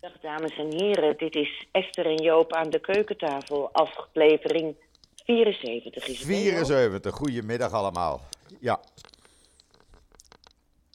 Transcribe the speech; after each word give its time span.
Dag 0.00 0.20
dames 0.20 0.58
en 0.58 0.72
heren, 0.72 1.18
dit 1.18 1.34
is 1.34 1.66
Esther 1.72 2.06
en 2.06 2.22
Joop 2.22 2.52
aan 2.52 2.70
de 2.70 2.80
keukentafel, 2.80 3.72
aflevering 3.72 4.74
74. 5.24 6.06
Is 6.06 6.18
het, 6.18 6.28
hè, 6.28 6.34
Joop? 6.34 6.66
74, 6.66 7.14
goedemiddag 7.14 7.72
allemaal. 7.72 8.20
Ja, 8.60 8.80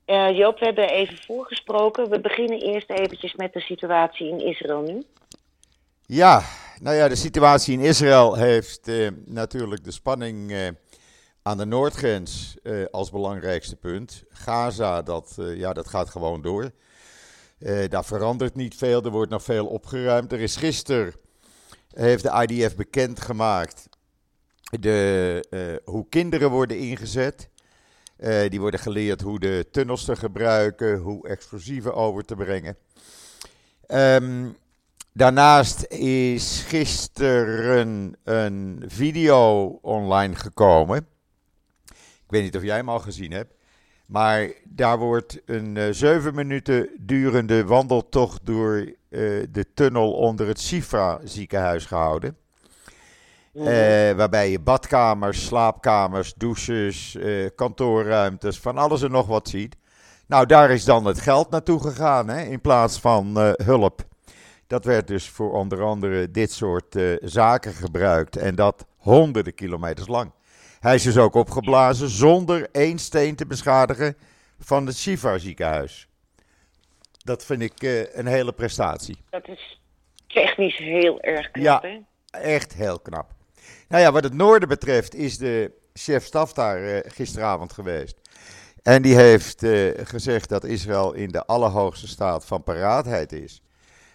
Eh, 0.06 0.38
Joop, 0.38 0.60
we 0.60 0.66
hebben 0.66 0.90
even 0.90 1.18
voorgesproken. 1.18 2.10
We 2.10 2.20
beginnen 2.22 2.62
eerst 2.62 2.90
eventjes 2.90 3.36
met 3.36 3.54
de 3.54 3.60
situatie 3.60 4.28
in 4.28 4.40
Israël 4.40 4.82
nu. 4.82 5.04
ja, 6.06 6.42
nou 6.82 6.96
ja, 6.96 7.08
de 7.08 7.16
situatie 7.16 7.74
in 7.74 7.80
Israël 7.80 8.36
heeft 8.36 8.88
eh, 8.88 9.08
natuurlijk 9.26 9.84
de 9.84 9.92
spanning 9.92 10.52
eh, 10.52 10.68
aan 11.42 11.58
de 11.58 11.66
noordgrens 11.66 12.58
als 12.92 13.12
belangrijkste 13.12 13.76
punt. 13.76 14.24
Gaza, 14.30 15.02
dat, 15.02 15.38
ja, 15.38 15.74
dat 15.74 15.88
gaat 15.88 16.10
gewoon 16.10 16.42
door. 16.42 16.72
Eh, 17.66 17.90
daar 17.90 18.06
verandert 18.06 18.56
niet 18.56 18.76
veel, 18.76 19.04
er 19.04 19.12
wordt 19.12 19.32
nog 19.32 19.44
veel 19.44 19.66
opgeruimd. 19.66 20.32
Er 20.32 20.40
is 20.40 20.56
gisteren, 20.56 21.14
heeft 21.94 22.24
de 22.24 22.46
IDF 22.48 22.76
bekendgemaakt, 22.76 23.90
de, 24.80 25.46
eh, 25.50 25.94
hoe 25.94 26.06
kinderen 26.10 26.50
worden 26.50 26.78
ingezet. 26.80 27.50
Eh, 28.18 28.50
die 28.50 28.60
worden 28.60 28.80
geleerd 28.80 29.22
hoe 29.22 29.40
de 29.40 29.68
tunnels 29.72 30.06
te 30.06 30.16
gebruiken, 30.16 30.98
hoe 30.98 31.28
explosieven 31.28 31.94
over 31.94 32.26
te 32.26 32.36
brengen. 32.36 32.78
Ehm, 33.88 34.50
daarnaast 35.14 35.86
is 35.90 36.64
gisteren 36.68 38.18
een 38.24 38.84
video 38.88 39.66
online 39.82 40.36
gekomen. 40.36 41.08
Ik 41.94 42.28
weet 42.28 42.44
niet 42.44 42.56
of 42.56 42.64
jij 42.64 42.76
hem 42.76 42.90
al 42.90 43.00
gezien 43.00 43.32
hebt. 43.32 43.55
Maar 44.06 44.52
daar 44.64 44.98
wordt 44.98 45.42
een 45.46 45.78
eh, 45.78 45.88
zeven 45.92 46.36
minuten 46.36 46.90
durende 47.00 47.66
wandeltocht 47.66 48.46
door 48.46 48.76
eh, 48.76 48.94
de 49.52 49.66
tunnel 49.74 50.12
onder 50.12 50.48
het 50.48 50.60
Sifa 50.60 51.20
ziekenhuis 51.24 51.86
gehouden. 51.86 52.38
Mhm. 53.54 53.68
Eh, 53.68 54.16
waarbij 54.16 54.52
je 54.52 54.60
badkamers, 54.60 55.46
slaapkamers, 55.46 56.34
douches, 56.34 57.18
kantoorruimtes, 57.56 58.60
van 58.60 58.78
alles 58.78 59.02
en 59.02 59.12
nog 59.12 59.28
wat 59.28 59.50
ziet. 59.50 59.76
Nou, 60.28 60.46
daar 60.46 60.72
is 60.72 60.86
dan 60.86 61.06
het 61.06 61.22
geld 61.22 61.50
naartoe 61.50 61.80
gegaan 61.80 62.28
hè, 62.28 62.42
in 62.42 62.62
plaats 62.62 63.00
van 63.00 63.38
hulp. 63.64 64.04
Dat 64.68 64.86
werd 64.86 65.08
dus 65.08 65.30
voor 65.30 65.52
onder 65.52 65.84
andere 65.84 66.32
dit 66.32 66.52
soort 66.52 66.96
zaken 67.22 67.74
gebruikt 67.74 68.38
en 68.38 68.56
dat 68.56 68.86
honderden 68.98 69.54
kilometers 69.54 70.08
lang. 70.08 70.32
Hij 70.86 70.96
is 70.96 71.04
dus 71.04 71.18
ook 71.18 71.34
opgeblazen 71.34 72.10
zonder 72.10 72.68
één 72.72 73.00
steen 73.00 73.36
te 73.36 73.46
beschadigen 73.46 74.18
van 74.60 74.86
het 74.86 74.98
Shiva 74.98 75.38
ziekenhuis. 75.38 76.08
Dat 77.24 77.46
vind 77.46 77.62
ik 77.62 77.84
eh, 77.84 78.16
een 78.16 78.26
hele 78.26 78.54
prestatie. 78.54 79.18
Dat 79.30 79.48
is 79.48 79.80
technisch 80.28 80.78
heel 80.78 81.22
erg 81.22 81.52
knap, 81.52 81.64
Ja. 81.64 81.80
hè? 81.82 82.00
Echt 82.40 82.74
heel 82.74 83.00
knap. 83.00 83.32
Nou 83.88 84.04
ja, 84.04 84.12
wat 84.12 84.24
het 84.24 84.34
noorden 84.34 84.70
betreft 84.70 85.16
is 85.16 85.38
de 85.38 85.72
chef-staf 85.94 86.54
daar 86.54 86.84
eh, 86.84 87.12
gisteravond 87.12 87.74
geweest. 87.74 88.16
En 88.84 89.02
die 89.02 89.16
heeft 89.16 89.64
eh, 89.64 89.90
gezegd 90.04 90.50
dat 90.50 90.64
Israël 90.64 91.14
in 91.14 91.30
de 91.30 91.46
allerhoogste 91.46 92.08
staat 92.08 92.46
van 92.46 92.64
paraatheid 92.64 93.32
is. 93.32 93.62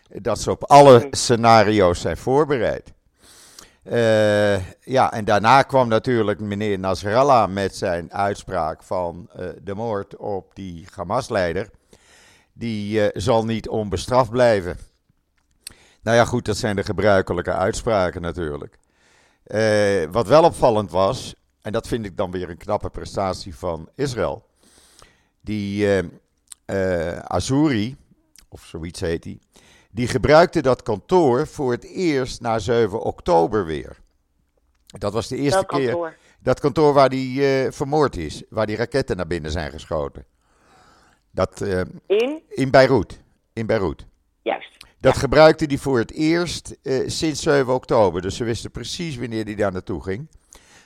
Dat 0.08 0.40
ze 0.40 0.50
op 0.50 0.64
alle 0.64 1.06
scenario's 1.10 2.00
zijn 2.00 2.16
voorbereid. 2.16 2.92
Eh, 3.82 4.70
ja, 4.80 5.12
en 5.12 5.24
daarna 5.24 5.62
kwam 5.62 5.88
natuurlijk 5.88 6.40
meneer 6.40 6.78
Nasrallah 6.78 7.50
met 7.50 7.76
zijn 7.76 8.12
uitspraak 8.12 8.82
van 8.82 9.30
eh, 9.32 9.48
de 9.62 9.74
moord 9.74 10.16
op 10.16 10.54
die 10.54 10.86
Hamas-leider. 10.94 11.70
Die 12.52 13.08
eh, 13.08 13.20
zal 13.22 13.44
niet 13.44 13.68
onbestraft 13.68 14.30
blijven. 14.30 14.78
Nou 16.02 16.16
ja, 16.16 16.24
goed, 16.24 16.44
dat 16.44 16.56
zijn 16.56 16.76
de 16.76 16.84
gebruikelijke 16.84 17.52
uitspraken 17.52 18.22
natuurlijk. 18.22 18.78
Wat 20.10 20.26
wel 20.26 20.44
opvallend 20.44 20.90
was, 20.90 21.34
en 21.62 21.72
dat 21.72 21.88
vind 21.88 22.04
ik 22.06 22.16
dan 22.16 22.30
weer 22.30 22.50
een 22.50 22.56
knappe 22.56 22.90
prestatie 22.90 23.56
van 23.56 23.88
Israël. 23.94 24.46
Die 25.40 25.86
eh, 26.70 27.18
Azuri, 27.18 27.96
of 28.48 28.64
zoiets 28.64 29.00
heet 29.00 29.24
hij, 29.24 29.38
die 29.90 30.08
gebruikte 30.08 30.62
dat 30.62 30.82
kantoor 30.82 31.46
voor 31.46 31.72
het 31.72 31.84
eerst 31.84 32.40
na 32.40 32.58
7 32.58 33.00
oktober 33.02 33.64
weer. 33.66 33.96
Dat 34.86 35.12
was 35.12 35.28
de 35.28 35.36
eerste 35.36 35.66
keer. 35.66 35.86
kantoor? 35.86 36.16
Dat 36.42 36.60
kantoor 36.60 36.92
waar 36.92 37.08
die 37.08 37.46
eh, 37.46 37.72
vermoord 37.72 38.16
is, 38.16 38.42
waar 38.48 38.66
die 38.66 38.76
raketten 38.76 39.16
naar 39.16 39.26
binnen 39.26 39.50
zijn 39.50 39.70
geschoten. 39.70 40.24
Dat, 41.30 41.60
eh, 41.60 41.80
In? 42.06 42.42
in 42.48 42.70
Beirut. 42.70 43.20
In 43.52 43.66
Beirut. 43.66 44.06
Juist. 44.42 44.76
Dat 45.00 45.16
gebruikte 45.16 45.64
hij 45.64 45.78
voor 45.78 45.98
het 45.98 46.12
eerst 46.12 46.76
eh, 46.82 47.08
sinds 47.08 47.42
7 47.42 47.74
oktober. 47.74 48.22
Dus 48.22 48.36
ze 48.36 48.44
wisten 48.44 48.70
precies 48.70 49.16
wanneer 49.16 49.44
hij 49.44 49.54
daar 49.54 49.72
naartoe 49.72 50.02
ging. 50.02 50.28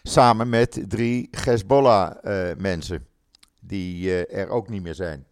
Samen 0.02 0.48
met 0.48 0.84
drie 0.88 1.28
Hezbollah-mensen. 1.30 3.06
die 3.60 4.26
er 4.26 4.48
ook 4.48 4.68
niet 4.68 4.82
meer 4.82 4.94
zijn. 4.94 5.26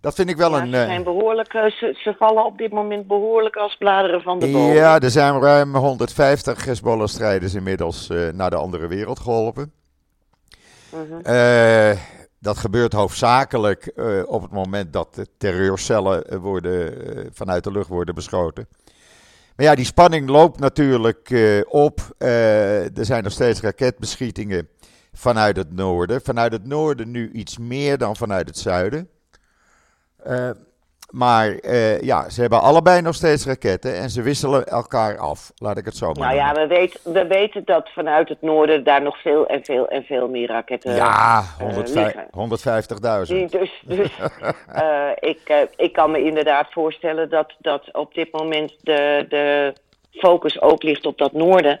Dat 0.00 0.14
vind 0.14 0.30
ik 0.30 0.36
wel 0.36 0.50
Ja, 0.50 0.62
een. 0.62 0.70
ze, 0.70 0.76
eh, 0.76 0.86
zijn 0.86 1.02
behoorlijk, 1.04 1.54
eh, 1.54 1.70
ze, 1.70 1.96
ze 1.98 2.14
vallen 2.18 2.44
op 2.44 2.58
dit 2.58 2.72
moment 2.72 3.06
behoorlijk 3.06 3.56
als 3.56 3.76
bladeren 3.76 4.22
van 4.22 4.38
de 4.38 4.50
boom. 4.50 4.72
ja, 4.72 5.00
er 5.00 5.10
zijn 5.10 5.40
ruim 5.40 5.74
150 5.74 6.64
Hezbollah-strijders 6.64 7.54
inmiddels 7.54 8.10
eh, 8.10 8.28
naar 8.28 8.50
de 8.50 8.56
andere 8.56 8.86
wereld 8.86 9.20
geholpen. 9.20 9.72
Mhm. 10.90 11.96
Dat 12.42 12.58
gebeurt 12.58 12.92
hoofdzakelijk 12.92 13.92
op 14.26 14.42
het 14.42 14.50
moment 14.50 14.92
dat 14.92 15.14
de 15.14 15.26
terreurcellen 15.38 16.40
worden, 16.40 16.92
vanuit 17.32 17.64
de 17.64 17.72
lucht 17.72 17.88
worden 17.88 18.14
beschoten. 18.14 18.68
Maar 19.56 19.66
ja, 19.66 19.74
die 19.74 19.84
spanning 19.84 20.28
loopt 20.28 20.60
natuurlijk 20.60 21.30
op. 21.68 22.00
Er 22.18 23.04
zijn 23.04 23.22
nog 23.22 23.32
steeds 23.32 23.60
raketbeschietingen 23.60 24.68
vanuit 25.12 25.56
het 25.56 25.72
noorden. 25.72 26.22
Vanuit 26.22 26.52
het 26.52 26.66
noorden 26.66 27.10
nu 27.10 27.30
iets 27.32 27.58
meer 27.58 27.98
dan 27.98 28.16
vanuit 28.16 28.48
het 28.48 28.58
zuiden. 28.58 29.08
Eh, 30.24 30.50
maar 31.10 31.54
eh, 31.54 32.00
ja, 32.00 32.28
ze 32.28 32.40
hebben 32.40 32.60
allebei 32.60 33.02
nog 33.02 33.14
steeds 33.14 33.46
raketten 33.46 33.94
en 33.94 34.10
ze 34.10 34.22
wisselen 34.22 34.66
elkaar 34.66 35.18
af. 35.18 35.52
Laat 35.56 35.78
ik 35.78 35.84
het 35.84 35.96
zo 35.96 36.12
maar 36.12 36.34
Nou 36.34 36.34
ja, 36.34 36.52
we 36.52 36.66
weten, 36.66 37.12
we 37.12 37.26
weten 37.26 37.62
dat 37.64 37.88
vanuit 37.88 38.28
het 38.28 38.42
noorden 38.42 38.84
daar 38.84 39.02
nog 39.02 39.20
veel 39.20 39.46
en 39.46 39.64
veel 39.64 39.88
en 39.88 40.04
veel 40.04 40.28
meer 40.28 40.48
raketten 40.48 40.94
Ja, 40.94 41.38
eh, 41.38 41.64
105 41.64 41.94
liggen. 41.94 42.26
150.000. 42.30 43.38
Die 43.38 43.48
Dus, 43.48 43.82
dus 43.84 44.18
eh, 44.72 45.08
ik, 45.20 45.40
eh, 45.44 45.56
ik 45.76 45.92
kan 45.92 46.10
me 46.10 46.24
inderdaad 46.24 46.66
voorstellen 46.70 47.30
dat, 47.30 47.54
dat 47.58 47.94
op 47.94 48.14
dit 48.14 48.32
moment 48.32 48.74
de, 48.80 49.26
de 49.28 49.74
focus 50.12 50.60
ook 50.60 50.82
ligt 50.82 51.06
op 51.06 51.18
dat 51.18 51.32
noorden. 51.32 51.80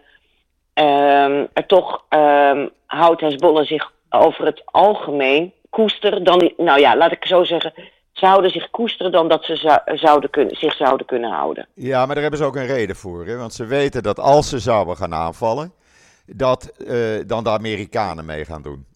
Ehm, 0.74 1.46
er 1.52 1.66
toch 1.66 2.04
ehm, 2.08 2.66
houdt 2.86 3.20
Hezbollah 3.20 3.66
zich 3.66 3.92
over 4.08 4.44
het 4.44 4.62
algemeen 4.64 5.52
koester 5.70 6.24
dan, 6.24 6.52
nou 6.56 6.80
ja, 6.80 6.96
laat 6.96 7.12
ik 7.12 7.24
zo 7.26 7.44
zeggen, 7.44 7.72
ze 8.20 8.26
houden 8.26 8.50
zich 8.50 8.70
koesteren 8.70 9.12
dan 9.12 9.28
dat 9.28 9.44
ze 9.44 9.56
zou- 9.56 9.98
zouden 9.98 10.30
kunnen, 10.30 10.56
zich 10.56 10.74
zouden 10.74 11.06
kunnen 11.06 11.30
houden. 11.30 11.68
Ja, 11.74 11.98
maar 11.98 12.14
daar 12.14 12.22
hebben 12.22 12.40
ze 12.40 12.46
ook 12.46 12.56
een 12.56 12.66
reden 12.66 12.96
voor. 12.96 13.26
Hè? 13.26 13.36
Want 13.36 13.54
ze 13.54 13.64
weten 13.64 14.02
dat 14.02 14.18
als 14.18 14.48
ze 14.48 14.58
zouden 14.58 14.96
gaan 14.96 15.14
aanvallen, 15.14 15.72
dat 16.26 16.68
eh, 16.86 16.96
dan 17.26 17.44
de 17.44 17.50
Amerikanen 17.50 18.24
mee 18.24 18.44
gaan 18.44 18.62
doen. 18.62 18.86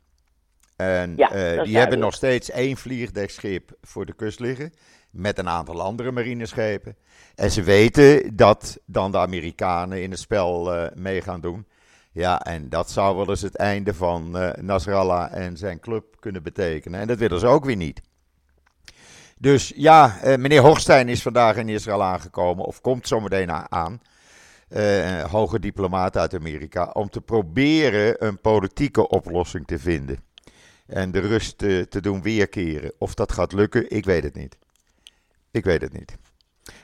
En 0.77 1.12
Ja, 1.17 1.31
eh, 1.31 1.62
die 1.62 1.77
hebben 1.79 1.99
nog 1.99 2.15
steeds 2.15 2.51
één 2.51 2.77
vliegdekschip 2.77 3.71
voor 3.83 4.07
de 4.07 4.12
kust 4.15 4.41
liggen. 4.41 4.73
Met 5.11 5.39
een 5.39 5.49
aantal 5.49 5.83
andere 5.83 6.11
marineschepen. 6.12 6.97
En 7.35 7.51
ze 7.51 7.62
weten 7.62 8.37
dat 8.37 8.79
dan 8.87 9.11
de 9.12 9.19
Amerikanen 9.19 10.03
in 10.03 10.11
het 10.11 10.21
spel 10.21 10.73
eh, 10.75 10.87
mee 10.95 11.21
gaan 11.21 11.41
doen. 11.41 11.67
Ja, 12.12 12.41
en 12.41 12.69
dat 12.69 12.91
zou 12.91 13.17
wel 13.17 13.29
eens 13.29 13.43
het 13.43 13.56
einde 13.56 13.95
van 13.95 14.31
Nasrallah 14.61 15.33
en 15.35 15.56
zijn 15.56 15.81
club 15.81 16.05
kunnen 16.21 16.43
betekenen. 16.43 17.01
En 17.01 17.06
dat 17.06 17.19
willen 17.19 17.41
ze 17.41 17.47
ook 17.47 17.65
weer 17.65 17.77
niet. 17.77 18.01
Dus 19.39 19.72
ja, 19.77 20.19
eh, 20.22 20.37
meneer 20.37 20.61
Hochstein 20.61 21.09
is 21.09 21.22
vandaag 21.22 21.56
in 21.56 21.69
Israël 21.69 22.03
aangekomen, 22.03 22.64
of 22.64 22.81
komt 22.81 23.09
zometeen 23.09 23.50
aan. 23.50 24.00
Eh, 24.69 25.25
hoge 25.25 25.59
diplomaat 25.59 26.17
uit 26.17 26.35
Amerika, 26.35 26.91
om 26.93 27.09
te 27.09 27.20
proberen 27.20 28.26
een 28.26 28.41
politieke 28.41 29.09
oplossing 29.09 29.67
te 29.67 29.79
vinden. 29.79 30.19
En 30.87 31.11
de 31.11 31.19
rust 31.19 31.62
eh, 31.62 31.81
te 31.81 32.00
doen 32.00 32.23
weerkeren. 32.23 32.93
Of 32.99 33.14
dat 33.14 33.32
gaat 33.32 33.53
lukken, 33.53 33.91
ik 33.91 34.05
weet 34.05 34.23
het 34.23 34.35
niet. 34.35 34.56
Ik 35.50 35.64
weet 35.64 35.81
het 35.81 35.93
niet. 35.93 36.17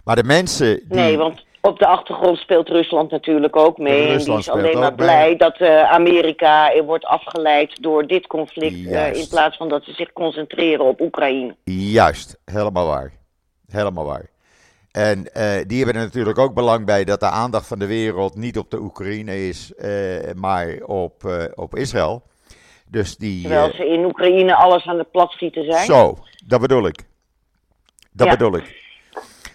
Maar 0.04 0.16
de 0.16 0.24
mensen 0.24 0.76
die... 0.76 0.98
Nee, 0.98 1.16
want 1.16 1.44
op 1.60 1.78
de 1.78 1.86
achtergrond 1.86 2.38
speelt 2.38 2.68
Rusland 2.68 3.10
natuurlijk 3.10 3.56
ook 3.56 3.78
mee. 3.78 4.00
en 4.00 4.06
die 4.06 4.12
Rusland 4.12 4.40
is 4.40 4.50
alleen 4.50 4.78
maar 4.78 4.88
mee. 4.88 5.06
blij 5.06 5.36
dat 5.36 5.56
eh, 5.56 5.90
Amerika 5.90 6.72
eh, 6.72 6.82
wordt 6.84 7.04
afgeleid 7.04 7.82
door 7.82 8.06
dit 8.06 8.26
conflict. 8.26 8.86
eh, 8.90 9.14
in 9.14 9.28
plaats 9.28 9.56
van 9.56 9.68
dat 9.68 9.84
ze 9.84 9.92
zich 9.92 10.12
concentreren 10.12 10.84
op 10.84 11.00
Oekraïne. 11.00 11.56
Juist, 11.64 12.38
helemaal 12.44 12.86
waar. 12.86 13.12
Helemaal 13.68 14.04
waar. 14.04 14.28
En 14.90 15.22
die 15.66 15.76
hebben 15.84 15.94
er 15.96 16.04
natuurlijk 16.06 16.38
ook 16.38 16.54
belang 16.54 16.86
bij 16.86 17.04
dat 17.04 17.20
de 17.20 17.28
aandacht 17.28 17.66
van 17.66 17.78
de 17.78 17.86
wereld 17.86 18.34
niet 18.36 18.58
op 18.58 18.70
de 18.70 18.80
Oekraïne 18.80 19.48
is, 19.48 19.72
maar 20.34 20.78
op, 20.86 21.14
op 21.54 21.76
Israël. 21.76 22.22
Dus 22.86 23.16
die. 23.16 23.40
Terwijl 23.42 23.72
ze 23.74 23.86
in 23.88 24.04
Oekraïne 24.04 24.54
alles 24.54 24.86
aan 24.86 24.98
het 24.98 25.10
platschieten 25.10 25.64
zijn. 25.64 25.84
zo, 25.86 26.16
dat 26.46 26.60
bedoel 26.60 26.86
ik. 26.86 27.02
Dat 28.12 28.26
Ja. 28.26 28.32
bedoel 28.32 28.56
ik. 28.56 28.89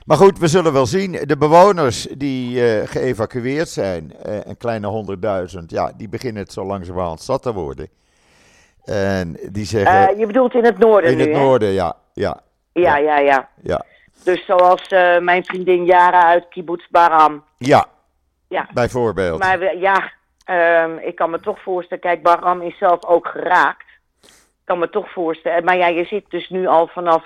Maar 0.06 0.18
goed, 0.18 0.40
we 0.40 0.48
zullen 0.48 0.74
wel 0.74 0.86
zien. 0.86 1.12
De 1.12 1.38
bewoners 1.38 2.02
die 2.04 2.70
eh, 2.72 2.88
geëvacueerd 2.88 3.70
zijn, 3.70 4.14
eh, 4.24 4.40
een 4.44 4.58
kleine 4.58 4.88
honderdduizend, 4.88 5.72
ja, 5.72 5.92
die 5.98 6.10
beginnen 6.10 6.44
het 6.44 6.54
zo 6.54 6.66
langzamerhand 6.66 7.22
zat 7.22 7.42
te 7.42 7.54
worden. 7.54 7.90
En 8.84 9.38
die 9.52 9.66
zeggen, 9.66 10.08
Eh, 10.10 10.20
je 10.20 10.26
bedoelt 10.26 10.54
in 10.54 10.64
het 10.64 10.78
noorden 10.78 11.12
in 11.12 11.18
nu, 11.18 11.24
het 11.24 11.34
hè? 11.34 11.40
noorden, 11.40 11.70
ja, 11.70 11.96
ja, 12.14 12.42
Ja, 12.74 12.98
ja, 12.98 13.18
ja. 13.20 13.50
ja. 13.62 13.86
Dus 14.24 14.46
zoals 14.46 14.90
mijn 15.20 15.46
vriendin 15.46 15.86
Jara 15.86 16.24
uit 16.26 16.48
Kibbutz 16.50 16.88
Baram. 16.90 17.44
Ja, 17.58 17.86
Ja. 18.48 18.68
bijvoorbeeld. 18.74 19.40
Maar 19.40 19.60
we- 19.60 19.78
ja, 19.80 20.12
ehm, 20.46 20.98
ik 20.98 21.16
kan 21.16 21.30
me 21.30 21.40
toch 21.40 21.62
voorstellen. 21.62 22.04
Kijk, 22.04 22.24
Baram 22.24 22.62
is 22.62 22.78
zelf 22.78 23.06
ook 23.06 23.28
geraakt. 23.28 23.86
Ik 24.22 24.32
kan 24.72 24.80
me 24.80 24.90
toch 24.90 25.12
voorstellen. 25.12 25.64
Maar 25.64 25.78
ja, 25.78 25.88
je 25.88 26.06
zit 26.06 26.26
dus 26.30 26.50
nu 26.50 26.68
al 26.68 26.88
vanaf. 26.88 27.24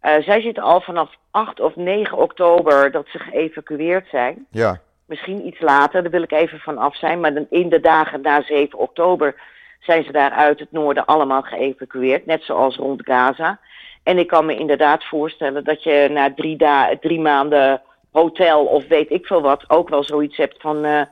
Eh, 0.00 0.22
zij 0.22 0.40
zitten 0.40 0.62
al 0.62 0.80
vanaf 0.80 1.10
8 1.30 1.60
of 1.60 1.76
9 1.76 2.18
oktober 2.18 2.90
dat 2.90 3.06
ze 3.08 3.18
geëvacueerd 3.18 4.08
zijn. 4.10 4.46
Ja, 4.50 4.80
Misschien 5.06 5.46
iets 5.46 5.60
later, 5.60 6.02
daar 6.02 6.10
wil 6.10 6.22
ik 6.22 6.32
even 6.32 6.58
van 6.58 6.78
af 6.78 6.96
zijn. 6.96 7.20
Maar 7.20 7.32
in 7.50 7.68
de 7.68 7.80
dagen 7.80 8.20
na 8.20 8.42
7 8.42 8.78
oktober 8.78 9.34
zijn 9.80 10.04
ze 10.04 10.12
daar 10.12 10.30
uit 10.30 10.58
het 10.58 10.72
noorden 10.72 11.04
allemaal 11.06 11.42
geëvacueerd. 11.42 12.26
Net 12.26 12.42
zoals 12.42 12.76
rond 12.76 13.02
Gaza. 13.04 13.58
En 14.02 14.18
ik 14.18 14.26
kan 14.26 14.46
me 14.46 14.56
inderdaad 14.56 15.04
voorstellen 15.04 15.64
dat 15.64 15.82
je 15.82 16.08
na 16.10 16.34
drie, 16.34 16.56
da 16.56 16.90
drie 17.00 17.20
maanden 17.20 17.82
hotel 18.12 18.64
of 18.64 18.86
weet 18.86 19.10
ik 19.10 19.26
veel 19.26 19.42
wat 19.42 19.64
ook 19.70 19.88
wel 19.88 20.04
zoiets 20.04 20.36
hebt 20.36 20.60
van... 20.60 20.84
eh, 20.84 21.02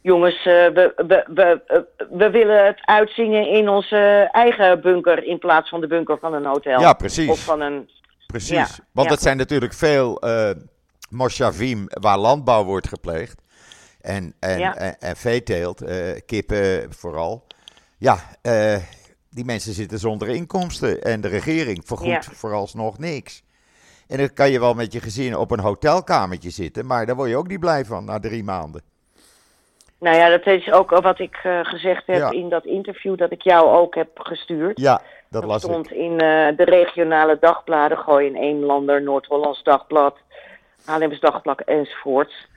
jongens, 0.00 0.36
eh, 0.36 0.44
we, 0.44 0.92
we, 0.96 1.24
we, 1.26 1.60
we 2.10 2.30
willen 2.30 2.66
het 2.66 2.78
uitzingen 2.80 3.48
in 3.48 3.68
onze 3.68 4.28
eigen 4.32 4.80
bunker 4.80 5.24
in 5.24 5.38
plaats 5.38 5.68
van 5.68 5.80
de 5.80 5.86
bunker 5.86 6.18
van 6.18 6.34
een 6.34 6.44
hotel. 6.44 6.80
ja 6.80 6.92
precies. 6.92 7.30
Of 7.30 7.44
van 7.44 7.60
een... 7.60 7.88
Precies, 8.34 8.76
Ja, 8.76 8.84
want 8.92 9.08
dat 9.08 9.22
zijn 9.22 9.36
natuurlijk 9.36 9.72
veel 9.72 10.20
eh 10.20 10.50
moshavim 11.10 11.86
waar 11.88 12.18
landbouw 12.18 12.64
wordt 12.64 12.88
gepleegd. 12.88 13.42
En, 14.00 14.34
en, 14.40 14.60
en, 14.60 14.98
en 14.98 15.16
veeteelt, 15.16 15.80
eh, 15.80 15.96
kippen 16.26 16.92
vooral. 16.92 17.46
Ja, 17.98 18.16
eh, 18.42 18.76
die 19.30 19.44
mensen 19.44 19.72
zitten 19.72 19.98
zonder 19.98 20.28
inkomsten 20.28 21.02
en 21.02 21.20
de 21.20 21.28
regering 21.28 21.82
vergoedt 21.86 22.24
vooralsnog 22.32 22.98
niks. 22.98 23.42
En 24.08 24.18
dan 24.18 24.32
kan 24.32 24.50
je 24.50 24.60
wel 24.60 24.74
met 24.74 24.92
je 24.92 25.00
gezin 25.00 25.36
op 25.36 25.50
een 25.50 25.60
hotelkamertje 25.60 26.50
zitten, 26.50 26.86
maar 26.86 27.06
daar 27.06 27.16
word 27.16 27.28
je 27.30 27.36
ook 27.36 27.48
niet 27.48 27.60
blij 27.60 27.84
van 27.84 28.04
na 28.04 28.20
drie 28.20 28.44
maanden. 28.44 28.82
Nou 29.98 30.16
ja, 30.16 30.28
dat 30.28 30.46
is 30.46 30.72
ook 30.72 30.90
wat 30.90 31.18
ik 31.18 31.36
gezegd 31.62 32.06
heb 32.06 32.16
Ja. 32.16 32.30
in 32.30 32.48
dat 32.48 32.64
interview 32.64 33.18
dat 33.18 33.32
ik 33.32 33.42
jou 33.42 33.68
ook 33.68 33.94
heb 33.94 34.08
gestuurd. 34.14 34.80
Ja, 34.80 35.02
dat 35.34 35.42
Dat 35.42 35.50
las 35.50 35.62
stond 35.62 35.90
ik. 35.90 35.96
in 35.96 36.12
eh, 36.12 36.56
de 36.56 36.64
regionale 36.64 37.36
dagbladen, 37.40 37.98
Gooi 37.98 38.26
in 38.26 38.34
Eemlander, 38.36 39.02
Noord-Hollands 39.02 39.62
Dagblad, 39.62 40.16
Haarlems 40.84 41.20
Dagblad 41.20 41.60
enzovoorts. 41.60 42.48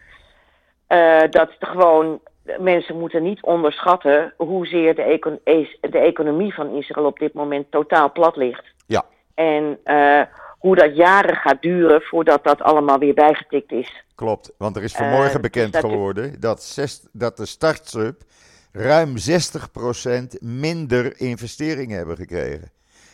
Eh, 0.88 1.22
dat 1.30 1.50
gewoon, 1.60 2.20
mensen 2.60 3.00
moeten 3.00 3.24
niet 3.24 3.42
onderschatten 3.44 4.34
hoezeer 4.38 4.96
de, 4.96 5.02
econ- 5.02 5.40
de 5.82 6.00
economie 6.00 6.54
van 6.54 6.76
Israël 6.76 7.06
op 7.08 7.20
dit 7.20 7.34
moment 7.34 7.72
totaal 7.72 8.12
plat 8.12 8.36
ligt. 8.36 8.64
Ja. 8.86 9.04
En 9.36 9.80
eh, 9.84 10.22
hoe 10.60 10.76
dat 10.76 10.96
jaren 10.96 11.36
gaat 11.36 11.62
duren 11.62 12.02
voordat 12.02 12.44
dat 12.44 12.62
allemaal 12.62 12.98
weer 13.00 13.14
bijgetikt 13.14 13.72
is. 13.72 14.04
Klopt, 14.16 14.54
want 14.58 14.76
er 14.76 14.84
is 14.84 14.94
vanmorgen 14.96 15.42
bekend 15.42 15.72
dus 15.74 15.82
dat- 15.82 15.92
geworden 15.92 16.40
dat, 16.40 16.64
zes, 16.64 17.08
dat 17.12 17.38
de 17.38 17.46
startsub 17.46 18.22
ruim 18.78 19.14
60% 19.18 20.40
minder 20.40 21.20
investeringen 21.20 21.98
hebben 21.98 22.16
gekregen. 22.16 22.72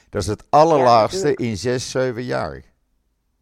Dat 0.10 0.22
is 0.22 0.28
het 0.28 0.46
allerlaagste 0.50 1.36
in 1.36 1.58
6, 1.58 1.92
7 1.92 2.24
jaar. 2.24 2.62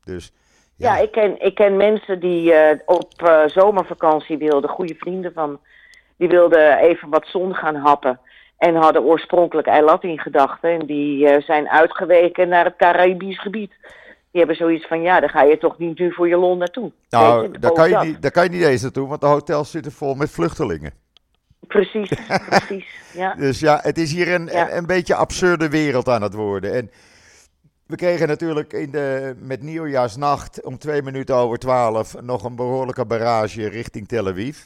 Dus 0.03 0.33
Ja, 0.75 0.95
ja, 0.95 1.01
ik, 1.01 1.11
ken, 1.11 1.41
ik 1.41 1.55
ken 1.55 1.77
mensen 1.77 2.19
die 2.19 2.53
eh, 2.53 2.79
op 2.85 3.11
eh, 3.15 3.41
zomervakantie 3.45 4.37
wilden, 4.37 4.69
goede 4.69 4.95
vrienden 4.95 5.33
van, 5.33 5.59
die 6.17 6.27
wilden 6.27 6.77
even 6.77 7.09
wat 7.09 7.27
zon 7.27 7.55
gaan 7.55 7.75
happen. 7.75 8.19
En 8.57 8.75
hadden 8.75 9.01
oorspronkelijk 9.01 9.67
eilat 9.67 10.03
in 10.03 10.19
gedachten. 10.19 10.69
En 10.69 10.85
die 10.85 11.27
eh, 11.27 11.43
zijn 11.43 11.69
uitgeweken 11.69 12.49
naar 12.49 12.65
het 12.65 12.75
Caribisch 12.75 13.41
gebied. 13.41 13.71
Die 14.31 14.39
hebben 14.39 14.55
zoiets 14.55 14.87
van, 14.87 15.01
ja, 15.01 15.19
daar 15.19 15.29
ga 15.29 15.43
je 15.43 15.57
toch 15.57 15.77
niet 15.77 15.99
nu 15.99 16.13
voor 16.13 16.27
je 16.27 16.37
lol 16.37 16.57
naartoe. 16.57 16.91
nou, 17.09 17.59
daar 17.59 17.71
kan, 17.71 17.87
je 17.87 17.93
dat. 17.93 18.03
niet, 18.03 18.21
daar 18.21 18.31
kan 18.31 18.43
je 18.43 18.49
niet 18.49 18.63
eens 18.63 18.81
naartoe, 18.81 19.07
want 19.07 19.21
de 19.21 19.27
hotels 19.27 19.71
zitten 19.71 19.91
vol 19.91 20.15
met 20.15 20.29
vluchtelingen. 20.29 20.93
Precies, 21.67 22.11
precies. 22.49 22.85
Ja. 23.13 23.33
Dus 23.35 23.59
ja, 23.59 23.79
het 23.81 23.97
is 23.97 24.11
hier 24.11 24.33
een, 24.33 24.45
Ja. 24.45 24.69
een, 24.69 24.77
een 24.77 24.85
beetje 24.85 25.15
absurde 25.15 25.69
wereld 25.69 26.09
aan 26.09 26.21
het 26.21 26.33
worden. 26.33 26.73
En 26.73 26.91
we 27.87 27.95
kregen 27.95 28.27
natuurlijk 28.27 28.73
in 28.73 28.91
de, 28.91 29.35
met 29.39 29.61
nieuwjaarsnacht 29.61 30.63
om 30.63 30.77
twee 30.77 31.01
minuten 31.01 31.35
over 31.35 31.57
twaalf 31.57 32.21
nog 32.21 32.43
een 32.43 32.55
behoorlijke 32.55 33.05
barrage 33.05 33.67
richting 33.67 34.07
Tel 34.07 34.27
Aviv. 34.27 34.57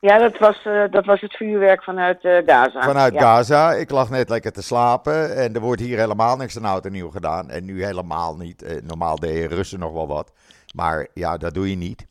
Ja, 0.00 0.18
dat 0.18 0.38
was, 0.38 0.64
eh, 0.64 0.84
dat 0.90 1.04
was 1.04 1.20
het 1.20 1.36
vuurwerk 1.36 1.82
vanuit 1.82 2.24
eh, 2.24 2.36
Gaza. 2.46 2.82
Vanuit 2.82 3.14
ja. 3.14 3.20
Gaza. 3.20 3.72
Ik 3.72 3.90
lag 3.90 4.10
net 4.10 4.28
lekker 4.28 4.52
te 4.52 4.62
slapen. 4.62 5.36
En 5.36 5.54
er 5.54 5.60
wordt 5.60 5.80
hier 5.80 5.98
helemaal 5.98 6.36
niks 6.36 6.56
aan 6.56 6.64
oud 6.64 6.86
en 6.86 6.92
nieuw 6.92 7.10
gedaan. 7.10 7.50
En 7.50 7.64
nu 7.64 7.84
helemaal 7.84 8.36
niet. 8.36 8.62
Eh, 8.62 8.82
normaal 8.82 9.16
deden 9.16 9.48
Russen 9.48 9.78
nog 9.78 9.92
wel 9.92 10.06
wat. 10.06 10.32
Maar 10.74 11.06
ja, 11.14 11.36
dat 11.36 11.54
doe 11.54 11.70
je 11.70 11.76
niet. 11.76 12.06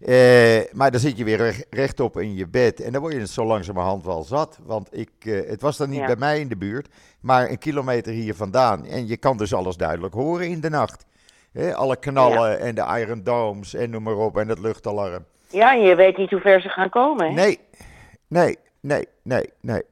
Eh, 0.00 0.60
maar 0.72 0.90
dan 0.90 1.00
zit 1.00 1.16
je 1.18 1.24
weer 1.24 1.36
recht- 1.36 1.66
rechtop 1.70 2.18
in 2.18 2.34
je 2.34 2.46
bed. 2.48 2.80
En 2.80 2.92
dan 2.92 3.00
word 3.00 3.12
je 3.14 3.20
het 3.20 3.30
zo 3.30 3.44
langzamerhand 3.44 4.04
wel 4.04 4.22
zat. 4.24 4.58
Want 4.62 4.88
ik, 4.98 5.10
eh, 5.18 5.48
het 5.48 5.60
was 5.60 5.76
dan 5.76 5.90
niet 5.90 5.98
Ja. 6.00 6.06
bij 6.06 6.16
mij 6.16 6.40
in 6.40 6.48
de 6.48 6.56
buurt. 6.56 6.88
Maar 7.20 7.50
een 7.50 7.58
kilometer 7.58 8.12
hier 8.12 8.34
vandaan. 8.34 8.86
En 8.86 9.06
je 9.06 9.16
kan 9.16 9.36
dus 9.36 9.54
alles 9.54 9.76
duidelijk 9.76 10.14
horen 10.14 10.48
in 10.48 10.60
de 10.60 10.70
nacht. 10.70 11.04
Alle 11.74 11.96
knallen 11.96 12.60
en 12.60 12.74
de 12.74 12.84
Iron 13.00 13.22
Domes 13.22 13.74
en 13.74 13.90
noem 13.90 14.02
maar 14.02 14.16
op. 14.16 14.36
En 14.38 14.48
het 14.48 14.58
luchtalarm. 14.58 15.24
Ja, 15.48 15.74
en 15.74 15.80
je 15.82 15.94
weet 15.94 16.16
niet 16.16 16.30
hoe 16.30 16.40
ver 16.40 16.60
ze 16.60 16.68
gaan 16.68 16.88
komen. 16.88 17.26
Hè? 17.26 17.32
Nee, 17.32 17.58
nee, 18.28 18.56
nee, 18.80 19.06
nee, 19.22 19.50
nee. 19.60 19.82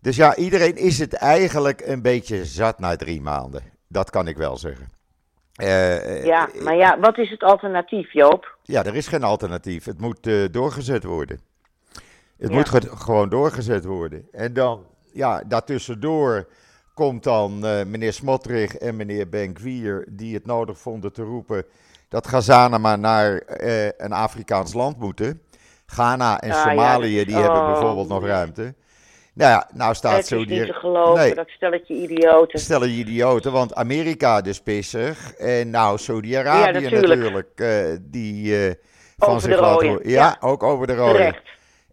Dus 0.00 0.16
ja, 0.16 0.36
iedereen 0.36 0.76
is 0.76 0.98
het 0.98 1.12
eigenlijk 1.14 1.80
een 1.86 2.02
beetje 2.02 2.44
zat 2.44 2.78
na 2.78 2.96
drie 2.96 3.20
maanden. 3.20 3.62
Dat 3.88 4.10
kan 4.10 4.28
ik 4.28 4.36
wel 4.36 4.56
zeggen. 4.56 4.88
Eh, 5.66 6.24
Ja, 6.24 6.48
eh, 6.52 6.62
maar 6.62 6.76
ja, 6.76 6.98
wat 7.00 7.18
is 7.18 7.30
het 7.30 7.42
alternatief, 7.42 8.12
Joop? 8.12 8.56
ja, 8.62 8.84
er 8.84 8.94
is 8.94 9.06
geen 9.06 9.22
alternatief. 9.22 9.84
Het 9.84 10.00
moet 10.00 10.26
eh, 10.26 10.34
doorgezet 10.50 11.04
worden. 11.04 11.40
Het 12.38 12.50
Ja. 12.50 12.56
moet 12.56 12.68
ge- 12.68 12.96
gewoon 12.96 13.28
doorgezet 13.28 13.84
worden. 13.84 14.28
En 14.32 14.52
dan, 14.52 14.84
ja, 15.12 15.42
daartussendoor 15.46 16.48
komt 16.94 17.22
dan 17.24 17.58
meneer 17.90 18.12
Smotrich 18.12 18.76
en 18.76 18.96
meneer 18.96 19.28
Benkwier... 19.28 20.04
die 20.10 20.34
het 20.34 20.46
nodig 20.46 20.78
vonden 20.78 21.12
te 21.12 21.22
roepen 21.22 21.64
dat 22.08 22.26
Gazanen 22.26 22.80
maar 22.80 22.98
naar 22.98 23.42
een 23.96 24.12
Afrikaans 24.12 24.72
land 24.74 24.98
moeten. 24.98 25.42
Ghana 25.86 26.40
en 26.40 26.50
Ah, 26.50 26.56
ja, 26.56 26.62
Somalië, 26.70 27.16
dat- 27.16 27.26
die 27.26 27.36
hebben 27.36 27.60
oh, 27.60 27.66
bijvoorbeeld 27.72 28.08
nog 28.08 28.24
ruimte. 28.24 28.74
Nou 29.34 29.50
ja, 29.50 29.68
nou 29.72 29.94
staat 29.94 30.16
het 30.16 30.26
Saudi 30.26 30.58
niet 30.58 30.66
te 30.66 30.72
geloven, 30.72 31.22
Nee. 31.22 31.34
dat 31.34 31.48
stelletje 31.48 31.94
idioten. 31.94 32.58
Stellen 32.58 32.88
je 32.90 32.96
idioten, 32.98 33.52
want 33.52 33.74
Amerika 33.74 34.40
dus 34.40 34.60
pissig. 34.60 35.32
En 35.32 35.70
nou, 35.70 35.98
Saudi-Arabië 35.98 36.72
Ja, 36.72 36.80
natuurlijk. 36.80 37.20
natuurlijk. 37.20 37.48
eh, 37.54 37.96
die 38.00 38.66
eh, 38.66 38.74
van 39.18 39.40
zich 39.40 39.60
laten. 39.60 39.90
Ja, 39.90 39.98
ja. 40.02 40.36
ook 40.40 40.62
over 40.62 40.86
de 40.86 40.94
rode. 40.94 41.12
Terecht. 41.12 41.42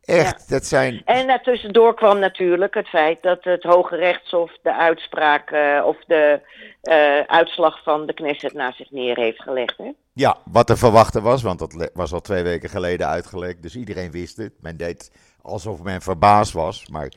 Echt, 0.10 0.50
dat 0.50 0.66
zijn... 0.66 1.02
En 1.06 1.28
daartussendoor 1.28 1.96
kwam 1.96 2.20
natuurlijk 2.20 2.74
het 2.74 2.88
feit 2.88 3.24
dat 3.24 3.44
het 3.44 3.64
Hoge 3.64 3.96
Rechtshof 3.96 4.52
de 4.62 4.76
uitspraak 4.76 5.52
eh, 5.52 5.84
of 5.86 5.98
de 6.08 6.40
eh, 6.82 7.20
uitslag 7.20 7.84
van 7.84 8.06
de 8.06 8.14
Knesset 8.14 8.54
naast 8.54 8.78
zich 8.78 8.92
neer 8.92 9.18
heeft 9.18 9.42
gelegd. 9.42 9.78
Hè? 9.78 9.92
Ja, 10.14 10.38
wat 10.52 10.68
te 10.68 10.78
verwachten 10.78 11.24
was, 11.24 11.42
want 11.42 11.60
dat 11.60 11.90
was 11.94 12.14
al 12.14 12.20
twee 12.22 12.44
weken 12.44 12.70
geleden 12.70 13.08
uitgelekt. 13.08 13.62
Dus 13.62 13.76
iedereen 13.76 14.12
wist 14.12 14.38
het. 14.38 14.54
Men 14.62 14.78
deed 14.78 15.12
alsof 15.42 15.82
men 15.82 16.02
verbaasd 16.02 16.54
was. 16.54 16.88
Maar 16.88 17.12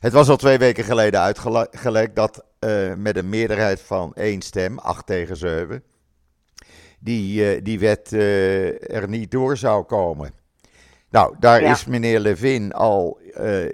het 0.00 0.12
was 0.12 0.28
al 0.28 0.36
twee 0.36 0.58
weken 0.58 0.84
geleden 0.84 1.20
uitgelekt 1.20 2.16
dat 2.16 2.44
eh, 2.58 2.94
met 2.94 3.16
een 3.16 3.28
meerderheid 3.28 3.80
van 3.80 4.14
één 4.14 4.42
stem, 4.42 4.78
8 4.78 5.06
tegen 5.06 5.36
7, 5.36 5.82
die, 6.98 7.54
eh, 7.54 7.64
die 7.64 7.78
wet 7.78 8.12
eh, 8.12 8.94
er 8.94 9.08
niet 9.08 9.30
door 9.30 9.56
zou 9.56 9.84
komen. 9.84 10.32
Nou, 11.10 11.34
daar 11.38 11.62
Ja. 11.62 11.70
is 11.72 11.84
meneer 11.84 12.20
Levin 12.20 12.72
al 12.72 13.20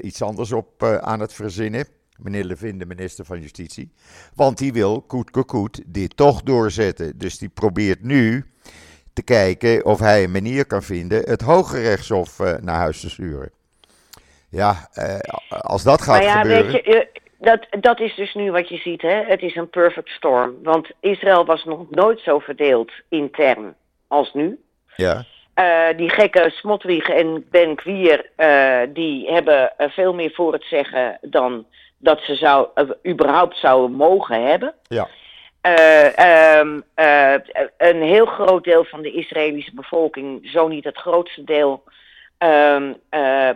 iets 0.00 0.22
anders 0.22 0.52
op 0.52 0.82
aan 0.82 1.20
het 1.20 1.32
verzinnen. 1.32 1.86
Meneer 2.16 2.44
Levin, 2.44 2.78
de 2.78 2.86
minister 2.86 3.24
van 3.24 3.40
Justitie. 3.40 3.92
Want 4.34 4.58
die 4.58 4.72
wil, 4.72 5.02
koet 5.02 5.30
koet, 5.30 5.82
dit 5.86 6.16
toch 6.16 6.42
doorzetten. 6.42 7.18
Dus 7.18 7.38
die 7.38 7.48
probeert 7.48 8.02
nu 8.02 8.44
te 9.12 9.22
kijken 9.22 9.84
of 9.84 9.98
hij 9.98 10.24
een 10.24 10.30
manier 10.30 10.66
kan 10.66 10.82
vinden 10.82 11.22
het 11.28 11.40
Hoge 11.40 11.80
Rechtshof 11.80 12.38
naar 12.38 12.76
huis 12.76 13.00
te 13.00 13.10
sturen. 13.10 13.50
Ja, 14.54 14.88
eh, 14.92 15.18
als 15.48 15.82
dat 15.82 16.02
gaat 16.02 16.22
ja, 16.22 16.40
gebeuren. 16.40 16.72
weet 16.72 16.84
je, 16.84 17.08
dat, 17.38 17.66
dat 17.80 18.00
is 18.00 18.14
dus 18.14 18.34
nu 18.34 18.50
wat 18.50 18.68
je 18.68 18.76
ziet. 18.76 19.02
Hè? 19.02 19.22
Het 19.26 19.42
is 19.42 19.56
een 19.56 19.70
perfect 19.70 20.08
storm. 20.08 20.54
Want 20.62 20.90
Israël 21.00 21.44
was 21.44 21.64
nog 21.64 21.90
nooit 21.90 22.20
zo 22.20 22.38
verdeeld 22.38 22.92
intern 23.08 23.74
als 24.08 24.32
nu. 24.32 24.58
Ja, 24.96 25.24
Eh, 25.54 25.96
die 25.96 26.10
gekke 26.10 26.50
Smotrich 26.50 27.08
en 27.08 27.46
Ben 27.50 27.74
Kwier, 27.74 28.30
eh, 28.36 28.80
die 28.88 29.32
hebben 29.32 29.72
veel 29.78 30.14
meer 30.14 30.30
voor 30.30 30.52
het 30.52 30.64
zeggen 30.64 31.18
dan 31.20 31.66
dat 31.98 32.20
ze 32.20 32.34
zou, 32.34 32.68
überhaupt 33.06 33.56
zouden 33.56 33.96
mogen 33.96 34.46
hebben. 34.46 34.74
ja, 34.88 35.08
eh, 35.64 36.18
ehm, 36.18 36.80
eh, 36.94 37.34
een 37.76 38.02
heel 38.02 38.26
groot 38.26 38.64
deel 38.64 38.84
van 38.84 39.02
de 39.02 39.12
Israëlische 39.12 39.74
bevolking, 39.74 40.48
zo 40.52 40.68
niet 40.68 40.84
het 40.84 40.96
grootste 40.96 41.44
deel, 41.44 41.84
eh, 42.38 43.50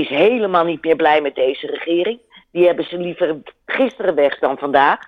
is, 0.00 0.08
helemaal 0.08 0.64
niet 0.64 0.84
meer 0.84 0.96
blij 0.96 1.20
met 1.20 1.34
deze 1.34 1.66
regering. 1.66 2.18
Die 2.52 2.66
hebben 2.66 2.84
ze 2.84 2.98
liever 2.98 3.36
gisteren 3.66 4.14
weg 4.14 4.38
dan 4.38 4.58
vandaag. 4.58 4.98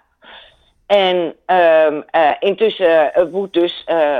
En 0.86 1.34
ehm, 1.46 2.00
eh, 2.10 2.30
intussen 2.38 3.14
eh, 3.14 3.24
woedt 3.30 3.52
dus 3.52 3.84
eh, 3.86 4.18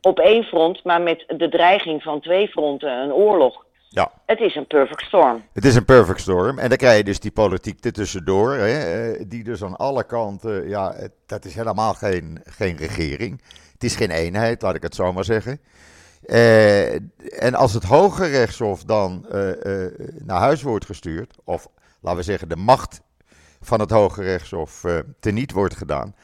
op 0.00 0.18
één 0.18 0.44
front, 0.44 0.84
maar 0.84 1.00
met 1.00 1.24
de 1.36 1.48
dreiging 1.48 2.02
van 2.02 2.20
twee 2.20 2.48
fronten, 2.48 2.90
een 2.90 3.12
oorlog. 3.12 3.64
Ja. 3.88 4.10
Het 4.26 4.40
is 4.40 4.54
een 4.54 4.66
perfect 4.66 5.02
storm. 5.02 5.42
Het 5.52 5.64
is 5.64 5.74
een 5.74 5.84
perfect 5.84 6.20
storm. 6.20 6.58
En 6.58 6.68
dan 6.68 6.78
krijg 6.78 6.96
je 6.96 7.04
dus 7.04 7.20
die 7.20 7.30
politiek 7.30 7.84
ertussendoor. 7.84 8.52
Hè, 8.52 9.14
die 9.28 9.44
dus 9.44 9.62
aan 9.62 9.76
alle 9.76 10.04
kanten. 10.04 10.68
Ja, 10.68 10.94
dat 11.26 11.44
is 11.44 11.54
helemaal 11.54 11.94
geen, 11.94 12.42
geen 12.44 12.76
regering. 12.76 13.42
Het 13.72 13.84
is 13.84 13.96
geen 13.96 14.10
eenheid, 14.10 14.62
laat 14.62 14.74
ik 14.74 14.82
het 14.82 14.94
zo 14.94 15.12
maar 15.12 15.24
zeggen. 15.24 15.60
Eh, 16.22 16.94
en 17.42 17.54
als 17.54 17.72
het 17.74 17.82
Hoge 17.82 18.26
Rechtshof 18.26 18.84
dan 18.84 19.26
eh, 19.30 19.84
eh, 19.84 19.92
naar 20.24 20.38
huis 20.38 20.62
wordt 20.62 20.84
gestuurd. 20.84 21.36
Of 21.44 21.68
laten 22.00 22.18
we 22.18 22.24
zeggen, 22.24 22.48
de 22.48 22.56
macht 22.56 23.00
van 23.60 23.80
het 23.80 23.90
Hoge 23.90 24.22
Rechtshof 24.22 24.84
teniet 25.20 25.52
wordt 25.52 25.76
gedaan. 25.76 26.14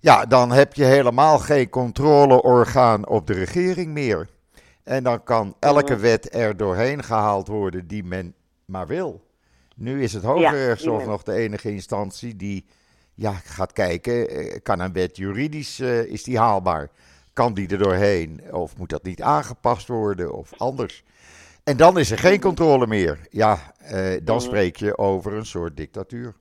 Ja, 0.00 0.26
dan 0.26 0.52
heb 0.52 0.74
je 0.74 0.84
helemaal 0.84 1.38
geen 1.38 1.68
controleorgaan 1.68 3.08
op 3.08 3.26
de 3.26 3.32
regering 3.32 3.92
meer. 3.92 4.28
En 4.82 5.02
dan 5.02 5.22
kan 5.22 5.56
elke 5.58 5.96
wet 5.96 6.34
er 6.34 6.56
doorheen 6.56 7.02
gehaald 7.02 7.48
worden 7.48 7.86
die 7.86 8.04
men 8.04 8.34
maar 8.64 8.86
wil. 8.86 9.22
Nu 9.76 10.02
is 10.02 10.12
het 10.12 10.22
Hoge 10.22 10.40
Ja, 10.40 10.50
Rechtshof 10.50 11.06
nog 11.06 11.22
de 11.22 11.32
enige 11.32 11.70
instantie 11.70 12.36
die 12.36 12.64
ja, 13.14 13.32
gaat 13.32 13.72
kijken, 13.72 14.62
kan 14.62 14.80
een 14.80 14.92
wet 14.92 15.16
juridisch, 15.16 15.80
is 15.80 16.22
die 16.22 16.38
haalbaar? 16.38 16.90
Kan 17.34 17.54
die 17.54 17.68
er 17.68 17.78
doorheen? 17.78 18.40
Of 18.52 18.76
moet 18.76 18.90
dat 18.90 19.02
niet 19.02 19.22
aangepast 19.22 19.88
worden 19.88 20.32
of 20.34 20.50
anders? 20.58 21.02
En 21.64 21.76
dan 21.76 21.98
is 21.98 22.10
er 22.10 22.18
geen 22.18 22.40
controle 22.40 22.86
meer. 22.86 23.18
Ja, 23.30 23.58
eh, 23.78 24.16
dan 24.22 24.36
Mhm. 24.36 24.44
spreek 24.44 24.76
je 24.76 24.98
over 24.98 25.32
een 25.32 25.46
soort 25.46 25.76
dictatuur. 25.76 26.34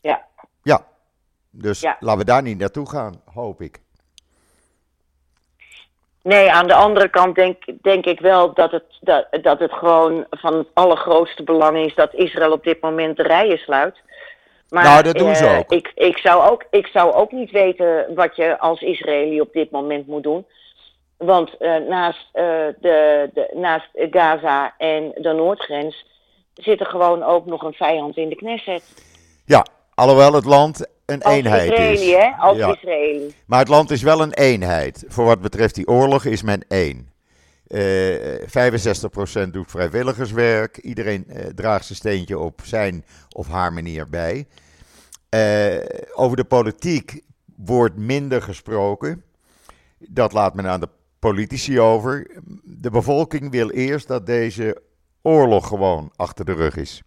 Ja. 0.00 0.24
Ja, 0.62 0.84
dus 1.50 1.80
Ja. 1.80 1.96
laten 2.00 2.18
we 2.18 2.24
daar 2.24 2.42
niet 2.42 2.58
naartoe 2.58 2.88
gaan, 2.88 3.22
hoop 3.34 3.60
ik. 3.60 3.80
Nee, 6.22 6.52
aan 6.52 6.66
de 6.66 6.74
andere 6.74 7.08
kant 7.08 7.34
denk, 7.34 7.64
denk 7.82 8.04
ik 8.04 8.20
wel 8.20 8.54
dat 8.54 8.70
het, 8.70 8.84
dat, 9.00 9.26
dat 9.42 9.58
het 9.58 9.72
gewoon 9.72 10.26
van 10.30 10.54
het 10.54 10.68
allergrootste 10.74 11.42
belang 11.42 11.76
is 11.76 11.94
dat 11.94 12.14
Israël 12.14 12.52
op 12.52 12.64
dit 12.64 12.80
moment 12.80 13.16
de 13.16 13.22
rijen 13.22 13.58
sluit. 13.58 14.00
Maar, 14.70 14.84
Nou, 14.84 15.02
dat 15.02 15.16
doen 15.18 15.36
ze 15.36 15.46
eh, 15.46 15.58
ook. 15.58 15.72
Ik, 15.72 15.92
ik, 15.94 16.18
zou 16.18 16.50
ook. 16.50 16.64
ik 16.70 16.86
zou 16.86 17.12
ook 17.12 17.32
niet 17.32 17.50
weten 17.50 18.06
wat 18.14 18.36
je 18.36 18.58
als 18.58 18.80
Israëli 18.80 19.40
op 19.40 19.52
dit 19.52 19.70
moment 19.70 20.06
moet 20.06 20.22
doen. 20.22 20.46
Want 21.16 21.56
eh, 21.56 21.76
naast, 21.76 22.28
eh, 22.32 22.44
de, 22.80 23.30
de, 23.34 23.50
naast 23.54 23.88
Gaza 23.94 24.74
en 24.78 25.12
de 25.14 25.32
Noordgrens 25.32 26.06
zit 26.54 26.80
er 26.80 26.86
gewoon 26.86 27.22
ook 27.22 27.46
nog 27.46 27.62
een 27.62 27.72
vijand 27.72 28.16
in 28.16 28.28
de 28.28 28.36
Knesset. 28.36 28.82
Ja, 29.44 29.66
alhoewel 29.94 30.32
het 30.32 30.44
land 30.44 30.86
een 31.06 31.22
Als 31.22 31.34
eenheid 31.34 31.70
Israëli, 31.70 31.92
is. 32.10 32.12
hè? 32.12 32.30
Als 32.38 32.56
Ja. 32.56 32.72
Israëli. 32.72 33.34
Maar 33.46 33.58
het 33.58 33.68
land 33.68 33.90
is 33.90 34.02
wel 34.02 34.20
een 34.20 34.32
eenheid. 34.34 35.04
Voor 35.08 35.24
wat 35.24 35.40
betreft 35.40 35.74
die 35.74 35.88
oorlog 35.88 36.24
is 36.24 36.42
men 36.42 36.64
één. 36.68 37.12
Eh 37.70 39.46
65% 39.46 39.50
doet 39.50 39.70
vrijwilligerswerk. 39.70 40.76
Iedereen 40.78 41.26
eh, 41.28 41.46
draagt 41.46 41.84
zijn 41.84 41.98
steentje 41.98 42.38
op 42.38 42.60
zijn 42.64 43.04
of 43.28 43.48
haar 43.48 43.72
manier 43.72 44.08
bij. 44.08 44.46
Eh, 45.28 45.76
over 46.14 46.36
de 46.36 46.44
politiek 46.44 47.20
wordt 47.56 47.96
minder 47.96 48.42
gesproken. 48.42 49.22
Dat 49.98 50.32
laat 50.32 50.54
men 50.54 50.66
aan 50.66 50.80
de 50.80 50.88
politici 51.18 51.80
over. 51.80 52.30
De 52.64 52.90
bevolking 52.90 53.50
wil 53.50 53.70
eerst 53.70 54.08
dat 54.08 54.26
deze 54.26 54.82
oorlog 55.22 55.66
gewoon 55.68 56.12
achter 56.16 56.44
de 56.44 56.52
rug 56.52 56.76
is. 56.76 57.02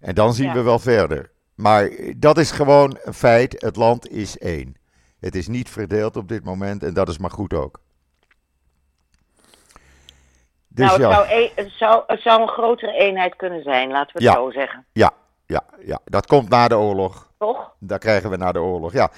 En 0.00 0.14
dan 0.14 0.34
zien 0.34 0.46
Ja. 0.46 0.54
we 0.54 0.62
wel 0.62 0.78
verder. 0.78 1.30
Maar 1.54 1.90
dat 2.16 2.38
is 2.38 2.50
gewoon 2.50 2.98
een 3.02 3.14
feit. 3.14 3.60
Het 3.62 3.76
land 3.76 4.08
is 4.10 4.38
één. 4.38 4.74
Het 5.18 5.34
is 5.34 5.48
niet 5.48 5.70
verdeeld 5.70 6.16
op 6.16 6.28
dit 6.28 6.44
moment 6.44 6.82
en 6.82 6.94
dat 6.94 7.08
is 7.08 7.18
maar 7.18 7.30
goed 7.30 7.54
ook. 7.54 7.80
Dus 10.74 10.86
nou, 10.86 11.00
het, 11.02 11.10
ja, 11.10 11.14
zou 11.26 11.40
een, 11.42 11.50
het, 11.54 11.70
zou, 11.72 12.02
het 12.06 12.20
zou 12.20 12.42
een 12.42 12.48
grotere 12.48 12.92
eenheid 12.92 13.36
kunnen 13.36 13.62
zijn, 13.62 13.90
laten 13.90 14.12
we 14.18 14.24
het 14.24 14.32
Ja. 14.34 14.40
zo 14.40 14.50
zeggen. 14.50 14.86
ja, 14.92 15.10
ja, 15.46 15.64
ja, 15.84 15.98
dat 16.04 16.26
komt 16.26 16.48
na 16.48 16.68
de 16.68 16.76
oorlog. 16.76 17.30
Toch? 17.38 17.74
Dat 17.78 17.98
krijgen 18.00 18.30
we 18.30 18.36
na 18.36 18.52
de 18.52 18.60
oorlog. 18.60 18.92
Ja, 18.92 19.10
15% 19.12 19.14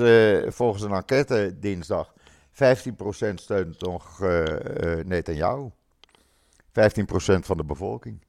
eh, 0.00 0.50
volgens 0.50 0.82
een 0.82 0.92
enquête 0.92 1.58
dinsdag. 1.58 2.12
15% 2.52 3.34
steunt 3.34 3.80
nog 3.80 4.20
eh 4.22 4.98
eh 4.98 5.06
Netanyahu. 5.06 5.68
15% 5.68 5.72
van 7.44 7.56
de 7.56 7.64
bevolking. 7.64 8.24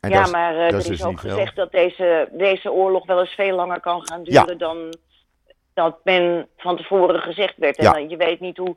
En 0.00 0.10
ja, 0.10 0.26
maar 0.26 0.54
eh, 0.54 0.60
er 0.66 0.74
is 0.74 0.76
is 0.76 0.86
dus 0.98 1.04
ook 1.04 1.20
veel. 1.20 1.30
gezegd 1.30 1.56
dat 1.56 1.72
deze, 1.72 2.28
deze 2.32 2.72
oorlog 2.72 3.06
wel 3.06 3.20
eens 3.20 3.34
veel 3.34 3.56
langer 3.56 3.80
kan 3.80 4.06
gaan 4.06 4.20
Ja. 4.22 4.42
duren 4.42 4.58
dan 4.58 4.94
dat 5.74 5.98
men 6.04 6.48
van 6.56 6.76
tevoren 6.76 7.20
gezegd 7.20 7.56
werd. 7.56 7.76
En 7.76 7.84
Ja. 7.84 7.92
dan- 7.92 8.08
je 8.08 8.16
weet 8.16 8.40
niet 8.40 8.56
hoe, 8.56 8.76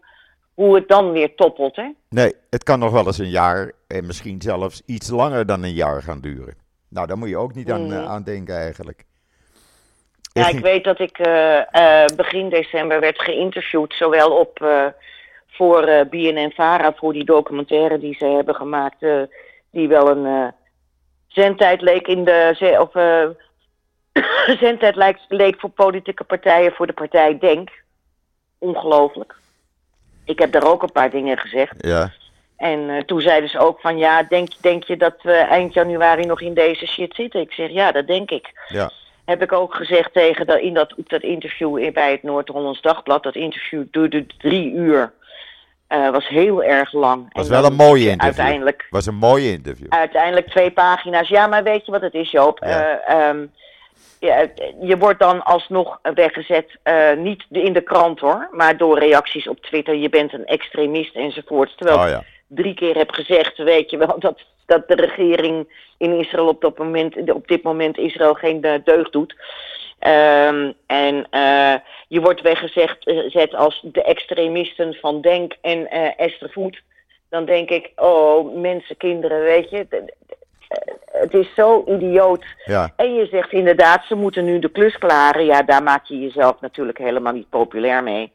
hoe 0.60 0.76
het 0.76 0.88
dan 0.88 1.12
weer 1.12 1.36
toppelt, 1.36 1.76
hè? 1.76 1.90
Nee, 2.10 2.34
het 2.50 2.64
kan 2.64 2.80
nog 2.80 2.92
wel 2.92 3.06
eens 3.06 3.18
een 3.18 3.30
jaar 3.30 3.72
en 3.88 4.06
misschien 4.06 4.42
zelfs 4.42 4.82
iets 4.86 5.10
langer 5.10 5.46
dan 5.46 5.64
een 5.64 5.74
jaar 5.74 6.02
gaan 6.02 6.20
duren. 6.22 6.56
Nou, 6.90 7.08
daar 7.08 7.18
moet 7.18 7.30
je 7.30 7.38
ook 7.38 7.56
niet 7.56 7.72
aan, 7.72 7.84
Mhm. 7.86 7.92
eh, 7.94 8.10
aan 8.10 8.24
denken 8.24 8.56
eigenlijk. 8.56 9.06
Ja, 10.34 10.48
ik 10.48 10.60
weet 10.60 10.84
dat 10.84 11.00
ik 11.00 11.18
eh, 11.18 11.58
eh, 12.04 12.06
begin 12.16 12.50
december 12.50 13.00
werd 13.00 13.22
geïnterviewd, 13.22 13.94
zowel 13.94 14.32
op 14.40 14.58
voor 15.48 15.84
eh 15.84 16.10
BNN-Vara, 16.10 16.94
voor 16.94 17.14
die 17.14 17.26
documentaire 17.26 18.00
die 18.00 18.16
ze 18.16 18.26
hebben 18.26 18.56
gemaakt, 18.56 19.06
die 19.72 19.88
wel 19.88 20.10
een 20.10 20.54
zendtijd 21.28 21.82
leek 21.82 22.08
in 22.08 22.24
de, 22.24 22.78
of 22.80 22.92
zendtijd 24.66 24.96
leek, 24.96 25.18
leek 25.28 25.60
voor 25.60 25.70
politieke 25.70 26.24
partijen, 26.24 26.72
voor 26.72 26.88
de 26.88 26.94
partij 26.94 27.38
Denk. 27.38 27.70
Ongelooflijk. 28.58 29.39
Ik 30.30 30.40
heb 30.40 30.52
daar 30.52 30.68
ook 30.68 30.84
een 30.84 30.92
paar 30.92 31.10
dingen 31.10 31.38
gezegd. 31.38 31.74
Ja, 31.78 32.12
En 32.58 32.90
eh, 32.90 33.02
toen 33.04 33.22
zeiden 33.22 33.50
ze 33.50 33.60
ook 33.60 33.80
van 33.80 33.98
ja, 33.98 34.24
denk, 34.24 34.50
denk 34.62 34.84
je 34.84 34.98
dat 34.98 35.16
we 35.22 35.32
eind 35.34 35.74
januari 35.74 36.26
nog 36.26 36.42
in 36.42 36.54
deze 36.54 36.86
shit 36.88 37.16
zitten? 37.16 37.40
Ik 37.42 37.52
zeg 37.52 37.70
ja, 37.70 37.92
dat 37.92 38.08
denk 38.08 38.32
ik 38.32 38.52
ja, 38.68 38.92
heb 39.26 39.42
ik 39.42 39.52
ook 39.52 39.76
gezegd 39.76 40.14
tegen 40.14 40.46
dat, 40.48 40.60
in 40.60 40.74
dat, 40.74 40.94
op 40.96 41.10
dat 41.10 41.22
interview 41.22 41.78
in- 41.78 41.94
bij 41.94 42.12
het 42.12 42.24
Noord-Hollands 42.24 42.82
Dagblad. 42.82 43.24
Dat 43.24 43.36
interview 43.36 43.84
duurde 43.92 44.26
drie 44.38 44.74
uur. 44.74 45.14
Eh, 45.88 46.10
was 46.10 46.28
heel 46.28 46.64
erg 46.64 46.94
lang. 46.94 47.34
was 47.34 47.46
En 47.46 47.52
wel 47.52 47.62
dan 47.62 47.72
een 47.72 47.78
mooie 47.78 48.10
interview. 48.10 48.38
Uiteindelijk, 48.40 48.88
was 48.90 49.06
een 49.06 49.16
mooie 49.16 49.52
interview. 49.52 49.88
uiteindelijk 49.90 50.50
twee 50.50 50.72
pagina's. 50.72 51.28
Ja, 51.28 51.48
maar 51.48 51.64
weet 51.64 51.86
je 51.86 51.92
wat 51.92 52.02
het 52.02 52.14
is, 52.14 52.32
Joop? 52.32 52.60
Ja. 52.66 53.00
Eh, 53.00 53.28
ehm, 53.30 53.46
ja, 54.20 54.48
je 54.82 54.98
wordt 54.98 55.20
dan 55.20 55.44
alsnog 55.44 56.00
weggezet, 56.02 56.78
eh, 56.84 57.14
niet 57.14 57.46
in 57.50 57.74
de 57.74 57.82
krant 57.82 58.20
hoor, 58.20 58.48
maar 58.52 58.78
door 58.78 59.00
reacties 59.00 59.48
op 59.48 59.60
Twitter. 59.60 59.96
Je 59.96 60.10
bent 60.10 60.34
een 60.34 60.46
extremist 60.46 61.16
enzovoorts. 61.16 61.76
Terwijl 61.76 61.98
Oh 62.00 62.06
ik 62.06 62.12
ja, 62.12 62.24
drie 62.48 62.74
keer 62.74 62.96
heb 62.96 63.12
gezegd, 63.12 63.58
weet 63.58 63.90
je 63.90 63.98
wel, 63.98 64.20
dat, 64.28 64.42
dat 64.66 64.88
de 64.88 64.96
regering 64.96 65.68
in 65.98 66.20
Israël 66.20 66.48
op, 66.48 66.62
dat 66.62 66.78
moment, 66.78 67.32
op 67.32 67.48
dit 67.48 67.64
moment 67.64 67.98
Israël 67.98 68.34
geen 68.34 68.64
eh, 68.64 68.74
deugd 68.84 69.12
doet. 69.12 69.36
Ehm, 70.00 70.72
en 70.86 71.28
eh, 71.30 71.76
je 72.08 72.22
wordt 72.22 72.42
weggezet 72.42 72.98
zet 73.28 73.56
als 73.56 73.86
de 73.92 74.04
extremisten 74.04 74.94
van 74.94 75.22
Denk 75.22 75.54
en 75.62 75.90
Esther 76.18 76.50
Voet. 76.50 76.82
Dan 77.30 77.46
denk 77.46 77.70
ik, 77.70 77.92
oh 77.96 78.56
mensen, 78.56 78.98
kinderen, 78.98 79.42
weet 79.42 79.70
je, 79.70 79.88
het 81.12 81.34
is 81.34 81.54
zo 81.56 81.84
idioot. 81.88 82.46
ja, 82.66 82.90
En 82.96 83.14
je 83.14 83.26
zegt 83.26 83.52
inderdaad, 83.52 84.04
ze 84.06 84.16
moeten 84.16 84.46
nu 84.46 84.60
de 84.60 84.72
klus 84.72 84.98
klaren. 84.98 85.46
Ja, 85.46 85.62
daar 85.64 85.84
maak 85.84 86.06
je 86.06 86.20
jezelf 86.20 86.62
natuurlijk 86.62 86.98
helemaal 86.98 87.34
niet 87.34 87.50
populair 87.50 88.04
mee. 88.04 88.34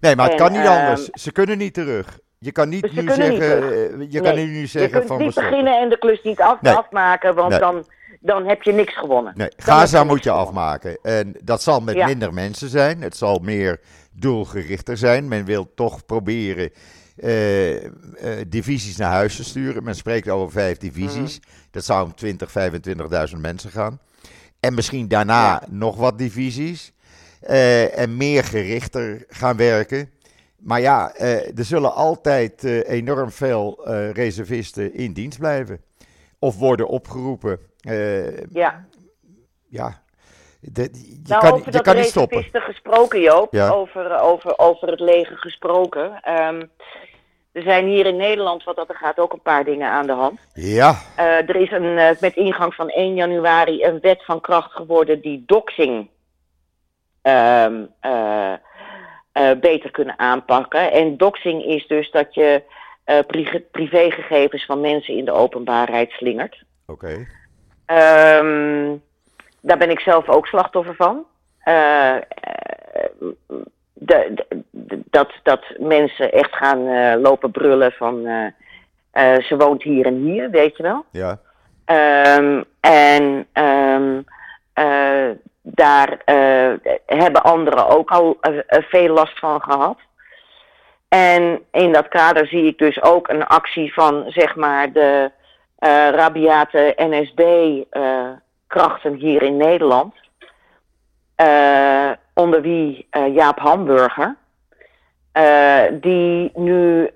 nee, 0.00 0.16
maar 0.16 0.30
het 0.30 0.40
En, 0.40 0.46
kan 0.46 0.52
niet 0.52 0.66
ehm, 0.66 0.78
anders. 0.80 1.04
Ze 1.04 1.32
kunnen 1.32 1.58
niet 1.58 1.74
terug. 1.74 2.18
Je 2.38 2.52
kan 2.52 2.68
niet 2.68 2.92
nu 2.92 3.00
niet 3.02 3.12
zeggen, 3.12 3.62
eh, 3.72 4.06
je 4.10 4.20
kan 4.20 4.34
Nee, 4.34 4.46
nu 4.46 4.58
Je 4.60 4.66
zeggen 4.66 4.90
kunt 4.90 5.06
van 5.06 5.18
niet 5.18 5.34
beginnen 5.34 5.80
en 5.80 5.88
de 5.88 5.98
klus 5.98 6.22
niet 6.22 6.40
af, 6.40 6.60
Nee. 6.60 6.72
afmaken, 6.74 7.34
want 7.34 7.50
Nee. 7.50 7.58
dan, 7.58 7.84
dan 8.20 8.46
heb 8.46 8.62
je 8.62 8.72
niks 8.72 8.96
gewonnen. 8.98 9.32
Nee, 9.36 9.48
Dan 9.56 9.64
Gaza 9.76 10.04
moet 10.04 10.24
je 10.24 10.30
gewonnen. 10.30 10.48
afmaken. 10.48 10.98
En 11.02 11.34
dat 11.44 11.62
zal 11.62 11.80
met 11.80 11.94
Ja. 11.94 12.06
minder 12.06 12.32
mensen 12.34 12.68
zijn. 12.68 13.02
Het 13.02 13.16
zal 13.16 13.38
meer 13.42 13.80
doelgerichter 14.12 14.96
zijn. 14.96 15.28
Men 15.28 15.44
wil 15.44 15.74
toch 15.74 16.06
proberen 16.06 16.70
eh, 17.20 17.84
eh, 17.84 17.90
divisies 18.48 18.96
naar 18.96 19.10
huis 19.10 19.36
te 19.36 19.44
sturen. 19.44 19.84
Men 19.84 19.94
spreekt 19.94 20.28
over 20.28 20.52
vijf 20.52 20.78
divisies. 20.78 21.40
Mhm. 21.40 21.48
Dat 21.70 21.84
zou 21.84 22.04
om 22.04 22.14
20, 22.14 22.50
25.000 22.50 23.40
mensen 23.40 23.70
gaan. 23.70 24.00
En 24.60 24.74
misschien 24.74 25.08
daarna 25.08 25.44
Ja. 25.46 25.62
nog 25.70 25.96
wat 25.96 26.18
divisies. 26.18 26.92
eh, 27.40 27.98
en 27.98 28.16
meer 28.16 28.44
gerichter 28.44 29.24
gaan 29.28 29.56
werken. 29.56 30.10
Maar 30.58 30.80
ja, 30.80 31.14
er 31.14 31.64
zullen 31.64 31.94
altijd 31.94 32.64
enorm 32.64 33.30
veel 33.30 33.88
reservisten 34.12 34.94
in 34.94 35.12
dienst 35.12 35.38
blijven. 35.38 35.80
Of 36.38 36.56
worden 36.58 36.88
opgeroepen. 36.88 37.58
Ja, 38.52 38.86
ja, 39.68 40.02
de, 40.60 40.88
je 40.92 41.20
nou, 41.24 41.40
kan, 41.42 41.52
over 41.52 41.64
je 41.64 41.70
dat 41.70 41.82
kan 41.82 41.96
niet 41.96 42.04
stoppen. 42.04 42.36
reservisten 42.36 42.74
gesproken, 42.74 43.20
Joop. 43.20 43.52
Ja. 43.52 43.68
Over, 43.68 44.20
over, 44.20 44.58
over 44.58 44.88
het 44.88 45.00
leger 45.00 45.36
gesproken. 45.36 46.20
Ehm, 46.22 46.62
er 47.52 47.62
zijn 47.62 47.86
hier 47.86 48.06
in 48.06 48.16
Nederland, 48.16 48.64
wat 48.64 48.76
dat 48.76 48.88
er 48.88 48.94
gaat, 48.96 49.18
ook 49.18 49.32
een 49.32 49.42
paar 49.42 49.64
dingen 49.64 49.88
aan 49.90 50.06
de 50.06 50.12
hand. 50.12 50.40
Ja, 50.54 50.94
Eh, 51.16 51.48
er 51.48 51.56
is 51.56 51.70
een, 51.70 51.98
eh, 51.98 52.10
met 52.20 52.36
ingang 52.36 52.74
van 52.74 52.90
1 52.90 53.14
januari 53.14 53.84
een 53.84 54.00
wet 54.00 54.24
van 54.24 54.40
kracht 54.40 54.72
geworden 54.72 55.20
die 55.20 55.42
doxing 55.46 56.08
ehm, 57.22 57.84
eh, 58.00 58.52
beter 59.60 59.90
kunnen 59.90 60.18
aanpakken. 60.18 60.92
En 60.92 61.16
doxing 61.16 61.64
is 61.64 61.86
dus 61.86 62.10
dat 62.10 62.34
je 62.34 62.62
pri- 63.26 63.64
privégegevens 63.70 64.64
van 64.64 64.80
mensen 64.80 65.16
in 65.16 65.24
de 65.24 65.32
openbaarheid 65.32 66.10
slingert. 66.10 66.62
oké. 66.86 67.26
Ehm, 67.86 68.96
daar 69.60 69.78
ben 69.78 69.90
ik 69.90 70.00
zelf 70.00 70.28
ook 70.28 70.46
slachtoffer 70.46 70.94
van. 70.94 71.24
De, 74.00 74.32
de- 74.34 74.62
de- 74.70 75.00
dat, 75.10 75.30
dat 75.42 75.64
mensen 75.78 76.32
echt 76.32 76.56
gaan 76.56 76.86
eh, 76.86 77.20
lopen 77.20 77.50
brullen 77.50 77.92
van 77.92 78.26
eh, 78.26 78.46
eh, 79.10 79.42
ze 79.42 79.56
woont 79.56 79.82
hier 79.82 80.06
en 80.06 80.14
hier, 80.14 80.50
weet 80.50 80.76
je 80.76 80.82
wel. 80.82 81.04
Ja, 81.10 81.38
Ehm, 81.84 82.62
en 82.80 83.46
ehm, 83.52 84.20
eh, 84.72 85.28
daar 85.62 86.18
hebben 87.06 87.42
anderen 87.42 87.88
ook 87.88 88.10
al 88.10 88.36
veel 88.70 89.14
last 89.14 89.38
van 89.38 89.60
gehad. 89.62 89.98
En 91.08 91.62
in 91.72 91.92
dat 91.92 92.08
kader 92.08 92.46
zie 92.46 92.64
ik 92.66 92.78
dus 92.78 93.02
ook 93.02 93.28
een 93.28 93.46
actie 93.46 93.92
van, 93.92 94.24
zeg 94.28 94.56
maar, 94.56 94.92
de 94.92 95.30
rabiate 96.14 96.94
NSB-krachten 96.96 99.14
hier 99.14 99.42
in 99.42 99.56
Nederland. 99.56 100.14
Eh, 101.38 102.10
onder 102.34 102.62
wie 102.62 103.06
eh, 103.10 103.34
Jaap 103.34 103.58
Hamburger. 103.58 104.36
Eh, 105.32 105.82
die 105.92 106.50
nu 106.54 107.10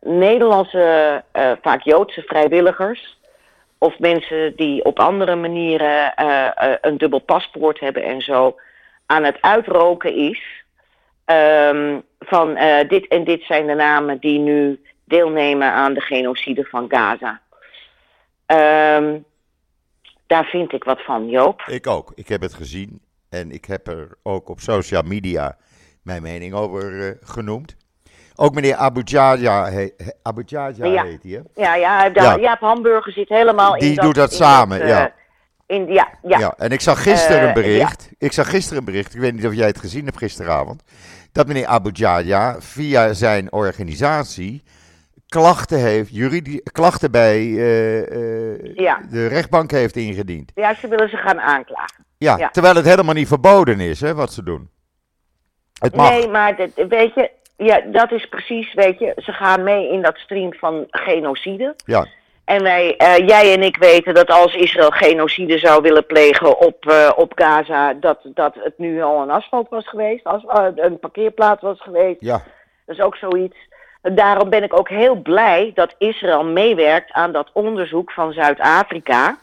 Nederlandse, 0.00 1.22
vaak 1.62 1.82
Joodse 1.82 2.22
vrijwilligers 2.22 3.18
of 3.78 3.98
mensen 3.98 4.56
die 4.56 4.84
op 4.84 4.98
andere 4.98 5.36
manieren 5.36 6.12
een 6.80 6.98
dubbel 6.98 7.18
paspoort 7.18 7.80
hebben 7.80 8.02
en 8.02 8.20
zo, 8.20 8.56
aan 9.06 9.24
het 9.24 9.40
uitroken 9.40 10.14
is. 10.14 10.64
ehm, 11.24 12.00
van 12.18 12.54
dit 12.88 13.06
en 13.08 13.24
dit 13.24 13.42
zijn 13.42 13.66
de 13.66 13.74
namen 13.74 14.18
die 14.18 14.38
nu 14.38 14.82
deelnemen 15.04 15.72
aan 15.72 15.94
de 15.94 16.00
genocide 16.00 16.64
van 16.64 16.86
Gaza. 16.88 17.40
Ehm, 18.46 19.18
daar 20.26 20.44
vind 20.44 20.72
ik 20.72 20.84
wat 20.84 21.02
van, 21.02 21.28
Joop. 21.28 21.62
ik 21.66 21.86
ook. 21.86 22.12
Ik 22.14 22.28
heb 22.28 22.40
het 22.40 22.54
gezien 22.54 23.00
en 23.36 23.50
ik 23.50 23.64
heb 23.64 23.88
er 23.88 24.08
ook 24.22 24.48
op 24.48 24.60
social 24.60 25.02
media 25.02 25.56
mijn 26.02 26.22
mening 26.22 26.54
over 26.54 27.06
eh, 27.08 27.14
genoemd. 27.22 27.76
Ook 28.34 28.54
meneer 28.54 28.74
Abu 28.76 29.00
Jaja, 29.04 29.70
he, 29.70 29.88
Ja. 30.92 31.04
heet 31.04 31.22
hij, 31.22 31.32
hè? 31.32 31.62
Ja, 31.62 31.74
ja, 31.74 32.04
Ja. 32.14 32.36
Jaap 32.38 32.60
Hamburger 32.60 33.12
zit 33.12 33.28
helemaal 33.28 33.74
in 33.74 33.80
Die 33.80 34.00
doet 34.00 34.14
dat 34.14 34.32
samen, 34.32 34.80
eh, 34.80 34.88
ja. 34.88 35.12
In, 35.66 35.86
ja, 35.92 36.08
ja. 36.22 36.38
Ja, 36.38 36.54
en 36.58 36.70
ik 36.70 36.80
zag 36.80 37.02
gisteren 37.02 37.40
Eh, 37.40 37.46
een 37.46 37.54
bericht. 37.54 38.10
Ik 38.18 38.32
zag 38.32 38.50
gisteren 38.50 38.78
een 38.78 38.84
bericht. 38.84 39.14
Ik 39.14 39.20
weet 39.20 39.34
niet 39.34 39.46
of 39.46 39.54
jij 39.54 39.66
het 39.66 39.78
gezien 39.80 40.04
hebt 40.04 40.16
gisteravond. 40.18 40.82
Dat 41.32 41.46
meneer 41.46 41.66
Abu 41.66 41.90
Jaja 41.92 42.56
via 42.60 43.12
zijn 43.12 43.52
organisatie 43.52 44.62
klachten 45.28 45.78
heeft, 45.78 46.14
juridie, 46.14 46.62
klachten 46.62 47.10
bij 47.10 47.36
eh, 47.38 48.54
eh, 48.54 48.74
Ja. 48.74 49.00
de 49.10 49.26
rechtbank 49.26 49.70
heeft 49.70 49.96
ingediend. 49.96 50.52
ja, 50.54 50.74
ze 50.74 50.88
willen 50.88 51.08
ze 51.08 51.16
gaan 51.16 51.40
aanklagen. 51.40 52.04
Ja, 52.18 52.36
Ja. 52.36 52.48
terwijl 52.50 52.74
het 52.74 52.84
helemaal 52.86 53.14
niet 53.14 53.28
verboden 53.28 53.80
is, 53.80 54.00
hè, 54.00 54.14
wat 54.14 54.32
ze 54.32 54.42
doen. 54.42 54.70
Het 55.80 55.96
mag. 55.96 56.10
Nee, 56.10 56.28
maar 56.28 56.56
dit- 56.56 56.86
weet 56.88 57.14
je, 57.14 57.30
ja, 57.56 57.80
dat 57.80 58.12
is 58.12 58.26
precies, 58.28 58.74
weet 58.74 58.98
je, 58.98 59.12
ze 59.16 59.32
gaan 59.32 59.62
mee 59.62 59.88
in 59.92 60.02
dat 60.02 60.16
stream 60.16 60.52
van 60.54 60.84
genocide. 60.90 61.74
Ja, 61.84 62.06
En 62.44 62.62
wij, 62.62 62.96
eh, 62.96 63.26
jij 63.28 63.52
en 63.54 63.62
ik 63.62 63.76
weten 63.76 64.14
dat 64.14 64.30
als 64.30 64.54
Israël 64.54 64.90
genocide 64.90 65.58
zou 65.58 65.82
willen 65.82 66.06
plegen 66.06 66.58
op, 66.60 66.86
eh, 66.86 67.10
op 67.16 67.32
Gaza, 67.34 67.92
dat, 67.94 68.18
dat 68.24 68.54
het 68.54 68.78
nu 68.78 69.02
al 69.02 69.22
een 69.22 69.30
asfalt 69.30 69.68
was 69.68 69.88
geweest, 69.88 70.24
als, 70.24 70.44
eh, 70.44 70.66
een 70.74 70.98
parkeerplaats 70.98 71.62
was 71.62 71.80
geweest. 71.80 72.20
ja, 72.20 72.42
Dat 72.86 72.96
is 72.96 73.02
ook 73.02 73.16
zoiets. 73.16 73.56
Daarom 74.02 74.50
ben 74.50 74.62
ik 74.62 74.78
ook 74.78 74.88
heel 74.88 75.14
blij 75.22 75.70
dat 75.74 75.94
Israël 75.98 76.44
meewerkt 76.44 77.12
aan 77.12 77.32
dat 77.32 77.50
onderzoek 77.52 78.10
van 78.12 78.32
Zuid-Afrika. 78.32 79.38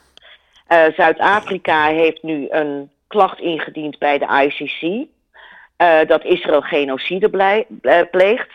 Eh, 0.73 0.93
Zuid-Afrika 0.95 1.85
heeft 1.85 2.23
nu 2.23 2.47
een 2.49 2.91
klacht 3.07 3.39
ingediend 3.39 3.97
bij 3.97 4.17
de 4.17 4.25
ICC. 4.43 5.07
eh, 5.77 6.07
dat 6.07 6.23
Israël 6.23 6.61
genocide 6.61 7.57
eh, 7.81 7.99
pleegt. 8.11 8.49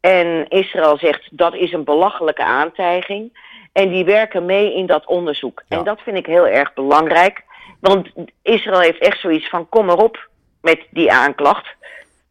En 0.00 0.48
Israël 0.48 0.98
zegt 0.98 1.28
dat 1.30 1.54
is 1.54 1.72
een 1.72 1.84
belachelijke 1.84 2.44
aantijging. 2.44 3.38
En 3.72 3.88
die 3.88 4.04
werken 4.04 4.46
mee 4.46 4.74
in 4.74 4.86
dat 4.86 5.06
onderzoek. 5.06 5.62
Ja. 5.68 5.78
En 5.78 5.84
dat 5.84 6.00
vind 6.00 6.16
ik 6.16 6.26
heel 6.26 6.46
erg 6.46 6.74
belangrijk. 6.74 7.44
Want 7.80 8.08
Israël 8.42 8.80
heeft 8.80 8.98
echt 8.98 9.20
zoiets 9.20 9.48
van 9.48 9.68
kom 9.68 9.90
erop 9.90 10.28
met 10.60 10.80
die 10.90 11.12
aanklacht. 11.12 11.66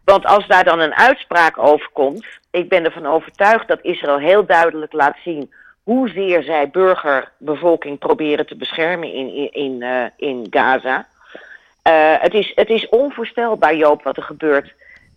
Want 0.05 0.25
als 0.25 0.47
daar 0.47 0.63
dan 0.63 0.79
een 0.79 0.95
uitspraak 0.95 1.57
over 1.57 1.89
komt, 1.93 2.25
ik 2.51 2.69
ben 2.69 2.85
ervan 2.85 3.05
overtuigd 3.05 3.67
dat 3.67 3.81
Israël 3.81 4.19
heel 4.19 4.45
duidelijk 4.45 4.93
laat 4.93 5.17
zien 5.23 5.53
hoezeer 5.91 6.43
zij 6.43 6.69
burgerbevolking 6.69 7.99
proberen 7.99 8.45
te 8.45 8.55
beschermen 8.55 9.13
in, 9.13 9.33
in, 9.33 9.51
in, 9.51 9.81
eh, 9.81 10.05
in 10.15 10.47
Gaza. 10.49 11.07
Eh, 11.81 12.13
het, 12.19 12.33
is, 12.33 12.51
het 12.55 12.69
is 12.69 12.89
onvoorstelbaar, 12.89 13.75
Joop, 13.75 14.03
wat 14.03 14.17
er 14.17 14.23
gebeurt. 14.23 14.73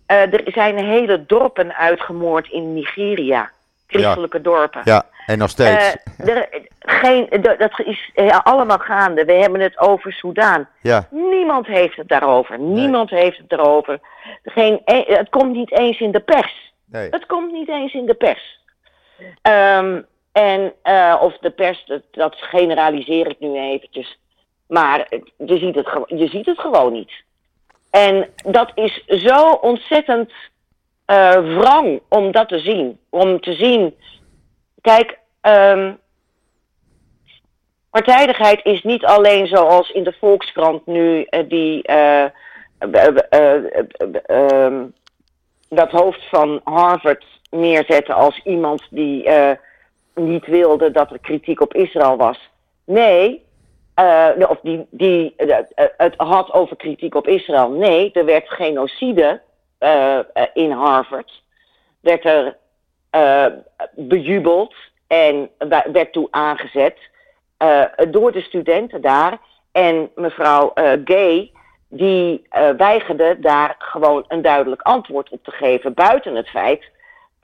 Eh, 0.06 0.32
er 0.32 0.42
zijn 0.46 0.84
hele 0.84 1.26
dorpen 1.26 1.74
uitgemoord 1.74 2.48
in 2.48 2.74
Nigeria. 2.74 3.50
Christelijke 3.87 4.40
dorpen. 4.40 4.80
ja. 4.84 5.02
En 5.26 5.38
nog 5.38 5.50
steeds. 5.50 5.96
Er, 6.16 6.48
geen, 6.78 7.28
dat 7.58 7.80
is 7.84 8.12
allemaal 8.42 8.78
gaande. 8.78 9.24
We 9.24 9.32
hebben 9.32 9.60
het 9.60 9.78
over 9.78 10.12
Soudaan. 10.12 10.68
ja, 10.80 11.08
Niemand 11.10 11.66
heeft 11.66 11.96
het 11.96 12.08
daarover. 12.08 12.58
Niemand 12.58 13.10
heeft 13.10 13.38
het 13.38 13.52
erover. 13.52 14.00
Geen, 14.44 14.80
het 15.06 15.28
komt 15.28 15.52
niet 15.52 15.72
eens 15.72 16.00
in 16.00 16.10
de 16.10 16.20
pers. 16.20 16.72
nee. 16.87 17.08
Het 17.10 17.26
komt 17.26 17.52
niet 17.52 17.68
eens 17.68 17.94
in 17.94 18.06
de 18.06 18.14
pers. 18.14 18.60
Ehm, 19.42 20.00
en 20.34 20.72
eh, 20.82 21.20
of 21.22 21.38
de 21.38 21.50
pers, 21.50 21.84
dat, 21.86 22.02
dat 22.10 22.34
generaliseer 22.36 23.26
ik 23.28 23.40
nu 23.40 23.58
eventjes. 23.58 24.18
Maar 24.68 25.06
je 25.36 25.58
ziet, 25.58 25.74
het, 25.74 25.88
je 26.06 26.28
ziet 26.28 26.46
het 26.46 26.58
gewoon 26.58 26.92
niet. 26.92 27.12
En 27.90 28.28
dat 28.44 28.72
is 28.74 29.04
zo 29.06 29.50
ontzettend 29.50 30.32
eh 31.04 31.56
wrang 31.58 32.00
om 32.08 32.32
dat 32.32 32.48
te 32.48 32.58
zien. 32.58 32.98
Om 33.10 33.40
te 33.40 33.52
zien. 33.52 33.96
Kijk, 34.80 35.18
ehm, 35.40 35.92
partijdigheid 37.90 38.64
is 38.64 38.82
niet 38.82 39.04
alleen 39.04 39.46
zoals 39.46 39.90
in 39.90 40.04
de 40.04 40.14
Volkskrant 40.20 40.86
nu 40.86 41.22
eh, 41.22 41.48
die. 41.48 41.82
eh, 41.82 42.24
eh, 42.24 42.30
eh, 42.92 43.16
eh, 43.30 43.64
eh, 43.96 44.64
ehm, 44.66 44.84
dat 45.68 45.90
hoofd 45.90 46.28
van 46.28 46.60
Harvard 46.64 47.24
neerzetten 47.50 48.14
als 48.14 48.40
iemand 48.44 48.82
die 48.90 49.28
niet 50.14 50.46
wilde 50.46 50.90
dat 50.90 51.11
er 51.11 51.18
kritiek 51.18 51.61
op 51.61 51.74
Israël 51.74 52.16
was. 52.16 52.50
Nee, 52.85 53.44
eh, 53.94 54.31
of 54.48 54.59
die, 54.62 54.87
die 54.90 55.35
eh, 55.37 55.59
eh, 55.59 55.64
het 55.96 56.14
had 56.16 56.53
over 56.53 56.77
kritiek 56.77 57.14
op 57.14 57.29
Israël. 57.29 57.70
Nee, 57.70 58.12
er 58.12 58.24
werd 58.24 58.48
genocide 58.48 59.40
in 60.55 60.70
Harvard. 60.70 61.42
Werd 62.00 62.24
er 62.24 62.57
bejubeld 63.94 64.74
en 65.07 65.50
werd 65.92 66.12
toe 66.12 66.29
aangezet 66.31 66.96
door 68.11 68.33
de 68.33 68.40
studenten 68.40 69.00
daar. 69.00 69.38
En 69.72 70.11
mevrouw 70.14 70.72
Gay, 71.05 71.53
die 71.88 72.46
weigerde 72.77 73.37
daar 73.40 73.74
gewoon 73.79 74.24
een 74.29 74.42
duidelijk 74.42 74.83
antwoord 74.83 75.29
op 75.29 75.44
te 75.44 75.50
geven. 75.50 75.94
Buiten 75.94 76.35
het 76.35 76.48
feit 76.48 76.90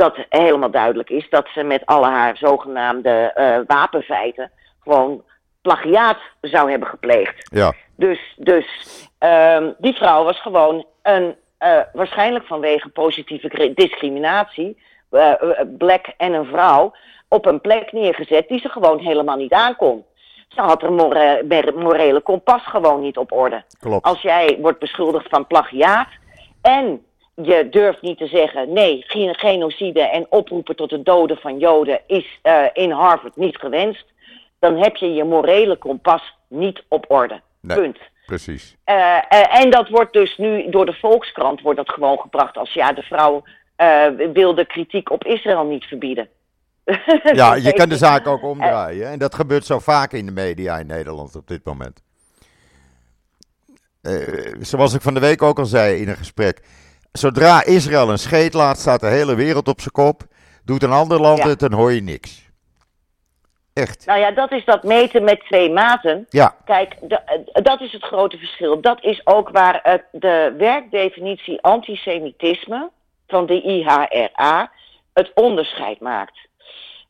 dat 0.00 0.16
helemaal 0.28 0.70
duidelijk 0.70 1.10
is 1.10 1.28
dat 1.30 1.48
ze 1.54 1.62
met 1.62 1.86
alle 1.86 2.06
haar 2.06 2.36
zogenaamde 2.36 3.10
eh, 3.34 3.58
wapenfeiten 3.66 4.50
gewoon 4.80 5.22
plagiaat 5.62 6.18
zou 6.40 6.70
hebben 6.70 6.88
gepleegd. 6.88 7.48
Ja, 7.54 7.72
Dus, 7.96 8.34
dus 8.36 8.66
ehm, 9.18 9.70
die 9.78 9.94
vrouw 9.94 10.24
was 10.24 10.40
gewoon 10.40 10.86
een, 11.02 11.36
eh, 11.58 11.78
waarschijnlijk 11.92 12.46
vanwege 12.46 12.88
positieve 12.88 13.48
cri- 13.48 13.74
discriminatie, 13.74 14.82
eh, 15.10 15.32
black 15.78 16.06
en 16.16 16.32
een 16.32 16.44
vrouw, 16.46 16.92
op 17.28 17.46
een 17.46 17.60
plek 17.60 17.92
neergezet 17.92 18.48
die 18.48 18.60
ze 18.60 18.68
gewoon 18.68 18.98
helemaal 18.98 19.36
niet 19.36 19.52
aankon. 19.52 20.04
Ze 20.48 20.60
had 20.60 20.80
haar 20.80 20.92
more- 20.92 21.72
morele 21.76 22.20
kompas 22.20 22.62
gewoon 22.66 23.00
niet 23.00 23.16
op 23.16 23.32
orde. 23.32 23.62
klopt. 23.80 24.04
Als 24.04 24.20
jij 24.22 24.58
wordt 24.60 24.78
beschuldigd 24.78 25.28
van 25.28 25.46
plagiaat 25.46 26.08
en 26.62 27.04
je 27.42 27.68
durft 27.70 28.02
niet 28.02 28.18
te 28.18 28.26
zeggen 28.26 28.72
nee, 28.72 29.04
gen- 29.06 29.34
genocide 29.34 30.00
en 30.00 30.26
oproepen 30.28 30.76
tot 30.76 30.90
het 30.90 31.04
doden 31.04 31.36
van 31.36 31.58
Joden 31.58 32.00
is 32.06 32.38
eh, 32.42 32.64
in 32.72 32.90
Harvard 32.90 33.36
niet 33.36 33.56
gewenst, 33.56 34.04
dan 34.58 34.76
heb 34.76 34.96
je 34.96 35.14
je 35.14 35.24
morele 35.24 35.76
kompas 35.76 36.34
niet 36.48 36.82
op 36.88 37.04
orde. 37.08 37.40
Nee. 37.60 37.76
Punt. 37.76 37.98
precies. 38.26 38.76
Uh, 38.86 39.60
en 39.60 39.70
dat 39.70 39.88
wordt 39.88 40.12
dus 40.12 40.36
nu 40.36 40.70
door 40.70 40.86
de 40.86 40.92
Volkskrant 40.92 41.60
wordt 41.60 41.78
dat 41.78 41.90
gewoon 41.90 42.18
gebracht 42.18 42.56
als 42.56 42.72
ja, 42.72 42.92
de 42.92 43.02
vrouw 43.02 43.42
wil 44.32 44.54
de 44.54 44.66
kritiek 44.66 45.10
op 45.10 45.24
Israël 45.24 45.64
niet 45.64 45.84
verbieden. 45.84 46.28
Ja, 47.32 47.54
je 47.54 47.72
kan 47.72 47.88
de 47.88 47.96
zaak 47.96 48.26
ook 48.26 48.42
omdraaien. 48.42 49.08
En 49.08 49.18
dat 49.18 49.34
gebeurt 49.34 49.64
zo 49.64 49.78
vaak 49.78 50.12
in 50.12 50.26
de 50.26 50.32
media 50.32 50.78
in 50.78 50.86
Nederland 50.86 51.36
op 51.36 51.48
dit 51.48 51.64
moment. 51.64 52.02
Zoals 54.60 54.94
ik 54.94 55.00
van 55.00 55.14
de 55.14 55.20
week 55.20 55.42
ook 55.42 55.58
al 55.58 55.64
zei 55.66 56.00
in 56.00 56.08
een 56.08 56.16
gesprek. 56.16 56.60
Zodra 57.12 57.64
Israël 57.64 58.10
een 58.10 58.18
scheet 58.18 58.54
laat, 58.54 58.78
staat 58.78 59.00
de 59.00 59.06
hele 59.06 59.34
wereld 59.34 59.68
op 59.68 59.80
zijn 59.80 59.92
kop. 59.92 60.22
Doet 60.64 60.82
een 60.82 60.92
ander 60.92 61.20
land 61.20 61.38
ja. 61.38 61.48
het, 61.48 61.58
dan 61.58 61.72
hoor 61.72 61.92
je 61.92 62.02
niks. 62.02 62.48
Echt. 63.72 64.06
Nou 64.06 64.18
ja, 64.18 64.30
dat 64.30 64.52
is 64.52 64.64
dat 64.64 64.82
meten 64.82 65.24
met 65.24 65.40
twee 65.40 65.70
maten. 65.70 66.26
Ja. 66.28 66.56
Kijk, 66.64 66.96
dat 67.52 67.80
is 67.80 67.92
het 67.92 68.02
grote 68.02 68.38
verschil. 68.38 68.80
Dat 68.80 69.02
is 69.02 69.20
ook 69.26 69.48
waar 69.48 69.80
het, 69.82 70.04
de 70.12 70.54
werkdefinitie 70.58 71.62
antisemitisme 71.62 72.90
van 73.26 73.46
de 73.46 73.62
IHRA 73.62 74.70
het 75.12 75.30
onderscheid 75.34 76.00
maakt. 76.00 76.38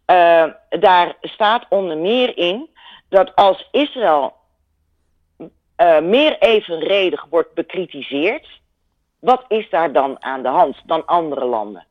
Uh, 0.06 0.44
daar 0.68 1.16
staat 1.20 1.66
onder 1.68 1.98
meer 1.98 2.36
in 2.36 2.68
dat 3.08 3.34
als 3.34 3.68
Israël 3.70 4.34
uh, 5.38 6.00
meer 6.00 6.38
evenredig 6.38 7.26
wordt 7.30 7.54
bekritiseerd, 7.54 8.59
wat 9.20 9.44
is 9.48 9.70
daar 9.70 9.92
dan 9.92 10.22
aan 10.22 10.42
de 10.42 10.48
hand 10.48 10.76
dan 10.84 11.06
andere 11.06 11.44
landen? 11.44 11.86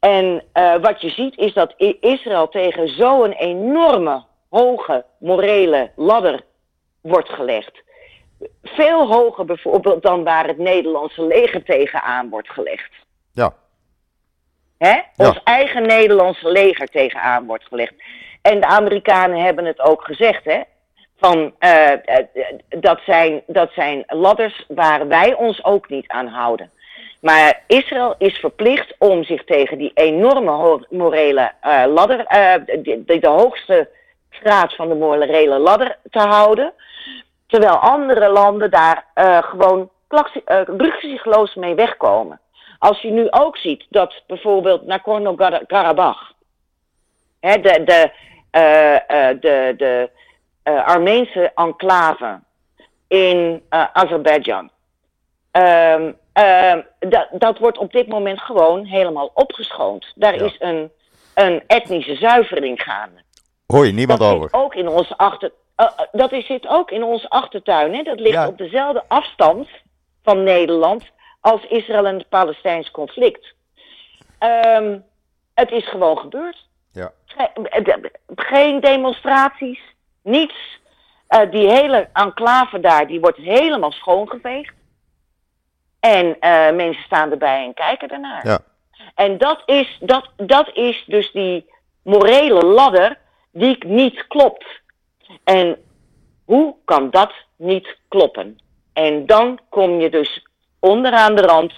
En 0.00 0.42
uh, 0.54 0.76
wat 0.76 1.00
je 1.00 1.10
ziet 1.10 1.36
is 1.36 1.52
dat 1.52 1.74
Israël 2.00 2.48
tegen 2.48 2.88
zo'n 2.88 3.32
enorme 3.32 4.22
hoge 4.50 5.04
morele 5.18 5.90
ladder 5.96 6.40
wordt 7.00 7.28
gelegd. 7.28 7.82
Veel 8.62 9.06
hoger 9.06 9.44
bijvoorbeeld 9.44 10.02
dan 10.02 10.24
waar 10.24 10.46
het 10.46 10.58
Nederlandse 10.58 11.22
leger 11.22 11.64
tegenaan 11.64 12.28
wordt 12.28 12.50
gelegd. 12.50 12.90
Ja. 13.32 13.54
Hè? 14.78 15.00
Ons 15.16 15.42
eigen 15.44 15.86
Nederlandse 15.86 16.50
leger 16.50 16.86
tegenaan 16.86 17.46
wordt 17.46 17.64
gelegd. 17.64 17.94
En 18.42 18.60
de 18.60 18.66
Amerikanen 18.66 19.42
hebben 19.42 19.64
het 19.64 19.80
ook 19.80 20.04
gezegd, 20.04 20.44
hè? 20.44 20.60
Van, 21.22 21.52
uh, 21.60 21.90
dat, 22.68 23.00
zijn, 23.04 23.42
dat 23.46 23.70
zijn 23.72 24.04
ladders 24.06 24.64
waar 24.68 25.08
wij 25.08 25.34
ons 25.34 25.64
ook 25.64 25.88
niet 25.88 26.08
aan 26.08 26.26
houden. 26.26 26.70
Maar 27.20 27.62
Israël 27.66 28.14
is 28.18 28.38
verplicht 28.38 28.94
om 28.98 29.24
zich 29.24 29.44
tegen 29.44 29.78
die 29.78 29.90
enorme 29.94 30.80
morele 30.90 31.52
uh, 31.66 31.84
ladder, 31.86 32.18
uh, 32.18 32.54
de, 33.04 33.28
hoogste 33.28 33.88
graad 34.30 34.74
van 34.74 34.88
de 34.88 34.94
morele 34.94 35.58
ladder 35.58 35.96
te 36.10 36.18
houden. 36.18 36.72
Terwijl 37.46 37.76
andere 37.76 38.28
landen 38.28 38.70
daar 38.70 39.04
gewoon 39.44 39.90
rugzichtloos 40.66 41.54
mee 41.54 41.74
wegkomen. 41.74 42.40
Als 42.78 43.00
je 43.00 43.10
nu 43.10 43.30
ook 43.30 43.56
ziet 43.56 43.86
dat 43.88 44.22
bijvoorbeeld 44.26 44.86
Nagorno-Karabakh, 44.86 46.30
de, 47.40 47.82
de, 47.84 49.74
de, 49.76 50.10
de 50.62 50.84
Armeense 50.84 51.52
enclave 51.54 52.40
in 53.08 53.62
Azerbeidzjan, 53.68 54.70
um, 55.52 56.16
uh, 56.38 56.74
dat, 56.98 57.28
dat 57.32 57.58
wordt 57.58 57.78
op 57.78 57.92
dit 57.92 58.08
moment 58.08 58.40
gewoon 58.40 58.84
helemaal 58.84 59.30
opgeschoond. 59.34 60.12
Daar 60.14 60.34
ja. 60.34 60.44
is 60.44 60.56
een, 60.58 60.90
een 61.34 61.62
etnische 61.66 62.16
zuivering 62.16 62.82
gaande. 62.82 63.20
Hoor 63.66 63.86
je 63.86 63.92
niemand 63.92 64.20
dat 64.20 64.32
over? 64.34 64.48
Zit 64.50 64.60
ook 64.60 64.74
in 64.74 64.88
onze 64.88 65.16
achter, 65.16 65.52
uh, 65.76 65.88
dat 66.12 66.32
is, 66.32 66.46
zit 66.46 66.66
ook 66.66 66.90
in 66.90 67.02
onze 67.02 67.28
achtertuin. 67.28 67.94
Hè? 67.94 68.02
Dat 68.02 68.20
ligt 68.20 68.34
ja. 68.34 68.48
op 68.48 68.58
dezelfde 68.58 69.04
afstand 69.08 69.68
van 70.22 70.42
Nederland 70.42 71.10
als 71.40 71.66
Israël 71.66 72.06
en 72.06 72.18
het 72.18 72.28
Palestijns 72.28 72.90
conflict. 72.90 73.54
Um, 74.40 75.04
het 75.54 75.70
is 75.70 75.88
gewoon 75.88 76.18
gebeurd. 76.18 76.66
Ja. 76.92 77.12
Geen 78.34 78.80
demonstraties, 78.80 79.80
niets. 80.22 80.80
Uh, 81.28 81.50
die 81.50 81.68
hele 81.68 82.08
enclave 82.12 82.80
daar, 82.80 83.06
die 83.06 83.20
wordt 83.20 83.38
helemaal 83.38 83.92
schoongeveegd. 83.92 84.74
En 86.00 86.26
uh, 86.26 86.70
mensen 86.70 87.02
staan 87.02 87.30
erbij 87.30 87.64
en 87.64 87.74
kijken 87.74 88.08
ernaar. 88.08 88.46
Ja. 88.46 88.58
En 89.14 89.38
dat 89.38 89.62
is, 89.66 89.98
dat, 90.00 90.30
dat 90.36 90.70
is 90.74 91.04
dus 91.06 91.32
die 91.32 91.70
morele 92.02 92.64
ladder 92.64 93.18
die 93.50 93.86
niet 93.86 94.26
klopt. 94.26 94.66
En 95.44 95.76
hoe 96.44 96.74
kan 96.84 97.10
dat 97.10 97.32
niet 97.56 97.98
kloppen? 98.08 98.58
En 98.92 99.26
dan 99.26 99.58
kom 99.68 100.00
je 100.00 100.10
dus 100.10 100.46
onderaan 100.78 101.34
de 101.34 101.42
rand. 101.42 101.72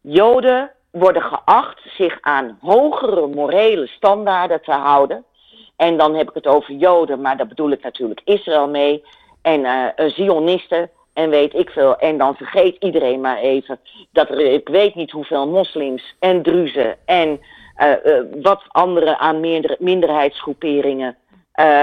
Joden 0.00 0.70
worden 0.90 1.22
geacht 1.22 1.80
zich 1.96 2.18
aan 2.20 2.58
hogere 2.60 3.26
morele 3.26 3.86
standaarden 3.86 4.62
te 4.62 4.72
houden. 4.72 5.24
En 5.76 5.96
dan 5.96 6.14
heb 6.14 6.28
ik 6.28 6.34
het 6.34 6.46
over 6.46 6.74
Joden, 6.74 7.20
maar 7.20 7.36
daar 7.36 7.46
bedoel 7.46 7.70
ik 7.70 7.82
natuurlijk 7.82 8.20
Israël 8.24 8.68
mee. 8.68 9.04
En 9.42 9.60
uh, 9.60 9.86
Zionisten 9.96 10.90
en 11.12 11.30
weet 11.30 11.54
ik 11.54 11.70
veel. 11.70 11.96
En 11.96 12.18
dan 12.18 12.34
vergeet 12.34 12.76
iedereen 12.78 13.20
maar 13.20 13.38
even 13.38 13.80
dat 14.12 14.28
er, 14.30 14.40
ik 14.40 14.68
weet 14.68 14.94
niet 14.94 15.10
hoeveel 15.10 15.48
moslims 15.48 16.14
en 16.18 16.42
druzen 16.42 16.96
en 17.04 17.40
uh, 17.78 17.92
wat 18.42 18.62
andere 18.68 19.18
aan 19.18 19.40
minder, 19.40 19.76
minderheidsgroeperingen 19.78 21.16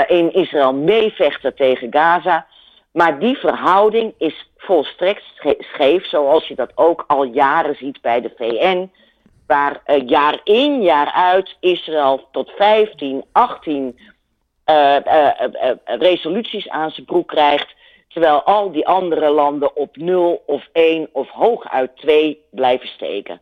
in 0.07 0.33
Israël 0.33 0.73
meevechten 0.73 1.55
tegen 1.55 1.87
Gaza. 1.91 2.47
Maar 2.91 3.19
die 3.19 3.37
verhouding 3.37 4.13
is 4.17 4.49
volstrekt 4.57 5.23
scheef, 5.59 6.05
zoals 6.05 6.47
je 6.47 6.55
dat 6.55 6.71
ook 6.75 7.03
al 7.07 7.23
jaren 7.23 7.75
ziet 7.75 8.01
bij 8.01 8.21
de 8.21 8.31
VN. 8.37 8.89
Waar 9.51 10.01
jaar 10.05 10.41
in, 10.43 10.81
jaar 10.81 11.11
uit 11.11 11.55
Israël 11.59 12.27
tot 12.31 12.51
15, 12.51 13.23
18 13.31 13.99
resoluties 15.85 16.69
aan 16.69 16.91
zijn 16.91 17.05
broek 17.05 17.27
krijgt 17.27 17.75
Terwijl 18.11 18.43
al 18.43 18.71
die 18.71 18.87
andere 18.87 19.29
landen 19.29 19.75
op 19.75 19.95
0 19.95 20.43
of 20.45 20.67
1 20.71 21.09
of 21.11 21.29
hooguit 21.29 21.97
2 21.97 22.45
blijven 22.51 22.87
steken. 22.87 23.41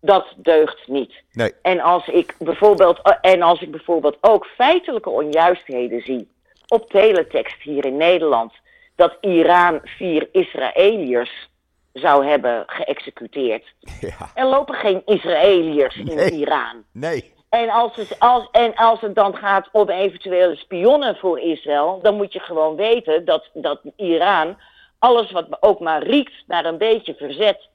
Dat 0.00 0.26
deugt 0.36 0.88
niet. 0.88 1.22
Nee. 1.32 1.52
En, 1.62 1.80
als 1.80 2.08
ik 2.08 2.34
bijvoorbeeld, 2.38 3.18
en 3.20 3.42
als 3.42 3.60
ik 3.60 3.70
bijvoorbeeld 3.70 4.16
ook 4.20 4.46
feitelijke 4.46 5.10
onjuistheden 5.10 6.00
zie 6.00 6.28
op 6.68 6.90
teletext 6.90 7.62
hier 7.62 7.84
in 7.84 7.96
Nederland, 7.96 8.52
dat 8.96 9.16
Iran 9.20 9.80
vier 9.84 10.28
Israëliërs 10.32 11.50
zou 11.92 12.26
hebben 12.26 12.64
geëxecuteerd. 12.66 13.64
Ja. 14.00 14.30
Er 14.34 14.46
lopen 14.46 14.74
geen 14.74 15.02
Israëliërs 15.06 15.96
in 15.96 16.04
Nee. 16.04 16.30
Iran. 16.30 16.84
Nee. 16.92 17.32
En 17.48 17.70
als, 17.70 17.96
het, 17.96 18.18
als, 18.18 18.48
en 18.50 18.74
als 18.74 19.00
het 19.00 19.14
dan 19.14 19.36
gaat 19.36 19.68
om 19.72 19.88
eventuele 19.88 20.56
spionnen 20.56 21.16
voor 21.16 21.40
Israël, 21.40 22.00
dan 22.02 22.16
moet 22.16 22.32
je 22.32 22.40
gewoon 22.40 22.76
weten 22.76 23.24
dat, 23.24 23.48
dat 23.52 23.80
Iran 23.96 24.56
alles 24.98 25.30
wat 25.30 25.46
ook 25.60 25.80
maar 25.80 26.02
riekt 26.02 26.32
naar 26.46 26.64
een 26.64 26.78
beetje 26.78 27.14
verzet 27.14 27.68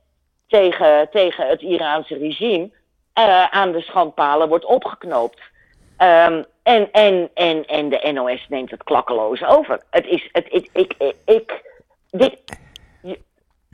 tegen, 0.47 1.10
tegen 1.10 1.47
het 1.47 1.62
Iraanse 1.62 2.17
regime, 2.17 2.69
uh, 3.19 3.43
aan 3.43 3.71
de 3.71 3.82
schandpalen 3.82 4.47
wordt 4.47 4.65
opgeknoopt. 4.65 5.39
Um, 6.01 6.45
en, 6.63 6.91
en, 6.91 7.30
en, 7.34 7.65
en 7.65 7.89
de 7.89 8.12
NOS 8.13 8.45
neemt 8.49 8.71
het 8.71 8.84
klakkeloos 8.84 9.43
over. 9.45 9.82
Het 9.89 10.06
is, 10.06 10.30
het, 10.32 10.45
ik, 10.49 10.69
ik, 10.73 10.93
ik, 10.99 11.15
ik 11.25 11.63
dit, 12.10 12.39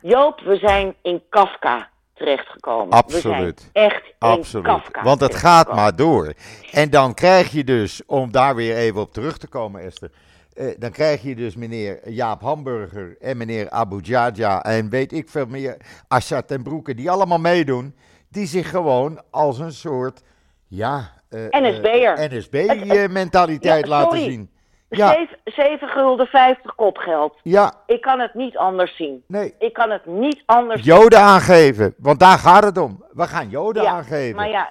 Joop, 0.04 0.40
we 0.40 0.58
zijn 0.58 0.96
in 1.02 1.22
Kafka 1.30 1.90
terechtgekomen. 2.14 2.90
Absoluut. 2.90 3.62
We 3.62 3.70
zijn 3.74 3.92
echt 3.92 4.06
in 4.06 4.14
Absoluut. 4.20 4.66
Kafka 4.66 5.04
Want 5.04 5.20
het 5.20 5.36
gaat 5.36 5.76
maar 5.76 5.96
door. 5.96 6.34
En 6.72 6.90
dan 6.90 7.14
krijg 7.14 7.52
je 7.52 7.64
dus, 7.64 8.06
om 8.06 8.32
daar 8.32 8.56
weer 8.56 8.76
even 8.76 9.02
op 9.02 9.14
terug 9.14 9.38
te 9.38 9.48
komen, 9.48 9.82
Esther. 9.82 10.12
Eh, 10.54 10.68
dan 10.78 10.92
krijg 10.92 11.22
je 11.22 11.36
dus 11.36 11.56
meneer 11.56 12.10
Jaap 12.10 12.42
Hamburger 12.42 13.16
en 13.20 13.38
meneer 13.38 13.70
Abu 13.70 14.00
Jaja 14.02 14.64
en 14.64 14.90
weet 14.90 15.14
ik 15.14 15.30
veel 15.30 15.46
meer, 15.46 15.78
Assad 16.08 16.52
en 16.52 16.64
Broeke, 16.64 16.96
die 16.96 17.12
allemaal 17.12 17.40
meedoen. 17.40 17.96
Die 18.30 18.48
zich 18.48 18.70
gewoon 18.70 19.22
als 19.30 19.60
een 19.60 19.74
soort, 19.74 20.22
ja... 20.68 21.12
Uh, 21.30 21.42
NSB'er. 21.50 22.32
Uh, 22.32 22.38
NSB-mentaliteit 22.38 23.84
Ja, 23.84 23.90
laten 23.90 24.20
zien. 24.20 24.50
Ja, 24.98 25.12
Zeven- 25.14 25.38
7 25.46 25.88
gulden 25.88 26.28
50 26.28 26.76
kopgeld. 26.76 27.40
ja, 27.44 27.74
Ik 27.86 28.02
kan 28.02 28.20
het 28.20 28.34
niet 28.34 28.58
anders 28.58 28.96
zien. 28.96 29.24
nee. 29.28 29.56
Ik 29.60 29.74
kan 29.74 29.90
het 29.92 30.06
niet 30.06 30.44
anders 30.46 30.84
zien. 30.84 30.94
Joden 30.96 31.20
aangeven, 31.20 31.94
want 31.98 32.20
daar 32.20 32.38
gaat 32.38 32.64
het 32.64 32.78
om. 32.78 33.04
We 33.12 33.24
gaan 33.24 33.50
Joden 33.50 33.84
Ja, 33.84 33.92
aangeven. 33.92 34.36
Maar 34.36 34.50
ja, 34.50 34.70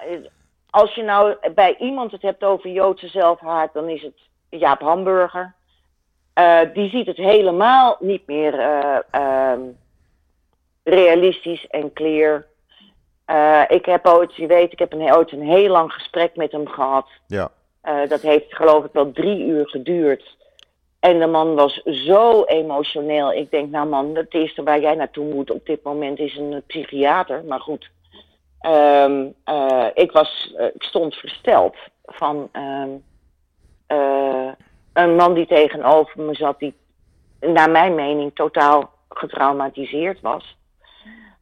als 0.69 0.95
je 0.95 1.03
nou 1.03 1.35
bij 1.55 1.75
iemand 1.79 2.11
het 2.11 2.21
hebt 2.21 2.43
over 2.43 2.69
Joodse 2.69 3.07
zelfhaat, 3.07 3.73
dan 3.73 3.89
is 3.89 4.01
het 4.01 4.19
Jaap 4.49 4.81
Hamburger. 4.81 5.53
Eh, 6.33 6.59
die 6.73 6.89
ziet 6.89 7.05
het 7.07 7.17
helemaal 7.17 7.97
niet 7.99 8.27
meer 8.27 8.59
eh, 8.59 8.97
ehm, 9.11 9.61
realistisch 10.83 11.67
en 11.67 11.93
clear. 11.93 12.45
Eh, 13.25 13.61
ik 13.67 13.85
heb 13.85 14.07
ooit, 14.07 14.35
je 14.35 14.47
weet, 14.47 14.71
ik 14.71 14.79
heb 14.79 14.93
een, 14.93 15.15
ooit 15.15 15.31
een 15.31 15.41
heel 15.47 15.69
lang 15.69 15.93
gesprek 15.93 16.35
met 16.35 16.51
hem 16.51 16.67
gehad. 16.67 17.07
Ja, 17.27 17.49
Eh, 17.83 18.07
dat 18.07 18.21
heeft 18.21 18.55
geloof 18.55 18.85
ik 18.85 18.91
wel 18.93 19.11
drie 19.11 19.45
uur 19.45 19.69
geduurd. 19.69 20.35
En 21.03 21.19
de 21.19 21.27
man 21.27 21.55
was 21.55 21.81
zo 21.83 22.43
emotioneel. 22.43 23.33
Ik 23.33 23.51
denk, 23.51 23.69
nou 23.71 23.87
man, 23.87 24.15
het 24.15 24.33
eerste 24.33 24.63
waar 24.63 24.79
jij 24.79 24.95
naartoe 24.95 25.33
moet 25.33 25.51
op 25.51 25.65
dit 25.65 25.83
moment 25.83 26.19
is 26.19 26.37
een 26.37 26.63
psychiater. 26.67 27.43
Maar 27.43 27.59
goed, 27.59 27.89
ehm, 28.59 29.25
eh, 29.43 29.87
ik, 29.93 30.11
was, 30.11 30.53
eh, 30.57 30.65
ik 30.65 30.83
stond 30.83 31.15
versteld 31.15 31.75
van 32.05 32.49
ehm, 32.51 32.89
eh, 33.87 34.51
een 34.93 35.15
man 35.15 35.33
die 35.33 35.47
tegenover 35.47 36.21
me 36.21 36.35
zat, 36.35 36.59
die 36.59 36.75
naar 37.39 37.71
mijn 37.71 37.95
mening 37.95 38.35
totaal 38.35 38.91
getraumatiseerd 39.09 40.21
was. 40.21 40.57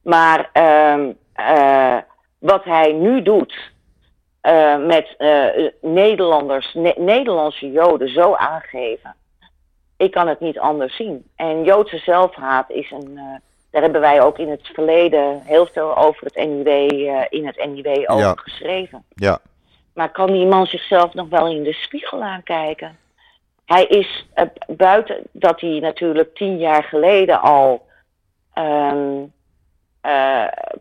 Maar 0.04 0.50
ehm, 0.54 1.12
wat 2.40 2.64
hij 2.64 2.92
nu 2.92 3.22
doet 3.22 3.71
met 4.86 5.16
Nederlanders, 5.82 6.74
Nederlandse 6.96 7.72
Joden 7.72 8.10
zo 8.10 8.34
aangeven 8.34 9.16
ik 10.02 10.12
kan 10.12 10.28
het 10.28 10.40
niet 10.40 10.60
anders 10.60 10.96
zien. 10.96 11.30
En 11.36 11.64
Joodse 11.64 11.98
zelfhaat 11.98 12.70
is 12.70 12.92
een. 12.92 13.12
Uh, 13.12 13.36
daar 13.72 13.82
hebben 13.82 14.02
wij 14.02 14.22
ook 14.22 14.38
in 14.38 14.50
het 14.50 14.68
verleden 14.74 15.42
heel 15.44 15.66
veel 15.66 15.98
over 15.98 16.26
het 16.26 16.36
NIW, 16.36 16.68
eh, 16.68 17.26
in 17.30 17.46
het 17.46 17.66
NIW 17.66 17.88
over 17.88 18.24
ja. 18.24 18.34
geschreven. 18.36 19.04
Ja. 19.16 19.40
Maar 19.94 20.12
kan 20.12 20.32
die 20.32 20.46
man 20.46 20.66
zichzelf 20.66 21.14
nog 21.14 21.30
wel 21.30 21.48
in 21.48 21.64
de 21.64 21.74
spiegel 21.74 22.24
aankijken? 22.24 22.98
Hij 23.66 23.86
is 23.86 24.28
buiten 24.68 25.18
dat 25.32 25.62
hij 25.62 25.80
natuurlijk 25.80 26.36
tien 26.36 26.58
jaar 26.58 26.84
geleden 26.84 27.42
al 27.42 27.86
um, 28.58 29.34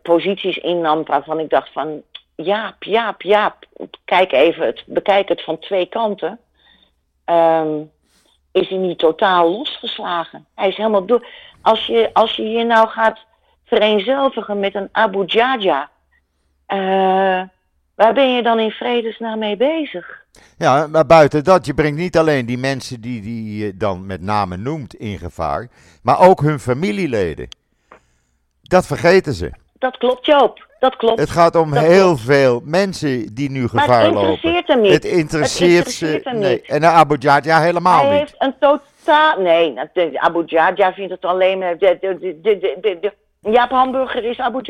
posities 0.01 0.57
innam 0.57 1.03
waarvan 1.05 1.39
ik 1.39 1.49
dacht 1.49 1.71
van 1.71 2.03
Jaap, 2.43 2.83
Jaap, 2.83 3.21
Jaap, 3.21 3.65
kijk 4.05 4.31
even 4.31 4.65
het, 4.65 4.83
bekijk 4.85 5.29
het 5.29 5.43
van 5.43 5.59
twee 5.59 5.85
kanten. 5.85 6.39
Um, 7.25 7.91
is 8.51 8.69
hij 8.69 8.77
niet 8.77 8.99
totaal 8.99 9.51
losgeslagen. 9.51 10.45
Hij 10.55 10.67
is 10.67 10.75
helemaal 10.75 11.05
door. 11.05 11.27
Als 11.61 11.85
je, 11.85 12.09
als 12.13 12.35
je 12.35 12.49
je 12.49 12.63
nou 12.63 12.87
gaat 12.87 13.19
vereenzelvigen 13.65 14.59
met 14.59 14.75
een 14.75 14.89
Abu 14.91 15.25
Jaja, 15.25 15.89
uh, 16.67 17.41
waar 17.95 18.13
ben 18.13 18.33
je 18.33 18.43
dan 18.43 18.59
in 18.59 18.71
vredesnaam 18.71 19.39
mee 19.39 19.57
bezig? 19.57 20.19
Ja, 20.57 20.87
maar 20.87 21.05
buiten 21.05 21.43
dat, 21.43 21.65
je 21.65 21.73
brengt 21.73 21.97
niet 21.97 22.17
alleen 22.17 22.45
die 22.45 22.57
mensen 22.57 23.01
die, 23.01 23.21
die 23.21 23.65
je 23.65 23.77
dan 23.77 24.05
met 24.05 24.21
name 24.21 24.57
noemt 24.57 24.93
in 24.93 25.17
gevaar, 25.17 25.69
maar 26.03 26.19
ook 26.19 26.41
hun 26.41 26.59
familieleden. 26.59 27.47
Dat 28.61 28.87
vergeten 28.87 29.33
ze. 29.33 29.51
Dat 29.73 29.97
klopt, 29.97 30.25
Joop. 30.25 30.69
Dat 30.81 30.95
klopt. 30.95 31.19
Het 31.19 31.29
gaat 31.29 31.55
om 31.55 31.73
heel 31.73 32.17
veel 32.17 32.61
mensen 32.63 33.33
die 33.33 33.51
nu 33.51 33.67
gevaar 33.67 34.11
lopen. 34.11 34.21
het 34.21 34.29
interesseert 34.29 34.67
hem 34.67 34.81
niet. 34.81 34.93
Het 34.93 35.05
interesseert, 35.05 35.85
het 35.85 35.95
interesseert 35.95 36.23
ze 36.23 36.49
niet. 36.49 36.67
En 36.67 36.85
Abu 36.85 37.15
Jaja 37.19 37.61
helemaal 37.61 38.05
Hij 38.05 38.19
niet. 38.19 38.35
Hij 38.37 38.47
heeft 38.47 38.59
een 38.61 38.79
totaal... 39.03 39.41
Nee, 39.41 39.79
Abu 40.19 40.43
Jaja 40.45 40.93
vindt 40.93 41.11
het 41.11 41.25
alleen... 41.25 41.59
De, 41.59 41.97
de, 42.01 42.37
de, 42.81 43.13
Jaap 43.41 43.69
Hamburger 43.69 44.23
is 44.23 44.39
Abu 44.39 44.61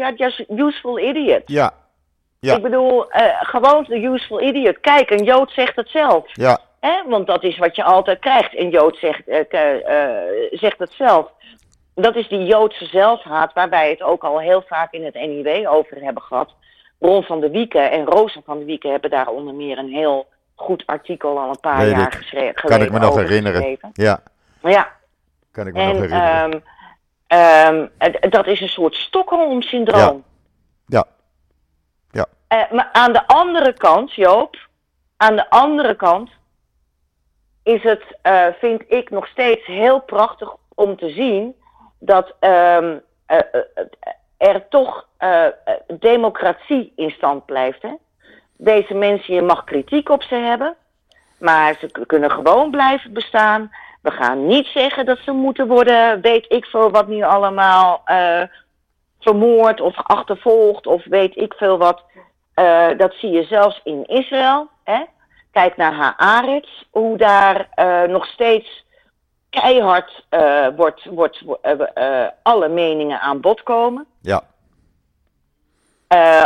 useful 0.47 0.99
idiot. 0.99 1.41
Ja. 1.45 1.73
ja. 2.39 2.55
Ik 2.55 2.61
bedoel, 2.61 3.05
uh, 3.15 3.21
gewoon 3.41 3.85
de 3.87 4.03
useful 4.03 4.41
idiot. 4.41 4.79
Kijk, 4.79 5.09
een 5.09 5.23
Jood 5.23 5.51
zegt 5.51 5.75
het 5.75 5.89
zelf. 5.89 6.25
Ja. 6.33 6.59
Hè? 6.79 7.01
Want 7.07 7.27
dat 7.27 7.43
is 7.43 7.57
wat 7.57 7.75
je 7.75 7.83
altijd 7.83 8.19
krijgt. 8.19 8.57
Een 8.57 8.69
Jood 8.69 8.97
zegt, 8.97 9.27
uh, 9.27 9.37
uh, 9.51 10.09
zegt 10.51 10.79
het 10.79 10.91
zelf 10.91 11.31
dat 12.01 12.15
is 12.15 12.27
die 12.27 12.45
Joodse 12.45 12.85
zelfhaat, 12.85 13.53
waar 13.53 13.69
wij 13.69 13.89
het 13.89 14.01
ook 14.01 14.23
al 14.23 14.39
heel 14.39 14.63
vaak 14.67 14.93
in 14.93 15.05
het 15.05 15.13
NIW 15.13 15.67
over 15.67 16.03
hebben 16.03 16.23
gehad. 16.23 16.53
Ron 16.99 17.23
van 17.23 17.39
der 17.39 17.51
Wieken 17.51 17.91
en 17.91 18.05
Rosa 18.05 18.41
van 18.45 18.57
der 18.57 18.65
Wieken 18.65 18.91
hebben 18.91 19.09
daar 19.09 19.27
onder 19.27 19.53
meer 19.53 19.77
een 19.77 19.89
heel 19.89 20.27
goed 20.55 20.83
artikel 20.85 21.39
al 21.39 21.49
een 21.49 21.59
paar 21.59 21.87
jaar 21.87 22.11
geschreven. 22.11 22.53
Kan 22.53 22.81
ik 22.81 22.91
me 22.91 22.99
nog 22.99 23.15
herinneren. 23.15 23.77
Ja. 23.93 24.23
Ja. 24.61 24.91
Kan 25.51 25.67
ik 25.67 25.73
me 25.73 25.85
nog 25.85 25.93
herinneren. 25.93 26.63
Um, 27.27 27.89
um, 28.07 28.29
dat 28.29 28.47
is 28.47 28.61
een 28.61 28.69
soort 28.69 28.95
Stockholm-syndroom. 28.95 30.23
Ja. 30.85 31.05
Ja. 32.11 32.25
ja. 32.49 32.57
Uh, 32.57 32.71
maar 32.71 32.89
aan 32.91 33.13
de 33.13 33.27
andere 33.27 33.73
kant, 33.73 34.13
Joop, 34.13 34.57
aan 35.17 35.35
de 35.35 35.49
andere 35.49 35.95
kant 35.95 36.29
is 37.63 37.83
het, 37.83 38.03
uh, 38.23 38.45
vind 38.59 38.83
ik, 38.87 39.09
nog 39.09 39.27
steeds 39.27 39.65
heel 39.65 40.01
prachtig 40.01 40.55
om 40.75 40.97
te 40.97 41.09
zien 41.09 41.55
dat 42.03 42.33
um, 42.39 43.01
uh, 43.27 43.37
er 44.37 44.67
toch 44.69 45.07
democratie 45.99 46.93
in 46.95 47.09
stand 47.09 47.45
blijft. 47.45 47.81
Hè? 47.81 47.93
Deze 48.57 48.93
mensen, 48.93 49.33
je 49.33 49.41
mag 49.41 49.63
kritiek 49.63 50.09
op 50.09 50.23
ze 50.23 50.35
hebben, 50.35 50.75
maar 51.39 51.75
ze 51.79 52.05
kunnen 52.05 52.31
gewoon 52.31 52.71
blijven 52.71 53.13
bestaan. 53.13 53.71
We 54.01 54.11
gaan 54.11 54.47
niet 54.47 54.65
zeggen 54.65 55.05
dat 55.05 55.17
ze 55.17 55.31
moeten 55.31 55.67
worden, 55.67 56.21
weet 56.21 56.45
ik 56.47 56.65
veel 56.65 56.91
wat 56.91 57.07
nu 57.07 57.23
allemaal, 57.23 58.03
vermoord 59.19 59.81
of 59.81 59.95
achtervolgd 59.97 60.87
of 60.87 61.05
weet 61.05 61.37
ik 61.37 61.53
veel 61.53 61.77
wat. 61.77 62.03
dat 62.97 63.13
zie 63.13 63.31
je 63.31 63.43
zelfs 63.43 63.81
in 63.83 64.05
Israël. 64.05 64.69
Hè? 64.83 65.03
Kijk 65.51 65.77
naar 65.77 66.15
Haaretz, 66.17 66.83
hoe 66.89 67.17
daar 67.17 67.67
nog 68.09 68.25
steeds 68.25 68.85
keihard 69.59 70.25
uh, 70.29 70.67
wordt, 70.75 71.05
wordt 71.05 71.41
uh, 71.63 71.71
uh, 71.95 72.27
alle 72.43 72.69
meningen 72.69 73.19
aan 73.19 73.41
bod 73.41 73.63
komen. 73.63 74.05
Ja. 74.21 74.43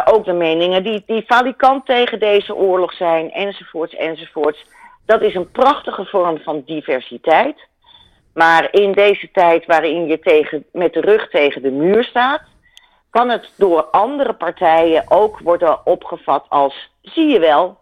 ook 0.05 0.25
de 0.25 0.33
meningen 0.33 0.83
die, 0.83 1.03
die 1.05 1.23
valikant 1.27 1.85
tegen 1.85 2.19
deze 2.19 2.55
oorlog 2.55 2.93
zijn, 2.93 3.31
enzovoorts, 3.31 3.95
enzovoorts. 3.95 4.65
Dat 5.05 5.21
is 5.21 5.35
een 5.35 5.51
prachtige 5.51 6.05
vorm 6.05 6.37
van 6.37 6.63
diversiteit. 6.65 7.67
Maar 8.33 8.67
in 8.71 8.91
deze 8.91 9.31
tijd 9.31 9.65
waarin 9.65 10.07
je 10.07 10.19
tegen, 10.19 10.65
met 10.71 10.93
de 10.93 11.01
rug 11.01 11.29
tegen 11.29 11.61
de 11.61 11.71
muur 11.71 12.03
staat, 12.03 12.41
kan 13.09 13.29
het 13.29 13.51
door 13.57 13.83
andere 13.83 14.33
partijen 14.33 15.03
ook 15.07 15.39
worden 15.39 15.85
opgevat 15.85 16.45
als, 16.49 16.89
zie 17.01 17.27
je 17.27 17.39
wel, 17.39 17.77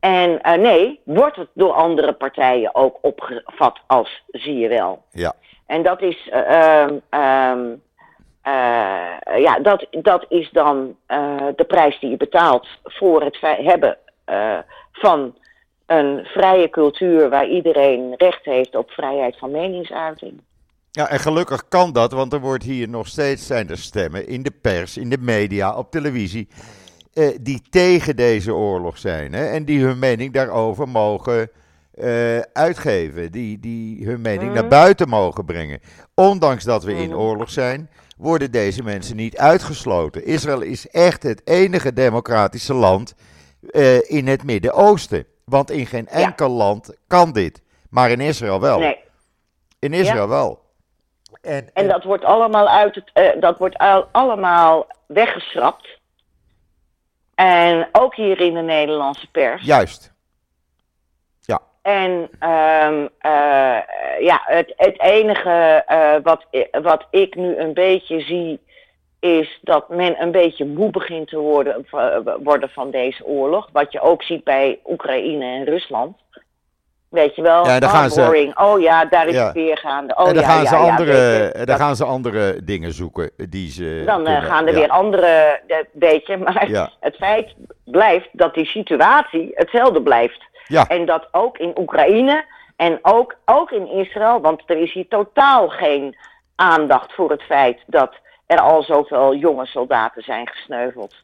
en 0.00 0.30
uh, 0.30 0.52
nee, 0.52 1.00
wordt 1.04 1.36
het 1.36 1.48
door 1.54 1.72
andere 1.72 2.12
partijen 2.12 2.74
ook 2.74 2.98
opgevat 3.00 3.78
als 3.86 4.22
zie 4.26 4.58
je 4.58 4.68
wel. 4.68 5.02
Ja. 5.10 5.34
En 5.66 5.82
dat 5.82 6.02
is, 6.02 6.30
uh, 6.32 6.86
um, 7.50 7.82
uh, 8.46 9.38
ja, 9.38 9.58
dat, 9.62 9.86
dat 9.90 10.26
is 10.28 10.50
dan 10.50 10.96
de 11.56 11.64
prijs 11.66 12.00
die 12.00 12.10
je 12.10 12.16
betaalt 12.16 12.66
voor 12.84 13.22
het 13.22 13.38
hebben 13.40 13.96
van 14.92 15.34
een 15.86 16.24
vrije 16.24 16.70
cultuur 16.70 17.28
waar 17.28 17.48
iedereen 17.48 18.14
recht 18.16 18.44
heeft 18.44 18.76
op 18.76 18.90
vrijheid 18.90 19.38
van 19.38 19.50
meningsuiting. 19.50 20.40
Ja, 20.90 21.08
en 21.08 21.18
gelukkig 21.18 21.68
kan 21.68 21.92
dat, 21.92 22.12
want 22.12 22.32
er 22.32 22.40
wordt 22.40 22.64
hier 22.64 22.88
nog 22.88 23.06
steeds 23.06 23.46
zijn 23.46 23.68
er 23.68 23.78
stemmen 23.78 24.26
in 24.26 24.42
de 24.42 24.50
pers, 24.50 24.96
in 24.96 25.10
de 25.10 25.18
media, 25.18 25.76
op 25.76 25.90
televisie 25.90 26.48
eh, 27.12 27.28
die 27.40 27.62
tegen 27.70 28.16
deze 28.16 28.54
oorlog 28.54 28.98
zijn 28.98 29.32
hè, 29.32 29.46
en 29.46 29.64
die 29.64 29.84
hun 29.84 29.98
mening 29.98 30.32
daarover 30.32 30.88
mogen 30.88 31.50
uh, 31.94 32.38
uitgeven, 32.52 33.32
die, 33.32 33.58
die 33.58 34.06
hun 34.06 34.20
mening 34.20 34.48
mm. 34.48 34.54
naar 34.54 34.68
buiten 34.68 35.08
mogen 35.08 35.44
brengen. 35.44 35.80
Ondanks 36.14 36.64
dat 36.64 36.84
we 36.84 36.94
in 36.94 37.08
mhm. 37.08 37.18
oorlog 37.18 37.50
zijn, 37.50 37.90
worden 38.16 38.50
deze 38.50 38.82
mensen 38.82 39.16
niet 39.16 39.36
uitgesloten. 39.36 40.24
Israël 40.24 40.60
is 40.60 40.88
echt 40.88 41.22
het 41.22 41.42
enige 41.44 41.92
democratische 41.92 42.74
land 42.74 43.14
uh, 43.62 44.10
in 44.10 44.26
het 44.26 44.44
Midden-Oosten. 44.44 45.26
Want 45.44 45.70
in 45.70 45.86
geen 45.86 46.08
enkel 46.08 46.48
ja. 46.48 46.54
land 46.54 46.96
kan 47.06 47.32
dit. 47.32 47.62
Maar 47.90 48.10
in 48.10 48.20
Israël 48.20 48.60
wel. 48.60 48.78
Nee. 48.78 48.98
In 49.78 49.92
Israël 49.92 50.22
ja. 50.22 50.28
wel. 50.28 50.60
En, 51.42 51.52
en, 51.52 51.70
en, 51.72 51.88
dat 51.88 52.04
wordt 52.04 52.24
allemaal, 52.24 52.68
uit 52.68 52.94
het, 52.94 53.10
uh, 53.14 53.40
dat 53.40 53.58
wordt 53.58 53.78
al, 53.78 54.08
allemaal 54.12 54.86
weggeschrapt. 55.06 55.99
En 57.40 57.88
ook 57.92 58.14
hier 58.14 58.40
in 58.40 58.54
de 58.54 58.60
Nederlandse 58.60 59.30
pers. 59.30 59.64
Juist. 59.64 60.12
Ja. 61.40 61.60
En 61.82 62.10
um, 62.40 63.08
uh, 63.22 63.78
ja, 64.20 64.40
het, 64.44 64.72
het 64.76 65.00
enige 65.00 65.84
uh, 65.88 66.14
wat, 66.22 66.46
wat 66.82 67.06
ik 67.10 67.34
nu 67.34 67.56
een 67.56 67.74
beetje 67.74 68.20
zie, 68.20 68.60
is 69.20 69.58
dat 69.62 69.88
men 69.88 70.22
een 70.22 70.30
beetje 70.30 70.64
moe 70.64 70.90
begint 70.90 71.28
te 71.28 71.38
worden, 71.38 71.86
worden 72.42 72.68
van 72.68 72.90
deze 72.90 73.24
oorlog. 73.24 73.68
Wat 73.72 73.92
je 73.92 74.00
ook 74.00 74.22
ziet 74.22 74.44
bij 74.44 74.80
Oekraïne 74.84 75.44
en 75.44 75.64
Rusland. 75.64 76.16
Weet 77.10 77.36
je 77.36 77.42
wel, 77.42 77.66
ja, 77.66 77.80
dan 77.80 77.90
gaan 77.90 78.10
ze, 78.10 78.52
oh 78.54 78.80
ja, 78.80 79.04
daar 79.04 79.26
is 79.26 79.34
ja. 79.34 79.44
het 79.44 79.54
weer 79.54 79.78
gaande. 79.78 80.16
Oh, 80.16 80.28
en 80.28 80.34
dan, 80.34 80.42
ja, 80.42 80.48
gaan, 80.48 80.66
ze 80.66 80.76
andere, 80.76 81.50
dan 81.52 81.64
dat, 81.64 81.76
gaan 81.76 81.96
ze 81.96 82.04
andere 82.04 82.64
dingen 82.64 82.92
zoeken 82.92 83.30
die 83.36 83.70
ze. 83.70 84.02
Dan 84.06 84.24
kunnen, 84.24 84.42
gaan 84.42 84.66
er 84.66 84.74
weer 84.74 84.88
andere, 84.88 85.60
weet 85.92 86.26
je, 86.26 86.36
maar 86.36 86.68
het 87.00 87.16
feit 87.16 87.54
blijft 87.84 88.28
dat 88.32 88.54
die 88.54 88.66
situatie 88.66 89.50
hetzelfde 89.54 90.02
blijft. 90.02 90.48
Ja. 90.66 90.88
En 90.88 91.06
dat 91.06 91.28
ook 91.30 91.58
in 91.58 91.78
Oekraïne 91.78 92.44
en 92.76 92.98
ook, 93.02 93.36
ook 93.44 93.70
in 93.70 93.88
Israël, 93.88 94.40
want 94.40 94.62
er 94.66 94.76
is 94.76 94.92
hier 94.92 95.08
totaal 95.08 95.68
geen 95.68 96.16
aandacht 96.54 97.12
voor 97.12 97.30
het 97.30 97.42
feit 97.42 97.78
dat 97.86 98.14
er 98.46 98.60
al 98.60 98.82
zoveel 98.82 99.34
jonge 99.34 99.66
soldaten 99.66 100.22
zijn 100.22 100.48
gesneuveld. 100.48 101.14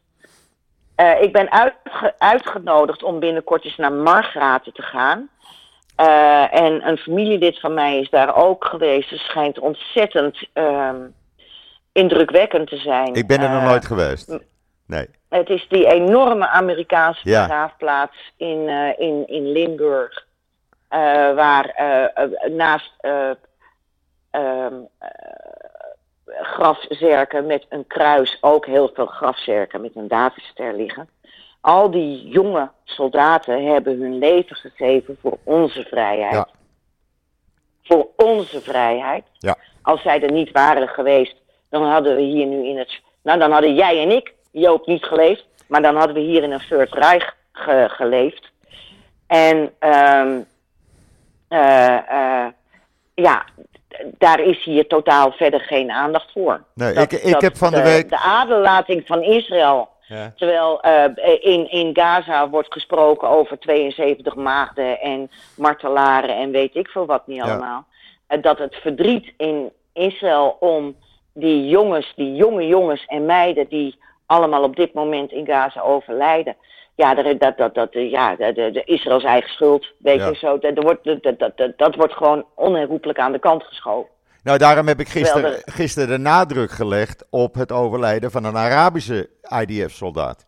Uh, 1.01 1.21
ik 1.21 1.33
ben 1.33 1.51
uitge 1.51 2.13
uitgenodigd 2.17 3.03
om 3.03 3.19
binnenkort 3.19 3.65
eens 3.65 3.77
naar 3.77 3.93
Margraten 3.93 4.73
te 4.73 4.81
gaan. 4.81 5.29
Eh, 5.97 6.53
en 6.61 6.87
een 6.87 6.97
familielid 6.97 7.59
van 7.59 7.73
mij 7.73 7.99
is 7.99 8.09
daar 8.09 8.35
ook 8.35 8.65
geweest. 8.65 9.09
Het 9.09 9.19
schijnt 9.19 9.59
ontzettend 9.59 10.47
ehm, 10.53 11.01
indrukwekkend 11.91 12.69
te 12.69 12.77
zijn. 12.77 13.13
Ik 13.13 13.27
ben 13.27 13.41
er 13.41 13.49
nog 13.49 13.61
Eh, 13.61 13.67
nooit 13.69 13.85
geweest. 13.85 14.37
Nee. 14.87 15.09
Het 15.29 15.49
is 15.49 15.65
die 15.69 15.87
enorme 15.87 16.47
Amerikaanse 16.47 17.29
Ja. 17.29 17.41
begraafplaats 17.47 18.33
in, 18.37 18.67
eh, 18.67 18.99
in, 18.99 19.27
in 19.27 19.51
Limburg. 19.51 20.25
waar 21.35 21.73
naast 22.51 22.93
eh, 22.99 23.29
ehm, 24.31 24.73
eh, 24.99 25.09
grafzerken 26.25 27.45
met 27.45 27.65
een 27.69 27.87
kruis 27.87 28.37
ook 28.41 28.65
heel 28.65 28.89
veel 28.93 29.05
grafzerken 29.05 29.81
met 29.81 29.95
een 29.95 30.07
Davidster 30.07 30.73
liggen. 30.75 31.09
Al 31.67 31.91
die 31.91 32.27
jonge 32.27 32.69
soldaten 32.83 33.65
hebben 33.65 33.99
hun 34.01 34.17
leven 34.17 34.55
gegeven 34.55 35.17
voor 35.21 35.37
onze 35.43 35.83
vrijheid. 35.83 36.33
Ja. 36.33 36.47
Voor 37.83 38.07
onze 38.15 38.61
vrijheid. 38.61 39.23
Ja. 39.37 39.55
Als 39.81 40.01
zij 40.01 40.21
er 40.21 40.31
niet 40.31 40.51
waren 40.51 40.87
geweest, 40.87 41.35
dan 41.69 41.83
hadden 41.83 42.15
we 42.15 42.21
hier 42.21 42.45
nu 42.45 42.67
in 42.67 42.77
het. 42.77 43.01
Nou, 43.23 43.39
dan 43.39 43.51
hadden 43.51 43.75
jij 43.75 44.01
en 44.01 44.11
ik, 44.11 44.33
Joop, 44.51 44.85
niet 44.87 45.03
geleefd. 45.03 45.45
Maar 45.67 45.81
dan 45.81 45.95
hadden 45.95 46.15
we 46.15 46.21
hier 46.21 46.43
in 46.43 46.51
een 46.51 46.61
Third 46.69 46.93
Reich 46.93 47.35
ge- 47.51 47.87
geleefd. 47.89 48.51
En 49.27 49.73
ehm, 49.79 50.39
eh, 51.47 51.95
eh, 52.11 52.47
ja, 53.13 53.45
daar 54.17 54.39
is 54.39 54.63
hier 54.63 54.87
totaal 54.87 55.31
verder 55.31 55.59
geen 55.59 55.91
aandacht 55.91 56.31
voor. 56.31 56.63
Nee, 56.73 56.93
Dat- 56.93 57.03
ik, 57.11 57.21
ik 57.21 57.31
dat 57.31 57.41
heb 57.41 57.57
van 57.57 57.69
de 57.71 57.75
de, 57.77 57.83
week. 57.83 58.09
De 58.09 58.19
aderlating 58.19 59.03
van 59.07 59.21
Israël. 59.23 59.89
Ja. 60.07 60.33
Terwijl 60.35 60.81
eh, 60.81 61.03
in, 61.39 61.71
in 61.71 61.89
Gaza 61.95 62.49
wordt 62.49 62.73
gesproken 62.73 63.27
over 63.27 63.59
72 63.59 64.35
maagden 64.35 64.99
en 64.99 65.31
martelaren 65.57 66.35
en 66.35 66.51
weet 66.51 66.75
ik 66.75 66.87
veel 66.87 67.05
wat 67.05 67.27
niet 67.27 67.41
allemaal. 67.41 67.85
Eh, 68.27 68.41
dat 68.41 68.57
het 68.57 68.75
verdriet 68.75 69.33
in 69.37 69.71
Israël 69.93 70.57
om 70.59 70.95
die 71.33 71.67
jongens, 71.67 72.13
die 72.15 72.35
jonge 72.35 72.67
jongens 72.67 73.05
en 73.05 73.25
meiden 73.25 73.67
die 73.67 73.95
allemaal 74.25 74.63
op 74.63 74.75
dit 74.75 74.93
moment 74.93 75.31
in 75.31 75.45
Gaza 75.45 75.81
overlijden. 75.81 76.55
Ja, 76.95 77.13
dat, 77.13 77.39
dat, 77.39 77.57
dat, 77.57 77.73
dat, 77.75 77.89
ja 77.91 78.35
de, 78.35 78.53
de, 78.53 78.71
de 78.71 78.83
Israëls 78.83 79.23
eigen 79.23 79.49
schuld, 79.49 79.87
weet 79.99 80.19
Ja. 80.19 80.27
je 80.27 80.35
zo. 80.35 80.59
Dat, 80.59 80.75
dat, 80.75 80.83
wordt, 80.83 81.03
dat, 81.23 81.39
dat, 81.39 81.57
dat, 81.57 81.77
dat 81.77 81.95
wordt 81.95 82.13
gewoon 82.13 82.45
onherroepelijk 82.55 83.19
aan 83.19 83.31
de 83.31 83.39
kant 83.39 83.63
geschoven. 83.63 84.09
Nou, 84.47 84.59
daarom 84.59 84.87
heb 84.87 84.99
ik 84.99 85.09
gisteren, 85.65 86.07
de 86.09 86.17
nadruk 86.17 86.71
gelegd 86.71 87.23
op 87.29 87.55
het 87.55 87.71
overlijden 87.71 88.31
van 88.31 88.43
een 88.43 88.57
Arabische 88.57 89.29
IDF-soldaat. 89.61 90.45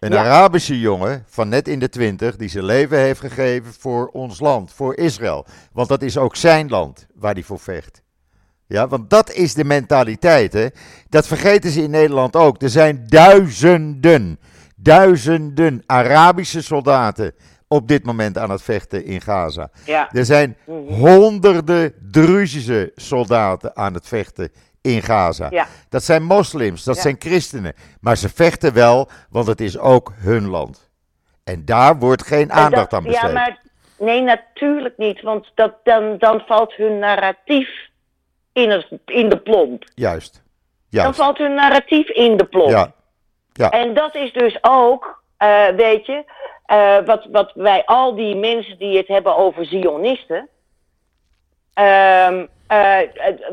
Een 0.00 0.12
Ja. 0.12 0.18
Arabische 0.18 0.80
jongen 0.80 1.24
van 1.28 1.48
net 1.48 1.68
in 1.68 1.78
de 1.78 1.88
twintig 1.88 2.36
die 2.36 2.48
zijn 2.48 2.64
leven 2.64 2.98
heeft 2.98 3.20
gegeven 3.20 3.72
voor 3.78 4.06
ons 4.06 4.40
land, 4.40 4.72
voor 4.72 4.96
Israël. 4.96 5.46
Want 5.72 5.88
dat 5.88 6.02
is 6.02 6.18
ook 6.18 6.36
zijn 6.36 6.68
land 6.68 7.06
waar 7.14 7.32
hij 7.32 7.42
voor 7.42 7.58
vecht. 7.58 8.02
Ja, 8.66 8.88
want 8.88 9.10
dat 9.10 9.32
is 9.32 9.54
de 9.54 9.64
mentaliteit, 9.64 10.52
hè. 10.52 10.66
Dat 11.08 11.26
vergeten 11.26 11.70
ze 11.70 11.82
in 11.82 11.90
Nederland 11.90 12.36
ook. 12.36 12.62
Er 12.62 12.70
zijn 12.70 13.04
duizenden, 13.06 14.38
duizenden 14.76 15.82
Arabische 15.86 16.62
soldaten 16.62 17.34
op 17.74 17.88
dit 17.88 18.04
moment 18.04 18.38
aan 18.38 18.50
het 18.50 18.62
vechten 18.62 19.04
in 19.04 19.20
Gaza. 19.20 19.70
Ja. 19.84 20.08
Er 20.12 20.24
zijn 20.24 20.56
honderden 20.88 21.94
Druzische 22.10 22.92
soldaten 22.94 23.76
aan 23.76 23.94
het 23.94 24.08
vechten 24.08 24.52
in 24.80 25.02
Gaza. 25.02 25.46
Ja. 25.50 25.66
Dat 25.88 26.02
zijn 26.02 26.22
moslims, 26.22 26.84
dat 26.84 26.96
Ja. 26.96 27.02
zijn 27.02 27.16
christenen. 27.18 27.74
Maar 28.00 28.16
ze 28.16 28.28
vechten 28.28 28.72
wel, 28.74 29.08
want 29.30 29.46
het 29.46 29.60
is 29.60 29.78
ook 29.78 30.12
hun 30.16 30.48
land. 30.48 30.90
En 31.44 31.64
daar 31.64 31.98
wordt 31.98 32.22
geen 32.26 32.50
En 32.50 32.56
aandacht 32.56 32.90
dat- 32.90 32.92
aan 32.92 33.02
besteed. 33.06 33.22
Ja, 33.22 33.32
maar 33.32 33.58
nee, 33.98 34.22
natuurlijk 34.22 34.96
niet. 34.98 35.22
Want 35.22 35.50
dat, 35.54 35.74
dan, 35.84 36.18
dan 36.18 36.40
valt 36.46 36.74
hun 36.74 36.98
narratief 36.98 37.68
in, 38.52 38.70
het, 38.70 38.86
in 39.06 39.28
de 39.28 39.38
plomp. 39.38 39.84
Juist. 39.94 40.42
Dan 40.90 41.14
valt 41.14 41.38
hun 41.38 41.54
narratief 41.54 42.08
in 42.08 42.36
de 42.36 42.44
plomp. 42.44 42.70
Ja. 42.70 42.92
Ja. 43.52 43.70
En 43.70 43.94
dat 43.94 44.14
is 44.14 44.32
dus 44.32 44.58
ook, 44.60 45.22
eh, 45.36 45.66
weet 45.76 46.06
je, 46.06 46.24
eh, 46.64 46.98
wat, 47.04 47.26
wat 47.30 47.52
wij 47.54 47.84
al 47.84 48.14
die 48.14 48.36
mensen 48.36 48.78
die 48.78 48.96
het 48.96 49.08
hebben 49.08 49.36
over 49.36 49.66
Zionisten, 49.66 50.48
ehm, 51.74 52.46
eh, 52.66 52.98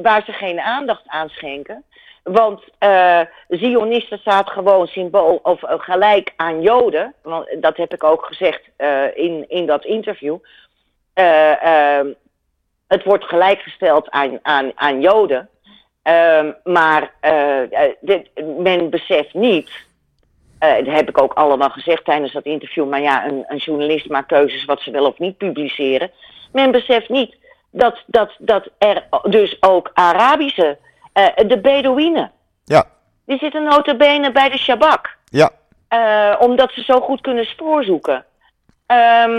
waar 0.02 0.24
ze 0.26 0.32
geen 0.32 0.60
aandacht 0.60 1.04
aan 1.08 1.30
schenken. 1.30 1.84
Want 2.24 2.64
eh 2.78 3.22
Zionisten 3.48 4.18
staat 4.18 4.50
gewoon 4.50 4.88
symbool 4.88 5.40
of 5.44 5.60
gelijk 5.62 6.34
aan 6.36 6.62
Joden. 6.62 7.14
Want 7.22 7.56
dat 7.62 7.78
heb 7.78 7.94
ik 7.94 8.04
ook 8.04 8.26
gezegd 8.26 8.62
in, 9.16 9.46
in 9.48 9.66
dat 9.66 9.86
interview. 9.86 10.38
Eh, 11.14 11.64
ehm, 11.64 12.08
het 12.88 13.04
wordt 13.04 13.24
gelijkgesteld 13.24 14.10
aan, 14.10 14.40
aan, 14.42 14.72
aan 14.76 15.02
Joden. 15.02 15.50
Ehm, 16.02 16.52
maar 16.64 17.14
dit, 18.02 18.30
men 18.58 18.90
beseft 18.90 19.34
niet. 19.34 19.72
Eh, 20.62 20.86
dat 20.86 20.94
heb 20.96 21.10
ik 21.10 21.22
ook 21.22 21.34
allemaal 21.34 21.70
gezegd 21.70 22.06
tijdens 22.06 22.32
dat 22.34 22.44
interview. 22.46 22.90
Maar 22.90 23.02
ja, 23.02 23.26
een, 23.26 23.44
een 23.48 23.58
journalist 23.58 24.10
maakt 24.10 24.28
keuzes 24.28 24.66
wat 24.66 24.82
ze 24.82 24.92
wel 24.92 25.06
of 25.06 25.20
niet 25.20 25.38
publiceren. 25.38 26.12
Men 26.52 26.72
beseft 26.72 27.10
niet 27.10 27.36
dat, 27.72 28.04
dat, 28.08 28.32
dat 28.38 28.68
er 28.78 29.08
dus 29.30 29.58
ook 29.62 29.90
Arabische, 29.94 30.78
eh, 31.14 31.26
de 31.48 31.60
Bedouinen, 31.60 32.32
Ja. 32.66 32.86
die 33.26 33.38
zitten 33.38 33.64
notabene 33.64 34.32
bij 34.32 34.50
de 34.50 34.58
Shabak. 34.58 35.18
Ja. 35.26 35.50
Eh, 35.88 36.36
omdat 36.40 36.72
ze 36.72 36.82
zo 36.84 37.00
goed 37.00 37.22
kunnen 37.22 37.46
spoorzoeken. 37.46 38.26
Ehm, 38.86 39.38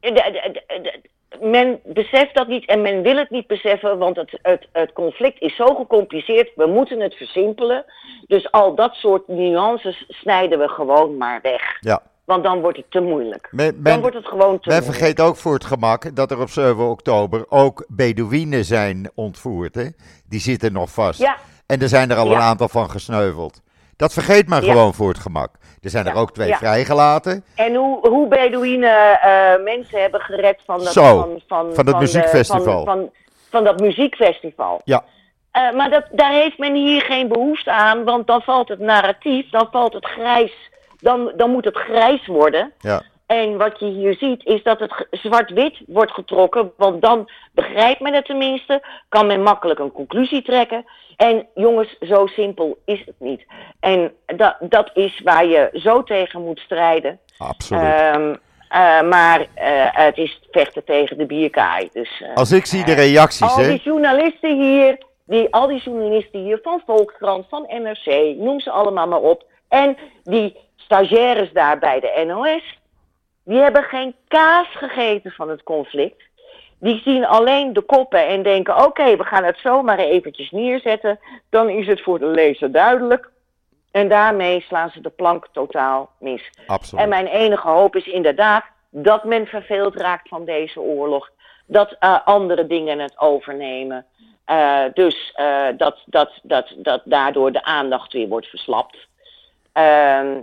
de- 0.00 1.00
men 1.40 1.80
beseft 1.84 2.34
dat 2.34 2.48
niet 2.48 2.66
en 2.66 2.82
men 2.82 3.02
wil 3.02 3.16
het 3.16 3.30
niet 3.30 3.46
beseffen, 3.46 3.98
want 3.98 4.16
het, 4.16 4.38
het, 4.42 4.68
het 4.72 4.92
conflict 4.92 5.40
is 5.40 5.56
zo 5.56 5.66
gecompliceerd. 5.74 6.50
We 6.54 6.66
moeten 6.66 7.00
het 7.00 7.14
versimpelen. 7.14 7.84
Dus 8.26 8.50
al 8.50 8.74
dat 8.74 8.94
soort 8.94 9.28
nuances 9.28 10.04
snijden 10.08 10.58
we 10.58 10.68
gewoon 10.68 11.16
maar 11.16 11.38
weg. 11.42 11.62
Ja. 11.80 12.02
Want 12.24 12.44
dan 12.44 12.60
wordt 12.60 12.76
het 12.76 12.90
te 12.90 13.00
moeilijk. 13.00 13.48
Men, 13.50 13.82
Dan 13.82 14.00
wordt 14.00 14.16
het 14.16 14.26
gewoon 14.26 14.58
te 14.60 14.68
men 14.68 14.76
moeilijk. 14.76 14.98
vergeet 14.98 15.20
ook 15.20 15.36
voor 15.36 15.54
het 15.54 15.64
gemak 15.64 16.16
dat 16.16 16.30
er 16.30 16.40
op 16.40 16.48
7 16.48 16.88
oktober 16.88 17.44
ook 17.48 17.84
Bedouinen 17.88 18.64
zijn 18.64 19.10
ontvoerd. 19.14 19.74
Hè? 19.74 19.86
Die 20.28 20.40
zitten 20.40 20.72
nog 20.72 20.90
vast. 20.90 21.20
Ja, 21.20 21.36
En 21.66 21.80
er 21.82 21.88
zijn 21.88 22.10
er 22.10 22.16
al 22.16 22.26
Ja. 22.30 22.34
een 22.36 22.40
aantal 22.42 22.68
van 22.68 22.90
gesneuveld. 22.90 23.60
Dat 23.96 24.12
vergeet 24.12 24.48
men 24.48 24.64
Ja. 24.64 24.72
gewoon 24.72 24.94
voor 24.94 25.08
het 25.08 25.18
gemak. 25.18 25.50
Er 25.82 25.90
zijn 25.90 26.06
er 26.06 26.14
ook 26.16 26.32
twee 26.32 26.48
Ja. 26.48 26.56
vrijgelaten. 26.56 27.44
en 27.54 27.74
hoe, 27.74 28.08
hoe 28.08 28.28
Bedouinen 28.28 29.20
eh, 29.20 29.62
mensen 29.64 30.00
hebben 30.00 30.20
gered 30.20 30.60
van 30.66 30.78
dat, 30.78 30.92
Zo, 30.92 31.02
van, 31.18 31.40
van, 31.46 31.74
van 31.74 31.84
dat 31.84 31.98
muziekfestival. 32.00 32.84
van, 32.84 32.96
van, 32.96 33.10
van 33.50 33.64
dat 33.64 33.80
muziekfestival. 33.80 34.80
Ja. 34.84 35.04
Eh, 35.50 35.72
maar 35.72 35.90
dat, 35.90 36.04
daar 36.12 36.32
heeft 36.32 36.58
men 36.58 36.74
hier 36.74 37.02
geen 37.02 37.28
behoefte 37.28 37.72
aan, 37.72 38.04
want 38.04 38.26
dan 38.26 38.42
valt 38.42 38.68
het 38.68 38.78
narratief, 38.78 39.50
dan 39.50 39.68
valt 39.70 39.92
het 39.92 40.06
grijs, 40.06 40.52
dan, 41.00 41.32
dan 41.36 41.50
moet 41.50 41.64
het 41.64 41.76
grijs 41.76 42.26
worden. 42.26 42.72
Ja. 42.78 43.02
En 43.26 43.56
wat 43.56 43.78
je 43.78 43.86
hier 43.86 44.14
ziet 44.14 44.44
is 44.44 44.62
dat 44.62 44.80
het 44.80 45.06
zwart-wit 45.10 45.80
wordt 45.86 46.12
getrokken, 46.12 46.72
want 46.76 47.02
dan 47.02 47.30
begrijpt 47.52 48.00
men 48.00 48.14
het 48.14 48.24
tenminste, 48.24 48.82
kan 49.08 49.26
men 49.26 49.42
makkelijk 49.42 49.78
een 49.78 49.92
conclusie 49.92 50.42
trekken. 50.42 50.84
En 51.16 51.46
jongens, 51.54 51.96
zo 52.00 52.26
simpel 52.26 52.78
is 52.84 53.02
het 53.06 53.14
niet. 53.18 53.46
En 53.80 54.12
dat, 54.26 54.56
dat 54.60 54.90
is 54.94 55.20
waar 55.24 55.46
je 55.46 55.68
zo 55.72 56.02
tegen 56.02 56.42
moet 56.42 56.58
strijden. 56.58 57.20
Absoluut. 57.38 57.82
Ehm, 57.82 58.34
eh, 58.68 59.02
maar 59.02 59.46
eh, 59.54 59.86
het 59.90 60.18
is 60.18 60.40
vechten 60.50 60.84
tegen 60.84 61.18
de 61.18 61.26
bierkaai. 61.26 61.88
Dus, 61.92 62.22
eh, 62.22 62.34
Als 62.34 62.52
ik 62.52 62.66
zie 62.66 62.84
de 62.84 62.92
reacties, 62.92 63.56
al 63.56 63.62
hè. 63.62 63.68
die 63.68 63.82
journalisten 63.82 64.60
hier, 64.60 64.98
die, 65.24 65.54
al 65.54 65.66
die 65.66 65.80
journalisten 65.80 66.40
hier 66.40 66.58
van 66.62 66.82
Volkskrant, 66.86 67.46
van 67.48 67.66
NRC, 67.68 68.36
noem 68.36 68.60
ze 68.60 68.70
allemaal 68.70 69.06
maar 69.06 69.20
op. 69.20 69.44
En 69.68 69.96
die 70.22 70.56
stagiaires 70.76 71.52
daar 71.52 71.78
bij 71.78 72.00
de 72.00 72.24
NOS, 72.26 72.78
die 73.44 73.58
hebben 73.58 73.82
geen 73.82 74.14
kaas 74.28 74.66
gegeten 74.70 75.30
van 75.30 75.48
het 75.48 75.62
conflict. 75.62 76.22
Die 76.78 77.00
zien 77.04 77.26
alleen 77.26 77.72
de 77.72 77.80
koppen 77.80 78.26
en 78.26 78.42
denken: 78.42 78.84
oké, 78.84 79.16
we 79.16 79.24
gaan 79.24 79.44
het 79.44 79.58
zo 79.58 79.82
maar 79.82 79.98
eventjes 79.98 80.50
neerzetten. 80.50 81.18
Dan 81.50 81.68
is 81.68 81.86
het 81.86 82.02
voor 82.02 82.18
de 82.18 82.26
lezer 82.26 82.72
duidelijk. 82.72 83.30
En 83.90 84.08
daarmee 84.08 84.60
slaan 84.60 84.90
ze 84.90 85.00
de 85.00 85.10
plank 85.10 85.48
totaal 85.52 86.10
mis. 86.18 86.50
Absoluut. 86.66 87.02
En 87.04 87.08
mijn 87.08 87.26
enige 87.26 87.68
hoop 87.68 87.96
is 87.96 88.06
inderdaad 88.06 88.64
dat 88.90 89.24
men 89.24 89.46
verveeld 89.46 89.96
raakt 89.96 90.28
van 90.28 90.44
deze 90.44 90.80
oorlog. 90.80 91.30
Dat 91.66 91.96
eh, 91.98 92.18
andere 92.24 92.66
dingen 92.66 92.98
het 92.98 93.18
overnemen. 93.18 94.06
Eh, 94.46 94.84
dus 94.94 95.32
eh, 95.34 95.66
dat, 95.76 96.02
dat, 96.06 96.30
dat, 96.42 96.74
dat 96.76 97.02
daardoor 97.04 97.52
de 97.52 97.64
aandacht 97.64 98.12
weer 98.12 98.28
wordt 98.28 98.46
verslapt. 98.46 98.96
Ehm, 99.72 100.38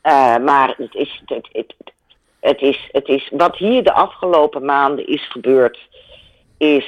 eh, 0.00 0.36
maar 0.36 0.74
het 0.76 0.94
is, 0.94 1.22
het, 1.26 1.48
het, 1.52 1.74
het, 2.60 2.74
is, 2.74 2.88
het 2.92 3.08
is, 3.08 3.30
wat 3.32 3.56
hier 3.56 3.82
de 3.82 3.92
afgelopen 3.92 4.64
maanden 4.64 5.06
is 5.06 5.30
gebeurd, 5.30 5.88
is 6.58 6.86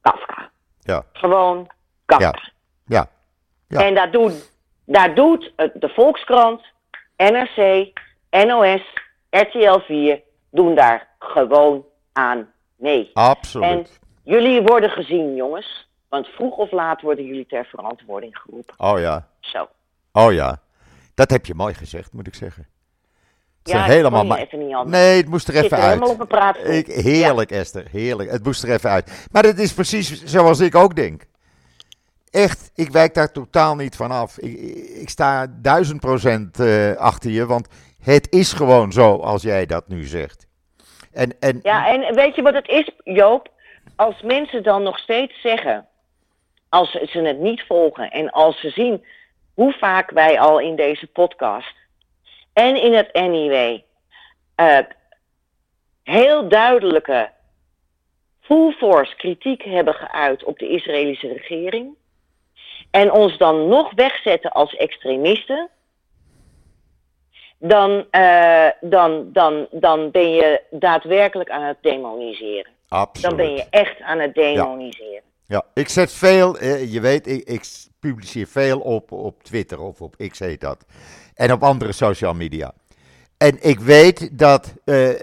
Kafka. 0.00 0.50
Ja. 0.80 1.04
Gewoon 1.12 1.70
Kafka. 2.04 2.50
Ja. 2.86 3.08
Ja. 3.68 3.80
En 3.80 3.94
daar 3.94 4.10
doet, 4.10 4.52
daar 4.84 5.14
doet 5.14 5.52
de 5.56 5.88
Volkskrant, 5.88 6.62
NRC, 7.16 7.90
NOS, 8.30 8.82
RTL 9.30 9.78
4 9.78 10.20
doen 10.50 10.74
daar 10.74 11.08
gewoon 11.18 11.84
aan 12.12 12.52
mee. 12.76 13.10
Absoluut. 13.12 13.68
En 13.68 13.86
jullie 14.24 14.62
worden 14.62 14.90
gezien, 14.90 15.34
jongens. 15.34 15.90
Want 16.08 16.26
vroeg 16.26 16.56
of 16.56 16.70
laat 16.70 17.00
worden 17.00 17.24
jullie 17.24 17.46
ter 17.46 17.64
verantwoording 17.64 18.38
geroepen. 18.38 18.74
Oh 18.78 19.00
ja. 19.00 19.28
Zo. 19.40 19.68
Oh 20.12 20.32
ja. 20.32 20.60
Dat 21.14 21.30
heb 21.30 21.46
je 21.46 21.54
mooi 21.54 21.74
gezegd, 21.74 22.12
moet 22.12 22.26
ik 22.26 22.34
zeggen. 22.34 22.66
Het 23.62 23.72
Ja, 23.72 23.82
helemaal 23.84 24.36
even 24.36 24.58
niet 24.66 24.74
anders. 24.74 24.96
Nee, 24.98 25.16
het 25.16 25.28
moest 25.28 25.48
er 25.48 25.54
Zit 25.54 25.64
even 25.64 25.80
helemaal 25.82 26.02
uit. 26.08 26.14
op 26.14 26.20
een 26.20 26.26
praatstoel. 26.26 26.72
Ik, 26.72 26.86
heerlijk, 26.86 27.50
Esther. 27.50 27.86
Heerlijk. 27.90 28.30
Het 28.30 28.44
moest 28.44 28.62
er 28.62 28.70
even 28.72 28.90
uit. 28.90 29.28
Maar 29.32 29.42
het 29.42 29.58
is 29.58 29.72
precies 29.72 30.24
zoals 30.24 30.60
ik 30.60 30.74
ook 30.74 30.96
denk. 30.96 31.22
Echt, 32.30 32.70
ik 32.74 32.90
wijk 32.90 33.14
daar 33.14 33.32
totaal 33.32 33.74
niet 33.76 33.96
van 33.96 34.10
af. 34.10 34.38
Ik, 34.38 34.58
ik 35.00 35.08
sta 35.08 35.46
duizend 35.60 36.00
procent 36.00 36.60
eh, 36.60 36.96
achter 36.96 37.30
je, 37.30 37.46
want 37.46 37.68
het 38.02 38.30
is 38.30 38.52
gewoon 38.52 38.92
zo 38.92 39.16
als 39.16 39.42
jij 39.42 39.66
dat 39.66 39.88
nu 39.88 40.04
zegt. 40.04 40.46
En, 41.12 41.32
en 41.40 41.60
Ja, 41.62 41.88
en 41.88 42.14
weet 42.14 42.34
je 42.34 42.42
wat 42.42 42.54
het 42.54 42.68
is, 42.68 42.90
Joop? 43.04 43.50
Als 43.96 44.22
mensen 44.22 44.62
dan 44.62 44.82
nog 44.82 44.98
steeds 44.98 45.40
zeggen, 45.40 45.86
als 46.68 46.90
ze 46.90 47.18
het 47.18 47.38
niet 47.38 47.62
volgen 47.66 48.10
en 48.10 48.30
als 48.30 48.60
ze 48.60 48.70
zien 48.70 49.04
hoe 49.54 49.72
vaak 49.72 50.10
wij 50.10 50.40
al 50.40 50.60
in 50.60 50.76
deze 50.76 51.06
podcast 51.06 51.74
en 52.52 52.82
in 52.82 52.92
het 52.92 53.12
Anyway 53.12 53.84
eh, 54.54 54.78
heel 56.02 56.48
duidelijke 56.48 57.30
full 58.40 58.72
force 58.72 59.16
kritiek 59.16 59.62
hebben 59.62 59.94
geuit 59.94 60.44
op 60.44 60.58
de 60.58 60.68
Israëlische 60.68 61.32
regering 61.32 61.94
en 62.90 63.12
ons 63.12 63.38
dan 63.38 63.68
nog 63.68 63.94
wegzetten 63.94 64.50
als 64.50 64.74
extremisten, 64.74 65.68
dan, 67.58 68.06
eh, 68.10 68.68
dan, 68.80 69.32
dan, 69.32 69.66
dan 69.70 70.10
ben 70.10 70.30
je 70.34 70.60
daadwerkelijk 70.70 71.50
aan 71.50 71.62
het 71.62 71.76
demoniseren. 71.80 72.72
absoluut. 72.88 73.28
Dan 73.28 73.46
ben 73.46 73.54
je 73.54 73.66
echt 73.70 74.00
aan 74.00 74.18
het 74.18 74.34
demoniseren. 74.34 75.12
Ja, 75.12 75.31
ik 75.74 75.88
zet 75.88 76.12
veel, 76.12 76.58
eh, 76.58 76.92
je 76.92 77.00
weet, 77.00 77.26
ik, 77.26 77.44
ik 77.44 77.64
publiceer 78.00 78.46
veel 78.46 78.78
op, 78.78 79.12
op 79.12 79.42
Twitter 79.42 79.80
of 79.80 80.00
op 80.00 80.14
X 80.28 80.38
heet 80.38 80.60
dat. 80.60 80.84
En 81.34 81.52
op 81.52 81.62
andere 81.62 81.92
social 81.92 82.34
media. 82.34 82.72
En 83.36 83.56
ik 83.60 83.80
weet 83.80 84.38
dat 84.38 84.72
eh, 84.84 85.10
eh, 85.10 85.16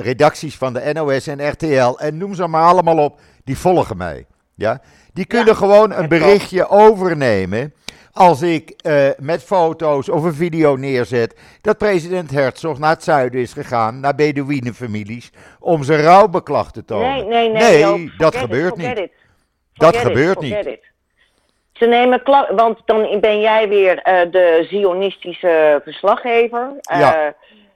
redacties 0.00 0.56
van 0.56 0.72
de 0.72 0.92
NOS 0.92 1.26
en 1.26 1.48
RTL, 1.48 1.98
en 1.98 2.16
noem 2.16 2.34
ze 2.34 2.46
maar 2.46 2.64
allemaal 2.64 2.98
op, 2.98 3.20
die 3.44 3.58
volgen 3.58 3.96
mij. 3.96 4.26
Ja? 4.54 4.80
Die 5.12 5.24
kunnen 5.24 5.56
gewoon 5.56 5.92
een 5.92 6.08
berichtje 6.08 6.68
overnemen 6.68 7.74
als 8.12 8.42
ik 8.42 8.74
met 9.18 9.42
foto's 9.42 10.08
of 10.08 10.22
een 10.22 10.34
video 10.34 10.76
neerzet 10.76 11.36
dat 11.60 11.78
president 11.78 12.30
Herzog 12.30 12.78
naar 12.78 12.90
het 12.90 13.02
zuiden 13.02 13.40
is 13.40 13.52
gegaan, 13.52 14.00
naar 14.00 14.14
Bedouinenfamilies, 14.14 15.32
om 15.60 15.82
zijn 15.82 16.00
rouwbeklag 16.00 16.72
te 16.72 16.84
tonen. 16.84 17.28
Nee, 17.28 17.48
nee, 17.48 17.50
nee. 17.50 17.78
Joop, 17.78 18.10
dat 18.18 18.36
gebeurt 18.36 18.78
it, 18.78 18.86
niet. 18.86 18.98
it. 18.98 19.10
Dat 19.82 19.94
it, 19.94 20.00
gebeurt 20.00 20.40
niet. 20.40 20.80
Ze 21.72 21.86
nemen 21.86 22.22
want 22.56 22.78
dan 22.84 23.20
ben 23.20 23.40
jij 23.40 23.68
weer 23.68 23.98
eh, 23.98 24.30
de 24.30 24.66
zionistische 24.70 25.80
verslaggever. 25.84 26.72
Eh, 26.80 26.98
Ja. 26.98 27.34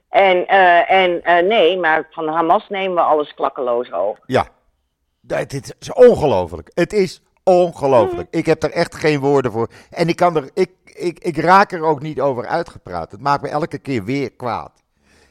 En, 0.09 0.47
eh, 0.47 0.91
en 0.91 1.47
nee, 1.47 1.77
maar 1.77 2.07
van 2.09 2.27
Hamas 2.27 2.69
nemen 2.69 2.95
we 2.95 3.01
alles 3.01 3.33
klakkeloos 3.33 3.91
over. 3.91 4.23
Ja, 4.25 4.47
het 5.27 5.53
is 5.53 5.73
is 5.79 5.93
ongelooflijk. 5.93 6.71
Het 6.73 6.93
is 6.93 7.21
ongelooflijk. 7.43 8.27
Mhm. 8.29 8.37
Ik 8.39 8.45
heb 8.45 8.63
er 8.63 8.71
echt 8.71 8.95
geen 8.95 9.19
woorden 9.19 9.51
voor. 9.51 9.69
En 9.89 10.07
ik, 10.07 10.15
kan 10.15 10.35
er, 10.35 10.49
ik, 10.53 10.71
ik, 10.83 11.19
ik 11.19 11.37
raak 11.37 11.71
er 11.71 11.83
ook 11.83 12.01
niet 12.01 12.21
over 12.21 12.45
uitgepraat. 12.47 13.11
Het 13.11 13.21
maakt 13.21 13.41
me 13.41 13.49
elke 13.49 13.77
keer 13.77 14.03
weer 14.03 14.31
kwaad. 14.31 14.83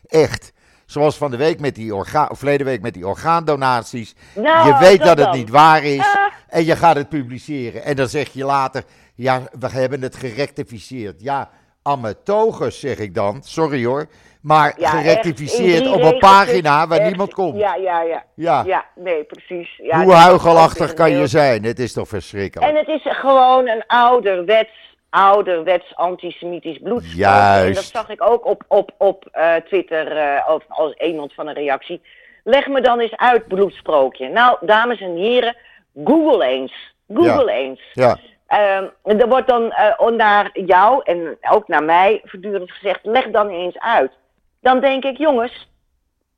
Echt. 0.06 0.52
Zoals 0.86 1.16
van 1.16 1.30
de 1.30 1.36
week 1.36 1.60
met 1.60 1.74
die 1.74 1.94
orgaan, 1.94 2.30
of 2.30 2.38
verleden 2.38 2.66
week 2.66 2.82
met 2.82 2.94
die 2.94 3.06
orgaandonaties. 3.06 4.14
Nou, 4.34 4.66
je 4.68 4.78
weet 4.78 4.98
dat 4.98 5.06
dat 5.06 5.18
het 5.18 5.26
dan. 5.26 5.36
niet 5.36 5.50
waar 5.50 5.84
is. 5.84 6.16
En 6.48 6.64
je 6.64 6.76
gaat 6.76 6.96
het 6.96 7.08
publiceren. 7.08 7.84
En 7.84 7.96
dan 7.96 8.08
zeg 8.08 8.32
je 8.32 8.44
later, 8.44 8.82
ja, 9.14 9.42
we 9.58 9.68
hebben 9.68 10.02
het 10.02 10.16
gerectificeerd. 10.16 11.22
Ja, 11.22 11.50
ammetoges 11.82 12.80
zeg 12.80 12.98
ik 12.98 13.14
dan. 13.14 13.42
Sorry 13.42 13.84
hoor. 13.84 14.06
Maar 14.42 14.74
Ja, 14.78 14.88
gerectificeerd 14.90 15.80
echt, 15.84 15.92
op 15.94 16.02
een 16.02 16.18
pagina 16.18 16.86
waar 16.86 16.98
echt. 16.98 17.08
niemand 17.08 17.34
komt. 17.34 17.58
Ja, 17.58 17.74
ja, 17.74 18.02
ja. 18.02 18.24
Ja. 18.34 18.62
Ja, 18.66 18.84
nee, 18.94 19.24
precies. 19.24 19.76
Ja, 19.82 20.02
Hoe 20.02 20.12
huigelachtig 20.12 20.94
kan 20.94 21.10
je 21.10 21.26
zijn? 21.26 21.64
Het 21.64 21.78
is 21.78 21.92
toch 21.92 22.08
verschrikkelijk? 22.08 22.70
En 22.70 22.76
het 22.76 22.88
is 22.88 23.02
gewoon 23.18 23.68
een 23.68 23.84
ouderwets, 23.86 24.96
ouderwets 25.10 25.94
antisemitisch 25.94 26.78
bloedspook. 26.78 27.16
Juist. 27.16 27.68
En 27.68 27.74
dat 27.74 27.84
zag 27.84 28.08
ik 28.08 28.22
ook 28.22 28.46
op, 28.46 28.64
op, 28.68 28.90
op 28.98 29.28
eh, 29.32 29.54
Twitter 29.54 30.16
eh, 30.16 30.48
of 30.54 30.64
als 30.68 30.94
iemand 30.94 31.34
van 31.34 31.46
een 31.46 31.54
reactie. 31.54 32.02
Leg 32.44 32.66
me 32.66 32.80
dan 32.80 33.00
eens 33.00 33.16
uit, 33.16 33.46
bloedsprookje. 33.48 34.28
Nou, 34.28 34.56
dames 34.60 35.00
en 35.00 35.16
heren, 35.16 35.56
Google 36.04 36.44
eens. 36.46 36.94
Google 37.08 37.52
eens. 37.52 37.80
Ja, 37.92 38.18
Ehm, 38.46 38.88
er 39.02 39.28
wordt 39.28 39.48
dan 39.48 39.72
eh, 39.72 40.08
naar 40.08 40.50
jou 40.52 41.00
en 41.04 41.38
ook 41.50 41.68
naar 41.68 41.84
mij 41.84 42.20
voortdurend 42.24 42.72
gezegd: 42.72 43.00
leg 43.02 43.30
dan 43.30 43.48
eens 43.48 43.78
uit. 43.78 44.12
Dan 44.60 44.80
denk 44.80 45.04
ik, 45.04 45.16
jongens, 45.16 45.68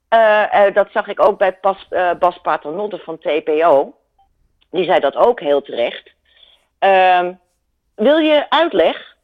eh, 0.08 0.66
eh, 0.66 0.74
dat 0.74 0.88
zag 0.92 1.06
ik 1.06 1.20
ook 1.26 1.38
bij 1.38 1.52
Pas, 1.52 1.88
Bas 2.18 2.40
Paternotte 2.40 2.98
van 2.98 3.18
TPO. 3.18 3.94
Die 4.70 4.84
zei 4.84 5.00
dat 5.00 5.16
ook 5.16 5.40
heel 5.40 5.62
terecht. 5.62 6.10
Ehm, 6.78 7.32
wil 7.94 8.18
je 8.18 8.46
uitleg? 8.48 9.16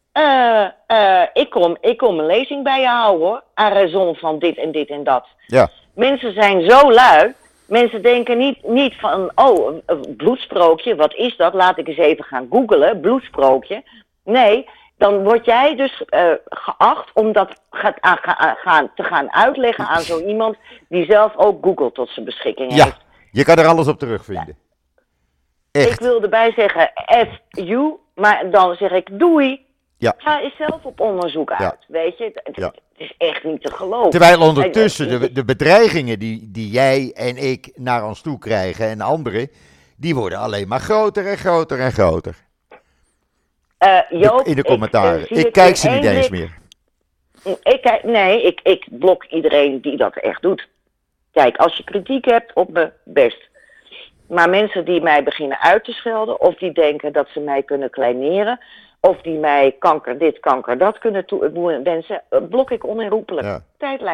Ik, 1.32 1.50
kom, 1.50 1.76
ik 1.80 1.96
kom 1.96 2.18
een 2.18 2.26
lezing 2.26 2.64
bij 2.64 2.80
je 2.80 2.86
houden 2.86 3.26
hoor. 3.26 3.42
Aan 3.54 3.72
raison 3.72 4.14
van 4.14 4.38
dit 4.38 4.56
en 4.56 4.72
dit 4.72 4.88
en 4.88 5.04
dat. 5.04 5.26
ja, 5.46 5.70
Mensen 5.94 6.32
zijn 6.32 6.70
zo 6.70 6.92
lui. 6.92 7.34
Mensen 7.66 8.02
denken 8.02 8.38
niet, 8.38 8.62
niet 8.62 8.94
van, 8.94 9.30
oh, 9.34 9.74
een- 9.86 10.14
bloedsprookje, 10.16 10.94
wat 10.96 11.14
is 11.14 11.36
dat? 11.36 11.54
Laat 11.54 11.78
ik 11.78 11.88
eens 11.88 11.96
even 11.96 12.24
gaan 12.24 12.46
googlen, 12.50 13.00
bloedsprookje. 13.00 13.82
Nee, 14.24 14.68
dan 14.96 15.22
word 15.24 15.44
jij 15.44 15.76
dus 15.76 16.02
eh, 16.04 16.30
geacht 16.44 17.10
om 17.14 17.32
dat 17.32 17.60
gaat, 17.70 18.00
aan- 18.00 18.18
ga- 18.20 18.56
gaan, 18.62 18.90
te 18.94 19.02
gaan 19.02 19.32
uitleggen 19.32 19.86
aan 19.86 20.00
zo 20.00 20.20
iemand 20.20 20.56
die 20.88 21.04
zelf 21.04 21.36
ook 21.36 21.64
Google 21.64 21.92
tot 21.92 22.08
zijn 22.08 22.24
beschikking 22.24 22.74
ja. 22.74 22.84
heeft. 22.84 23.04
Je 23.30 23.44
kan 23.44 23.56
er 23.56 23.66
alles 23.66 23.88
op 23.88 23.98
terugvinden. 23.98 24.56
Ik 25.70 25.86
Echt. 25.86 26.00
wil 26.00 26.22
erbij 26.22 26.52
zeggen, 26.52 26.90
F 27.06 27.38
you, 27.48 27.94
maar 28.14 28.50
dan 28.50 28.74
zeg 28.74 28.90
ik 28.90 29.18
doei. 29.18 29.66
Ja. 29.98 30.14
Ga 30.16 30.40
eens 30.40 30.56
zelf 30.56 30.84
op 30.84 31.00
onderzoek 31.00 31.50
uit, 31.52 31.60
Ja. 31.60 31.76
weet 31.88 32.18
je. 32.18 32.42
Het, 32.96 33.10
is 33.10 33.14
echt 33.18 33.44
niet 33.44 33.62
te 33.62 33.70
geloven. 33.72 34.10
Terwijl 34.10 34.40
ondertussen 34.40 35.08
Eh, 35.10 35.20
de, 35.20 35.32
de 35.32 35.44
bedreigingen 35.44 36.18
die, 36.18 36.48
die 36.50 36.70
jij 36.70 37.12
en 37.14 37.36
ik 37.36 37.70
naar 37.74 38.06
ons 38.06 38.20
toe 38.22 38.38
krijgen 38.38 38.88
en 38.88 39.00
anderen, 39.00 39.50
die 39.96 40.14
worden 40.14 40.38
alleen 40.38 40.68
maar 40.68 40.80
groter 40.80 41.26
en 41.26 41.36
groter 41.38 41.80
en 41.80 41.92
groter. 41.92 42.34
eh, 43.78 43.98
De- 44.10 44.40
in 44.44 44.54
de 44.54 44.60
ik, 44.60 44.66
commentaren. 44.66 45.20
eh, 45.20 45.26
zie 45.36 45.46
Ik, 45.46 45.52
kijk 45.52 45.76
ze 45.76 45.88
niet 45.90 46.04
eens 46.04 46.28
meer. 46.28 46.58
Ik, 47.62 47.78
kijk- 47.82 48.04
nee, 48.04 48.42
ik, 48.42 48.60
ik 48.62 48.86
blok 48.90 49.24
iedereen 49.24 49.80
die 49.80 49.96
dat 49.96 50.16
echt 50.16 50.42
doet. 50.42 50.68
Kijk, 51.32 51.56
als 51.56 51.76
je 51.76 51.84
kritiek 51.84 52.24
hebt 52.24 52.52
op 52.54 52.70
me, 52.72 52.92
best. 53.04 53.48
Maar 54.28 54.50
mensen 54.50 54.84
die 54.84 55.00
mij 55.00 55.22
beginnen 55.22 55.60
uit 55.60 55.84
te 55.84 55.92
schelden, 55.92 56.40
of 56.40 56.54
die 56.54 56.72
denken 56.72 57.12
dat 57.12 57.28
ze 57.32 57.40
mij 57.40 57.62
kunnen 57.62 57.90
kleineren, 57.90 58.60
of 59.10 59.20
die 59.22 59.38
mij 59.38 59.76
kanker 59.78 60.18
dit, 60.18 60.40
kanker 60.40 60.78
dat 60.78 60.98
kunnen 60.98 61.26
toe- 61.26 61.80
wensen, 61.84 62.22
eh, 62.28 62.38
blok 62.50 62.70
ik 62.70 62.86
onherroepelijk. 62.86 63.46
Ja. 63.46 63.62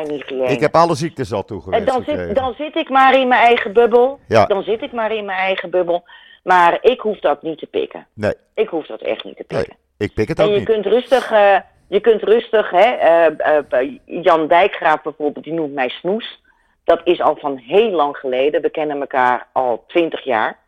Niet 0.07 0.25
gereden. 0.25 0.51
Ik 0.51 0.61
heb 0.61 0.75
alle 0.75 0.95
ziektes 0.95 1.33
al 1.33 1.39
En 1.41 1.47
toegewezen 1.47 1.87
dan, 1.87 2.03
zit, 2.07 2.35
dan 2.35 2.55
zit 2.55 2.77
ik 2.77 2.89
maar 2.89 3.19
in 3.19 3.29
mijn 3.29 3.41
eigen 3.43 3.73
bubbel. 3.73 4.19
Ja. 4.29 4.47
Dan 4.47 4.63
zit 4.63 4.83
ik 4.83 4.93
maar 4.93 5.13
in 5.13 5.25
mijn 5.25 5.39
eigen 5.39 5.71
bubbel. 5.71 6.05
Maar 6.43 6.79
ik 6.83 7.01
hoef 7.01 7.19
dat 7.21 7.43
niet 7.43 7.59
te 7.59 7.67
pikken. 7.67 8.07
Nee, 8.15 8.33
Ik 8.55 8.69
hoef 8.69 8.87
dat 8.87 9.01
echt 9.01 9.25
niet 9.25 9.37
te 9.37 9.45
nee, 9.49 9.59
pikken. 9.61 9.77
ik 9.99 10.15
pik 10.15 10.29
het 10.29 10.39
En 10.39 10.45
ook 10.45 10.51
je 10.51 10.59
niet. 10.59 10.69
kunt 10.69 10.87
rustig, 10.87 11.31
eh, 11.33 11.57
je 11.89 12.01
kunt 12.01 12.23
rustig, 12.23 12.71
hè, 12.71 12.85
eh, 12.85 13.91
Jan 14.05 14.47
Dijkgraaf 14.49 15.03
bijvoorbeeld, 15.03 15.45
die 15.45 15.55
noemt 15.55 15.75
mij 15.75 15.89
snoes. 15.89 16.43
Dat 16.85 17.01
is 17.05 17.21
al 17.21 17.37
van 17.37 17.57
heel 17.57 17.91
lang 17.91 18.17
geleden. 18.17 18.63
We 18.63 18.71
kennen 18.71 19.01
elkaar 19.01 19.47
al 19.53 19.85
twintig 19.87 20.25
jaar. 20.25 20.59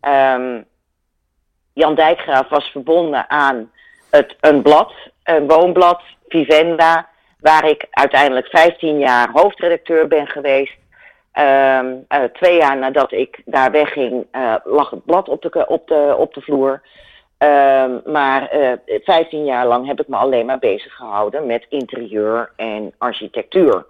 Ehm, 0.00 0.62
Jan 1.76 1.94
Dijkgraaf 1.94 2.48
was 2.48 2.64
verbonden 2.64 3.30
aan 3.30 3.70
het, 4.10 4.36
een 4.40 4.62
blad, 4.62 4.92
een 5.24 5.48
woonblad, 5.48 6.02
Vivenda, 6.28 7.08
waar 7.40 7.68
ik 7.68 7.86
uiteindelijk 7.90 8.46
15 8.46 8.98
jaar 8.98 9.28
hoofdredacteur 9.32 10.08
ben 10.08 10.26
geweest. 10.26 10.76
Ehm, 11.32 11.94
eh, 12.08 12.22
twee 12.24 12.56
jaar 12.56 12.76
nadat 12.76 13.12
ik 13.12 13.42
daar 13.44 13.70
wegging, 13.70 14.26
eh, 14.30 14.54
lag 14.64 14.90
het 14.90 15.04
blad 15.04 15.28
op 15.28 15.42
de, 15.42 15.66
op 15.66 15.88
de, 15.88 16.14
op 16.18 16.34
de 16.34 16.40
vloer. 16.40 16.82
Ehm, 17.38 17.98
maar 18.04 18.48
eh 18.48 18.72
15 19.04 19.44
jaar 19.44 19.66
lang 19.66 19.86
heb 19.86 20.00
ik 20.00 20.08
me 20.08 20.16
alleen 20.16 20.46
maar 20.46 20.58
bezig 20.58 20.94
gehouden 20.94 21.46
met 21.46 21.66
interieur 21.68 22.52
en 22.56 22.94
architectuur. 22.98 23.86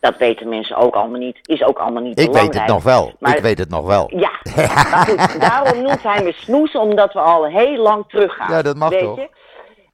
Dat 0.00 0.16
weten 0.16 0.48
mensen 0.48 0.76
ook 0.76 0.94
allemaal 0.94 1.18
niet. 1.20 1.38
Is 1.42 1.62
ook 1.62 1.78
allemaal 1.78 2.02
niet 2.02 2.10
Ik 2.18 2.24
weet 2.24 2.26
belangrijk. 2.32 2.64
het 2.64 2.72
nog 2.74 2.82
wel. 2.82 3.12
Maar- 3.18 3.36
Ik 3.36 3.42
weet 3.42 3.58
het 3.58 3.68
nog 3.70 3.86
wel. 3.86 4.10
Ja, 4.16 4.30
maar 4.56 5.06
goed, 5.08 5.40
daarom 5.40 5.82
noemt 5.82 6.02
hij 6.02 6.22
me 6.22 6.32
snoes, 6.32 6.74
omdat 6.76 7.12
we 7.12 7.18
al 7.20 7.44
heel 7.44 7.76
lang 7.76 8.04
teruggaan. 8.08 8.50
Ja, 8.50 8.62
dat 8.62 8.76
mag 8.76 8.88
weet 8.90 9.00
toch? 9.00 9.16
Je? 9.16 9.28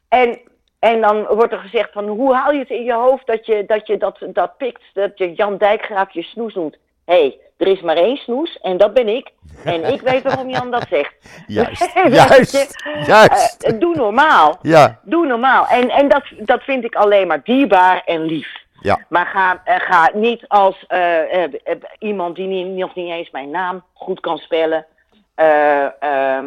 En, 0.09 0.41
En 0.79 1.01
dan 1.01 1.27
wordt 1.27 1.53
er 1.53 1.59
gezegd 1.59 1.93
van 1.93 2.07
hoe 2.09 2.35
haal 2.35 2.53
je 2.53 2.59
het 2.59 2.71
in 2.71 2.85
je 2.85 2.93
hoofd 2.95 3.27
dat 3.27 3.47
je 3.47 3.65
dat, 3.67 3.87
je 3.87 3.97
dat, 3.97 4.19
dat 4.33 4.57
pikt, 4.57 4.83
dat 4.93 5.11
je 5.15 5.33
Jan 5.35 5.57
Dijkgraaf 5.57 6.13
je 6.13 6.23
snoes 6.23 6.55
noemt. 6.55 6.77
Hé, 7.05 7.15
hey, 7.15 7.39
er 7.57 7.67
is 7.67 7.81
maar 7.81 7.97
één 7.97 8.17
snoes 8.17 8.59
en 8.63 8.77
dat 8.77 8.95
ben 8.95 9.09
ik. 9.09 9.31
En 9.65 9.85
ik 9.93 10.01
weet 10.01 10.23
waarom 10.23 10.51
Jan 10.51 10.71
dat 10.71 10.87
zegt. 10.89 11.15
Juist, 11.47 11.93
Weet 11.95 12.15
juist, 12.15 12.77
juist. 13.07 13.63
Eh, 13.63 13.79
doe 13.79 13.95
normaal. 13.97 14.59
Ja, 14.63 15.01
Doe 15.03 15.27
normaal. 15.27 15.67
En, 15.67 15.89
en 15.91 16.09
dat, 16.09 16.23
dat 16.39 16.63
vind 16.63 16.85
ik 16.85 16.95
alleen 16.95 17.27
maar 17.27 17.41
dierbaar 17.45 18.03
en 18.05 18.23
lief. 18.23 18.65
Ja, 18.81 19.05
Maar 19.09 19.27
ga, 19.27 19.61
eh, 19.65 19.81
ga 19.81 20.11
niet 20.15 20.49
als 20.49 20.85
eh, 20.87 21.45
eh, 21.45 21.51
iemand 21.99 22.37
die 22.37 22.47
niet, 22.47 22.67
nog 22.67 22.95
niet 22.95 23.11
eens 23.11 23.31
mijn 23.31 23.51
naam 23.51 23.85
goed 23.95 24.21
kan 24.21 24.39
spellen. 24.39 24.87
eh, 25.35 26.03
ehm, 26.03 26.47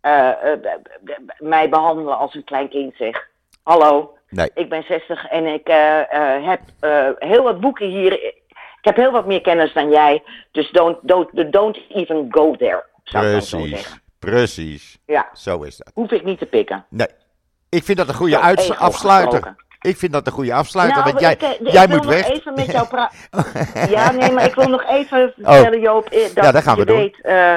eh, 0.00 0.52
eh, 0.52 0.58
mij 1.38 1.68
behandelen 1.68 2.18
als 2.18 2.34
een 2.34 2.44
klein 2.44 2.68
kind 2.68 2.94
zeg. 2.96 3.28
Hallo, 3.62 4.16
nee. 4.28 4.50
ik 4.54 4.68
ben 4.68 4.82
60 4.82 5.26
en 5.26 5.46
ik 5.46 5.66
heb 6.44 6.60
heel 7.18 7.42
wat 7.42 7.60
boeken 7.60 7.86
hier. 7.88 8.12
Ik 8.78 8.86
heb 8.86 8.96
heel 8.96 9.10
wat 9.12 9.26
meer 9.26 9.40
kennis 9.40 9.72
dan 9.72 9.90
jij. 9.90 10.22
Dus 10.50 10.70
don't, 10.70 10.96
don't, 11.02 11.52
don't 11.52 11.78
even 11.88 12.26
go 12.30 12.56
there. 12.56 12.84
Precies, 13.04 14.00
precies. 14.18 14.98
Ja, 15.06 15.28
Zo 15.32 15.62
is 15.62 15.76
dat. 15.76 15.90
hoef 15.94 16.10
ik 16.10 16.24
niet 16.24 16.38
te 16.38 16.46
pikken. 16.46 16.84
Nee. 16.88 17.06
Ik 17.68 17.82
vind 17.84 17.98
dat 17.98 18.08
een 18.08 18.14
goede 18.14 18.36
ego 18.56 18.74
afsluiter. 18.74 19.56
Ik 19.80 19.96
vind 19.96 20.12
dat 20.12 20.26
een 20.26 20.32
goede 20.32 20.54
afsluiter, 20.54 20.96
Nou, 20.98 21.08
want 21.10 21.20
jij, 21.20 21.32
ik, 21.32 21.42
eh, 21.42 21.50
ik 21.66 21.72
jij 21.72 21.86
wil 21.88 21.96
moet 21.96 22.06
nog 22.06 22.14
weg. 22.14 22.28
even 22.28 22.54
met 22.54 22.70
jou 22.72 22.88
praten. 22.88 23.18
ja, 23.96 24.10
nee, 24.12 24.32
maar 24.32 24.44
ik 24.44 24.54
wil 24.54 24.68
nog 24.68 24.84
even 24.84 25.34
Oh. 25.42 25.52
vertellen, 25.52 25.80
Joop. 25.80 26.04
eh, 26.08 26.22
Dat 26.34 26.44
Ja, 26.44 26.52
dat 26.52 26.62
gaan 26.62 26.74
we 26.74 26.80
je 26.80 26.86
doen. 26.86 26.96
weet, 26.96 27.20
eh, 27.20 27.54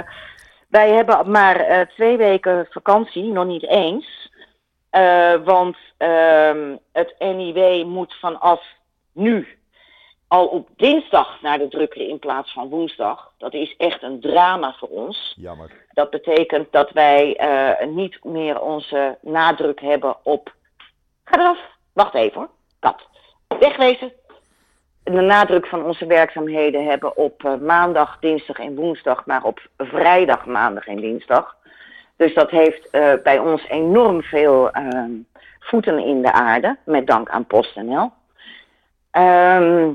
wij 0.70 0.90
hebben 0.90 1.32
maar 1.32 1.56
eh, 1.56 1.82
twee 1.88 2.18
weken 2.18 2.68
vakantie, 2.70 3.24
nog 3.24 3.46
niet 3.46 3.68
eens. 3.68 4.32
Eh, 4.90 5.34
want 5.44 5.78
ehm, 5.98 6.76
het 6.92 7.16
NIW 7.20 7.86
moet 7.86 8.16
vanaf 8.20 8.62
nu 9.14 9.48
al 10.28 10.46
op 10.48 10.68
dinsdag 10.76 11.42
naar 11.42 11.58
de 11.58 11.68
drukker 11.68 12.08
in 12.10 12.20
plaats 12.20 12.54
van 12.54 12.70
woensdag. 12.70 13.32
Dat 13.38 13.54
is 13.54 13.76
echt 13.78 14.04
een 14.04 14.20
drama 14.22 14.76
voor 14.80 14.88
ons. 14.90 15.34
Jammer. 15.38 15.72
Dat 15.94 16.10
betekent 16.10 16.72
dat 16.72 16.92
wij 16.92 17.36
eh, 17.36 17.88
niet 17.88 18.24
meer 18.24 18.62
onze 18.62 19.18
nadruk 19.22 19.82
hebben 19.82 20.16
op. 20.24 20.54
Ga 21.24 21.40
eraf. 21.40 21.60
Wacht 21.94 22.14
even 22.14 22.38
hoor. 22.38 22.50
Kat. 22.80 23.08
Wegwezen. 23.60 24.12
De 25.04 25.22
nadruk 25.22 25.68
van 25.68 25.86
onze 25.86 26.06
werkzaamheden 26.06 26.86
hebben 26.86 27.18
op 27.18 27.46
eh, 27.46 27.56
maandag, 27.56 28.18
dinsdag 28.20 28.60
en 28.60 28.76
woensdag, 28.76 29.26
maar 29.26 29.44
op 29.44 29.68
vrijdag, 29.78 30.46
maandag 30.46 30.88
en 30.88 30.96
dinsdag. 30.96 31.56
Dus 32.16 32.34
dat 32.34 32.50
heeft 32.50 32.90
eh, 32.90 33.14
bij 33.24 33.40
ons 33.40 33.68
enorm 33.68 34.22
veel 34.22 34.72
ehm, 34.72 35.12
voeten 35.60 36.00
in 36.00 36.22
de 36.22 36.32
aarde, 36.32 36.78
met 36.86 37.08
dank 37.08 37.30
aan 37.30 37.46
PostNL. 37.46 38.12
Eh, 39.12 39.88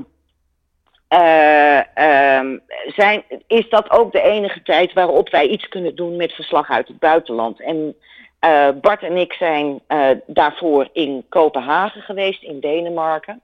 ehm, 1.93 2.57
zijn, 2.85 3.23
is 3.47 3.69
dat 3.69 3.89
ook 3.89 4.11
de 4.11 4.21
enige 4.21 4.61
tijd 4.61 4.93
waarop 4.93 5.29
wij 5.29 5.47
iets 5.47 5.67
kunnen 5.67 5.95
doen 5.95 6.15
met 6.15 6.31
verslag 6.31 6.69
uit 6.69 6.87
het 6.87 6.99
buitenland. 6.99 7.61
En 7.61 7.95
eh, 8.39 8.69
Bart 8.81 9.03
en 9.03 9.17
ik 9.17 9.33
zijn 9.33 9.79
eh, 9.87 10.09
daarvoor 10.25 10.89
in 10.91 11.25
Kopenhagen 11.29 12.01
geweest, 12.01 12.43
in 12.43 12.59
Denemarken. 12.59 13.41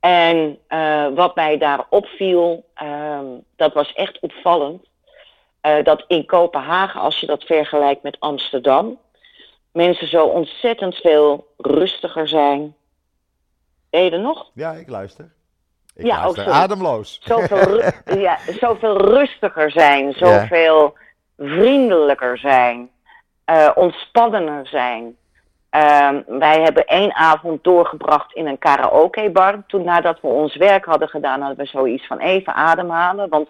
En 0.00 0.58
eh, 0.66 1.06
wat 1.14 1.34
mij 1.34 1.58
daar 1.58 1.84
opviel, 1.88 2.64
ehm, 2.74 3.26
dat 3.56 3.72
was 3.74 3.92
echt 3.92 4.18
opvallend. 4.20 4.90
dat 5.82 6.04
in 6.06 6.26
Kopenhagen, 6.26 7.00
als 7.00 7.20
je 7.20 7.26
dat 7.26 7.44
vergelijkt 7.44 8.02
met 8.02 8.16
Amsterdam, 8.20 8.98
mensen 9.72 10.08
zo 10.08 10.26
ontzettend 10.26 10.94
veel 10.94 11.46
rustiger 11.56 12.28
zijn. 12.28 12.74
Ben 13.90 14.04
je 14.04 14.10
er 14.10 14.20
nog? 14.20 14.50
Ja, 14.54 14.72
ik 14.72 14.88
luister. 14.88 15.32
Ik 15.94 16.06
Ja, 16.06 16.16
oh, 16.16 16.22
luister 16.22 16.44
sorry. 16.44 16.58
ademloos. 16.58 17.20
zoveel, 17.22 17.82
ja, 18.26 18.38
zoveel 18.60 18.96
rustiger 18.96 19.70
zijn, 19.70 20.12
zoveel 20.12 20.94
vriendelijker 21.38 22.38
zijn, 22.38 22.90
ontspannender 23.74 24.66
zijn. 24.66 25.16
Ehm, 25.70 26.22
wij 26.26 26.60
hebben 26.60 26.86
één 26.86 27.14
avond 27.14 27.64
doorgebracht 27.64 28.32
in 28.32 28.46
een 28.46 28.58
karaokebar. 28.58 29.62
Toen 29.66 29.84
nadat 29.84 30.20
we 30.20 30.28
ons 30.28 30.56
werk 30.56 30.84
hadden 30.84 31.08
gedaan, 31.08 31.40
hadden 31.40 31.58
we 31.58 31.70
zoiets 31.70 32.06
van 32.06 32.18
even 32.18 32.54
ademhalen. 32.54 33.28
Want, 33.28 33.48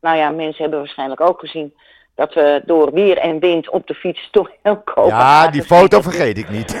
nou 0.00 0.16
ja, 0.16 0.30
mensen 0.30 0.62
hebben 0.62 0.78
waarschijnlijk 0.78 1.20
ook 1.20 1.40
gezien 1.40 1.74
dat 2.14 2.34
we 2.34 2.62
door 2.64 2.92
weer 2.92 3.18
en 3.18 3.38
wind 3.38 3.70
op 3.70 3.86
de 3.86 3.94
fiets 3.94 4.28
toch 4.30 4.50
heel 4.62 4.76
kopen. 4.76 5.06
Ja, 5.06 5.48
die 5.48 5.62
foto 5.62 6.00
vergeet 6.00 6.38
ik 6.38 6.48
niet. 6.48 6.80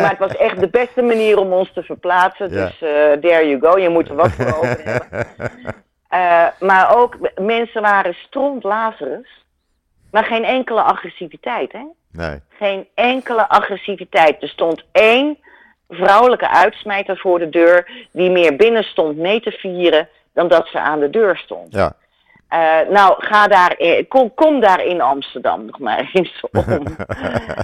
Maar 0.00 0.10
het 0.10 0.18
was 0.18 0.36
echt 0.36 0.60
de 0.60 0.68
beste 0.68 1.02
manier 1.02 1.38
om 1.38 1.52
ons 1.52 1.72
te 1.72 1.82
verplaatsen. 1.82 2.50
Ja. 2.50 2.64
Dus 2.64 2.82
eh, 2.82 3.12
there 3.12 3.48
you 3.48 3.60
go, 3.60 3.78
je 3.78 3.88
moet 3.88 4.08
er 4.08 4.14
wat 4.14 4.30
voor 4.30 4.56
over 4.56 4.80
hebben. 4.84 5.26
Eh, 6.12 6.46
maar 6.60 6.96
ook 6.96 7.16
mensen 7.40 7.82
waren 7.82 8.14
stront 8.14 8.62
Lazarus, 8.62 9.44
maar 10.12 10.24
geen 10.24 10.44
enkele 10.44 10.82
agressiviteit. 10.82 11.72
Hè? 11.72 11.84
Nee. 12.12 12.40
Geen 12.48 12.88
enkele 12.94 13.48
agressiviteit. 13.48 14.42
Er 14.42 14.48
stond 14.48 14.82
één 14.92 15.38
vrouwelijke 15.88 16.48
uitsmijter 16.48 17.16
voor 17.18 17.38
de 17.38 17.48
deur 17.48 18.06
die 18.12 18.30
meer 18.30 18.56
binnen 18.56 18.84
stond 18.84 19.16
mee 19.16 19.40
te 19.40 19.50
vieren 19.50 20.08
dan 20.34 20.48
dat 20.48 20.66
ze 20.68 20.78
aan 20.80 21.00
de 21.00 21.10
deur 21.10 21.36
stond. 21.36 21.74
Ja. 21.74 21.92
Eh, 22.48 22.88
nou, 22.88 23.14
ga 23.18 23.48
daar, 23.48 23.78
in- 23.78 24.08
kom, 24.08 24.34
kom 24.34 24.60
daar 24.60 24.84
in 24.84 25.00
Amsterdam 25.00 25.64
nog 25.64 25.78
maar 25.78 26.10
eens 26.12 26.40
om. 26.52 26.64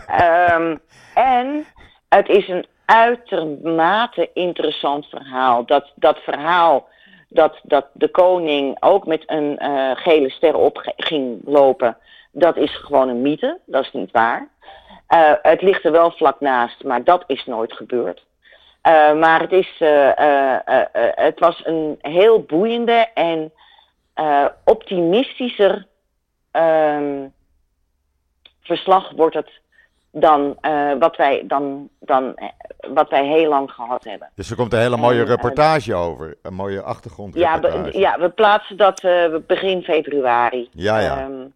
Ehm, 0.06 0.76
en 1.14 1.66
het 2.08 2.28
is 2.28 2.48
een 2.48 2.66
uitermate 2.84 4.30
interessant 4.34 5.06
verhaal. 5.06 5.64
Dat, 5.66 5.92
dat 5.94 6.18
verhaal 6.18 6.88
dat, 7.28 7.58
dat 7.62 7.86
de 7.92 8.08
koning 8.08 8.76
ook 8.80 9.06
met 9.06 9.22
een 9.26 9.58
eh, 9.58 9.90
gele 9.94 10.30
ster 10.30 10.56
op 10.56 10.92
ging 10.96 11.40
lopen, 11.44 11.96
dat 12.38 12.56
is 12.56 12.76
gewoon 12.76 13.08
een 13.08 13.22
mythe. 13.22 13.58
Dat 13.66 13.84
is 13.84 13.92
niet 13.92 14.10
waar. 14.10 14.48
Eh, 15.08 15.32
het 15.42 15.62
ligt 15.62 15.84
er 15.84 15.92
wel 15.92 16.10
vlak 16.10 16.40
naast, 16.40 16.84
maar 16.84 17.04
dat 17.04 17.24
is 17.26 17.44
nooit 17.46 17.72
gebeurd. 17.72 18.26
Eh, 18.80 19.14
maar 19.14 19.40
het, 19.40 19.52
is, 19.52 19.76
eh, 19.78 20.50
het 21.14 21.38
was 21.38 21.62
een 21.64 21.98
heel 22.00 22.42
boeiende 22.42 23.06
en 23.14 23.52
optimistischer 24.64 25.86
ehm, 26.50 27.26
verslag 28.60 29.10
wordt 29.10 29.34
het 29.34 29.50
dan, 30.10 30.56
wat, 30.98 31.16
wij, 31.16 31.44
dan, 31.46 31.88
dan 32.00 32.38
wat 32.88 33.10
wij 33.10 33.26
heel 33.26 33.48
lang 33.48 33.70
gehad 33.70 34.04
hebben. 34.04 34.30
Dus 34.34 34.50
er 34.50 34.56
komt 34.56 34.72
een 34.72 34.78
hele 34.78 34.96
mooie 34.96 35.20
En, 35.20 35.26
reportage 35.26 35.94
over. 35.94 36.36
Een 36.42 36.54
mooie 36.54 36.74
Ja, 36.74 36.82
achtergrondreportage. 36.82 37.82
we, 37.92 37.98
ja, 37.98 38.18
we 38.18 38.28
plaatsen 38.28 38.76
dat 38.76 39.00
begin 39.46 39.82
februari. 39.82 40.68
Ja, 40.72 40.98
ja. 40.98 41.18
Ehm, 41.18 41.46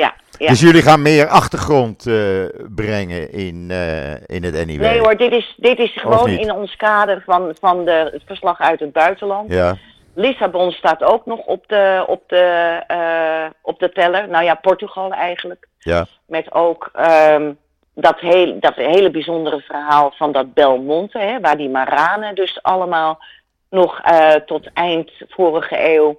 ja, 0.00 0.14
ja. 0.38 0.48
Dus 0.48 0.60
jullie 0.60 0.82
gaan 0.82 1.02
meer 1.02 1.26
achtergrond 1.28 2.06
eh, 2.06 2.44
brengen 2.74 3.32
in, 3.32 3.66
eh, 3.70 4.12
in 4.12 4.44
het 4.44 4.66
NIW? 4.66 4.80
Nee 4.80 4.98
hoor, 4.98 5.16
dit 5.16 5.32
is, 5.32 5.54
dit 5.56 5.78
is 5.78 5.92
gewoon 5.92 6.28
in 6.28 6.52
ons 6.52 6.76
kader 6.76 7.22
van, 7.26 7.56
van 7.60 7.84
de, 7.84 8.10
het 8.12 8.22
verslag 8.26 8.60
uit 8.60 8.80
het 8.80 8.92
buitenland. 8.92 9.52
Ja, 9.52 9.76
Lissabon 10.14 10.72
staat 10.72 11.02
ook 11.02 11.26
nog 11.26 11.40
op 11.46 11.64
de, 11.68 12.04
op, 12.06 12.22
de, 12.26 12.80
eh, 12.86 13.50
op 13.62 13.78
de 13.78 13.92
teller. 13.92 14.28
Nou 14.28 14.44
ja, 14.44 14.54
Portugal 14.54 15.12
eigenlijk. 15.12 15.68
ja, 15.78 16.06
Met 16.26 16.52
ook 16.52 16.90
ehm, 16.92 17.52
dat, 17.94 18.20
heel, 18.20 18.56
dat 18.60 18.74
hele 18.74 19.10
bijzondere 19.10 19.60
verhaal 19.60 20.12
van 20.16 20.32
dat 20.32 20.54
Belmonte, 20.54 21.18
hè, 21.18 21.40
waar 21.40 21.56
die 21.56 21.68
Maranen 21.68 22.34
dus 22.34 22.62
allemaal 22.62 23.22
nog 23.70 24.00
tot 24.46 24.72
eind 24.72 25.10
vorige 25.28 25.94
eeuw 25.94 26.18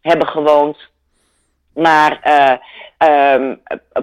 hebben 0.00 0.28
gewoond. 0.28 0.92
Maar 1.74 2.20
ehm, 2.96 3.54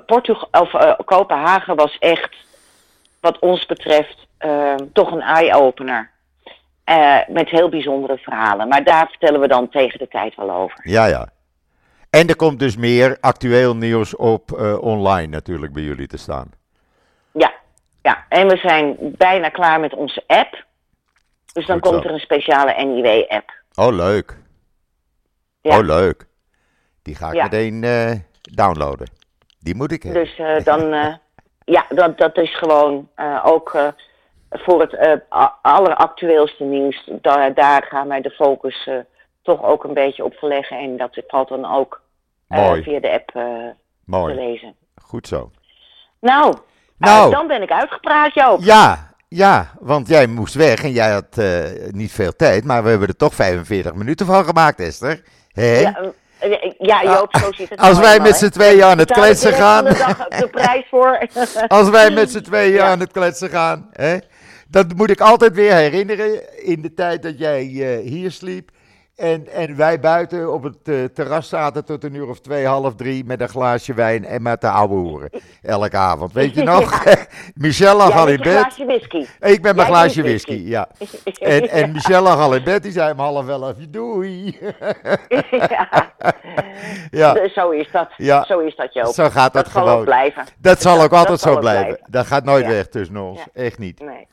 Portugal, 0.06 0.48
of, 0.52 0.74
eh, 0.74 0.94
Kopenhagen 1.06 1.76
was 1.76 1.98
echt, 2.00 2.36
wat 3.20 3.40
ons 3.40 3.66
betreft, 3.66 4.28
ehm, 4.38 4.86
toch 4.94 5.12
een 5.12 5.22
eye-opener. 5.22 6.10
Eh, 6.84 7.18
met 7.28 7.50
heel 7.50 7.70
bijzondere 7.70 8.18
verhalen. 8.18 8.68
Maar 8.68 8.84
daar 8.84 9.08
vertellen 9.08 9.40
we 9.40 9.48
dan 9.48 9.70
tegen 9.70 10.00
de 10.00 10.08
tijd 10.08 10.36
wel 10.36 10.52
over. 10.52 10.80
ja, 10.84 11.06
ja. 11.06 11.30
En 12.10 12.28
er 12.28 12.36
komt 12.36 12.60
dus 12.60 12.78
meer 12.78 13.18
actueel 13.20 13.76
nieuws 13.76 14.16
op 14.16 14.52
online 14.82 15.28
natuurlijk 15.28 15.74
bij 15.74 15.84
jullie 15.84 16.08
te 16.08 16.18
staan. 16.18 16.52
Ja, 17.32 17.54
ja, 18.02 18.26
en 18.30 18.48
we 18.48 18.58
zijn 18.58 18.96
bijna 19.00 19.50
klaar 19.50 19.80
met 19.80 19.94
onze 19.94 20.24
app. 20.28 20.66
Dus 21.54 21.66
dan 21.66 21.80
komt 21.80 22.04
er 22.04 22.12
een 22.12 22.20
speciale 22.20 22.86
NIW-app. 22.86 23.52
Oh, 23.76 23.96
leuk. 23.96 24.38
Ja. 25.62 25.78
Oh, 25.78 25.86
leuk. 25.86 26.28
Die 27.02 27.16
ga 27.16 27.28
ik 27.28 27.34
Ja. 27.34 27.44
meteen 27.44 27.84
eh, 27.84 28.12
downloaden. 28.42 29.08
Die 29.60 29.76
moet 29.76 29.92
ik 29.92 30.04
hebben. 30.04 30.24
Dus 30.24 30.36
eh, 30.38 30.64
dan, 30.64 30.94
eh, 30.94 31.14
ja, 31.76 31.86
dat, 31.90 32.18
dat 32.18 32.38
is 32.38 32.58
gewoon 32.58 33.10
ook 33.44 33.78
voor 34.50 34.82
het 34.82 35.22
alleractueelste 35.62 36.64
nieuws. 36.64 37.10
Daar, 37.22 37.54
daar 37.54 37.84
gaan 37.90 38.08
wij 38.08 38.22
de 38.22 38.30
focus 38.32 38.90
toch 39.42 39.64
ook 39.64 39.84
een 39.84 39.94
beetje 39.94 40.24
op 40.24 40.34
verleggen. 40.34 40.78
En 40.78 40.98
dat 40.98 41.22
valt 41.28 41.50
dan 41.50 41.66
ook 41.76 42.02
Mooi. 42.48 42.84
via 42.84 43.00
de 43.00 43.12
app 43.12 43.30
eh, 43.36 43.44
te 43.44 43.74
Mooi. 44.06 44.36
lezen. 44.36 44.76
Goed 45.02 45.28
zo. 45.28 45.52
Nou, 46.20 46.56
Nou. 46.98 47.32
dan 47.32 47.48
ben 47.48 47.62
ik 47.62 47.72
uitgepraat, 47.72 48.34
Joop. 48.34 48.60
Ja, 48.62 49.14
ja, 49.28 49.72
want 49.80 50.08
jij 50.08 50.28
moest 50.28 50.54
weg 50.54 50.84
en 50.84 50.92
jij 50.92 51.12
had 51.12 51.42
niet 51.92 52.12
veel 52.12 52.36
tijd, 52.36 52.64
maar 52.64 52.84
we 52.84 52.90
hebben 52.90 53.08
er 53.08 53.16
toch 53.16 53.34
45 53.36 53.94
minuten 53.94 54.26
van 54.26 54.46
gemaakt, 54.46 54.80
Esther. 54.80 55.24
Hé? 55.52 55.80
Ja, 55.80 56.00
ja, 56.80 57.04
Joop, 57.04 57.38
zo 57.38 57.52
zit 57.52 57.70
het 57.70 57.80
Als 57.80 57.90
nou 57.90 58.02
wij 58.02 58.12
eenmaal, 58.14 58.28
met 58.28 58.38
z'n 58.38 58.50
tweeën 58.50 58.84
aan 58.84 58.98
het 58.98 59.12
kletsen 59.12 59.54
gaan. 59.54 59.84
de 59.84 60.48
prijs 60.52 60.86
voor. 60.90 61.28
Als 61.68 61.90
wij 61.90 62.10
met 62.12 62.32
z'n 62.32 62.42
tweeën 62.50 62.74
Ja. 62.74 62.86
aan 62.92 63.00
het 63.00 63.12
kletsen 63.12 63.50
gaan, 63.50 63.88
hè, 63.92 64.18
dat 64.68 64.94
moet 64.96 65.10
ik 65.10 65.20
altijd 65.22 65.54
weer 65.54 65.74
herinneren 65.74 66.64
in 66.66 66.82
de 66.82 66.94
tijd 66.94 67.24
dat 67.24 67.40
jij 67.40 67.60
eh, 67.62 68.10
hier 68.10 68.32
sliep. 68.32 68.70
En, 69.16 69.48
en 69.48 69.76
wij 69.76 70.00
buiten 70.00 70.54
op 70.54 70.64
het 70.64 70.78
eh, 70.84 71.04
terras 71.04 71.50
zaten 71.50 71.86
tot 71.86 72.04
een 72.04 72.14
uur 72.14 72.28
of 72.30 72.40
twee, 72.40 72.66
half 72.66 72.96
drie 72.96 73.26
met 73.26 73.42
een 73.42 73.50
glaasje 73.50 73.94
wijn 73.94 74.26
en 74.26 74.42
met 74.42 74.62
de 74.62 74.70
ouwe 74.70 74.94
hoeren. 74.96 75.30
Elke 75.62 75.98
avond, 75.98 76.34
weet 76.34 76.56
je 76.56 76.64
nog? 76.64 77.04
Michelle 77.56 77.96
lag 77.98 78.08
Jij 78.10 78.18
al 78.18 78.28
in 78.28 78.38
bed. 78.42 78.46
glaasje 78.60 78.86
whisky. 78.86 79.26
Ik 79.40 79.62
met 79.62 79.76
mijn 79.76 79.88
glaasje 79.88 80.22
whisky, 80.22 80.52
whisky. 80.52 80.70
ja. 80.70 80.88
En, 81.40 81.70
en 81.70 81.92
Michelle 81.92 82.22
lag 82.22 82.38
al 82.40 82.56
in 82.56 82.64
bed, 82.64 82.84
die 82.84 82.92
zei 82.92 83.12
om 83.12 83.20
half 83.20 83.48
elf, 83.48 83.76
doei. 83.90 84.58
ja. 85.52 86.14
Ja, 87.12 87.34
Dus 87.34 87.54
Zo 87.54 87.70
is 87.70 87.88
dat. 87.92 88.10
Ja. 88.18 88.44
Zo 88.44 88.60
is 88.60 88.76
dat, 88.76 88.94
Joop. 88.94 89.14
zo 89.14 89.30
gaat 89.30 89.54
dat, 89.54 89.68
gewoon. 89.68 89.90
ook 90.00 90.04
blijven. 90.06 90.44
Dat 90.58 90.82
zal 90.82 91.02
ook 91.02 91.12
altijd 91.14 91.40
zo 91.40 91.58
blijven. 91.58 91.86
blijven. 91.86 92.06
Dat 92.12 92.26
gaat 92.26 92.44
nooit 92.44 92.64
Ja. 92.66 92.70
weg 92.72 92.88
tussen 92.88 93.18
ons, 93.18 93.40
echt 93.54 93.78
niet. 93.80 94.00
Nee. 94.00 94.28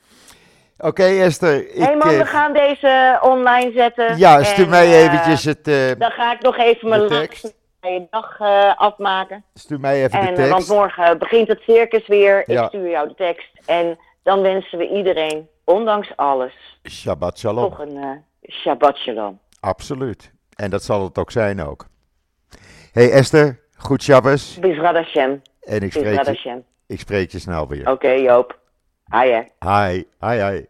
Oké 0.81 1.03
Esther, 1.03 1.75
ik, 1.75 1.83
Hé 1.83 1.95
man, 1.95 2.09
eh, 2.09 2.17
we 2.17 2.25
gaan 2.25 2.53
deze 2.53 3.19
online 3.21 3.71
zetten. 3.71 4.17
ja, 4.17 4.43
stuur 4.43 4.63
En, 4.63 4.69
mij 4.69 4.85
eh, 4.85 5.03
eventjes 5.03 5.43
het, 5.45 5.67
eh, 5.67 5.91
Dan 5.97 6.11
ga 6.11 6.33
ik 6.33 6.41
nog 6.41 6.57
even 6.57 6.89
mijn 6.89 7.01
laatste 7.01 7.53
dag 8.09 8.39
eh, 8.39 8.75
afmaken. 8.77 9.43
stuur 9.53 9.79
mij 9.79 10.03
even 10.03 10.19
En, 10.19 10.25
de 10.25 10.29
eh, 10.29 10.35
tekst. 10.35 10.51
want 10.51 10.67
morgen 10.67 11.17
begint 11.17 11.47
het 11.47 11.59
circus 11.61 12.07
weer. 12.07 12.43
Ja. 12.45 12.61
Ik 12.61 12.67
stuur 12.67 12.89
jou 12.89 13.07
de 13.07 13.15
tekst. 13.15 13.49
En 13.65 13.97
dan 14.23 14.41
wensen 14.41 14.77
we 14.77 14.89
iedereen, 14.89 15.47
ondanks 15.63 16.11
alles, 16.15 16.53
Shabbat 16.89 17.39
shalom. 17.39 17.69
toch 17.69 17.79
een 17.79 17.97
eh, 17.97 18.51
Shabbat 18.53 18.97
Shalom. 18.97 19.39
Absoluut. 19.59 20.31
En 20.55 20.69
dat 20.69 20.83
zal 20.83 21.03
het 21.03 21.17
ook 21.17 21.31
zijn 21.31 21.63
ook. 21.63 21.85
Hey 22.91 23.11
Esther, 23.11 23.59
goed 23.77 24.03
Shabbos. 24.03 24.57
Bizrad 24.59 24.95
Hashem. 24.95 25.41
En 25.61 25.81
ik 25.81 25.91
spreek, 25.93 26.23
je, 26.43 26.61
ik 26.87 26.99
spreek 26.99 27.31
je 27.31 27.39
snel 27.39 27.67
weer. 27.67 27.89
Oké, 27.91 28.09
Joop. 28.09 28.57
Hi, 29.11 29.29
hè. 29.31 29.41
Hi, 29.87 30.03
hi, 30.19 30.43
hi. 30.43 30.65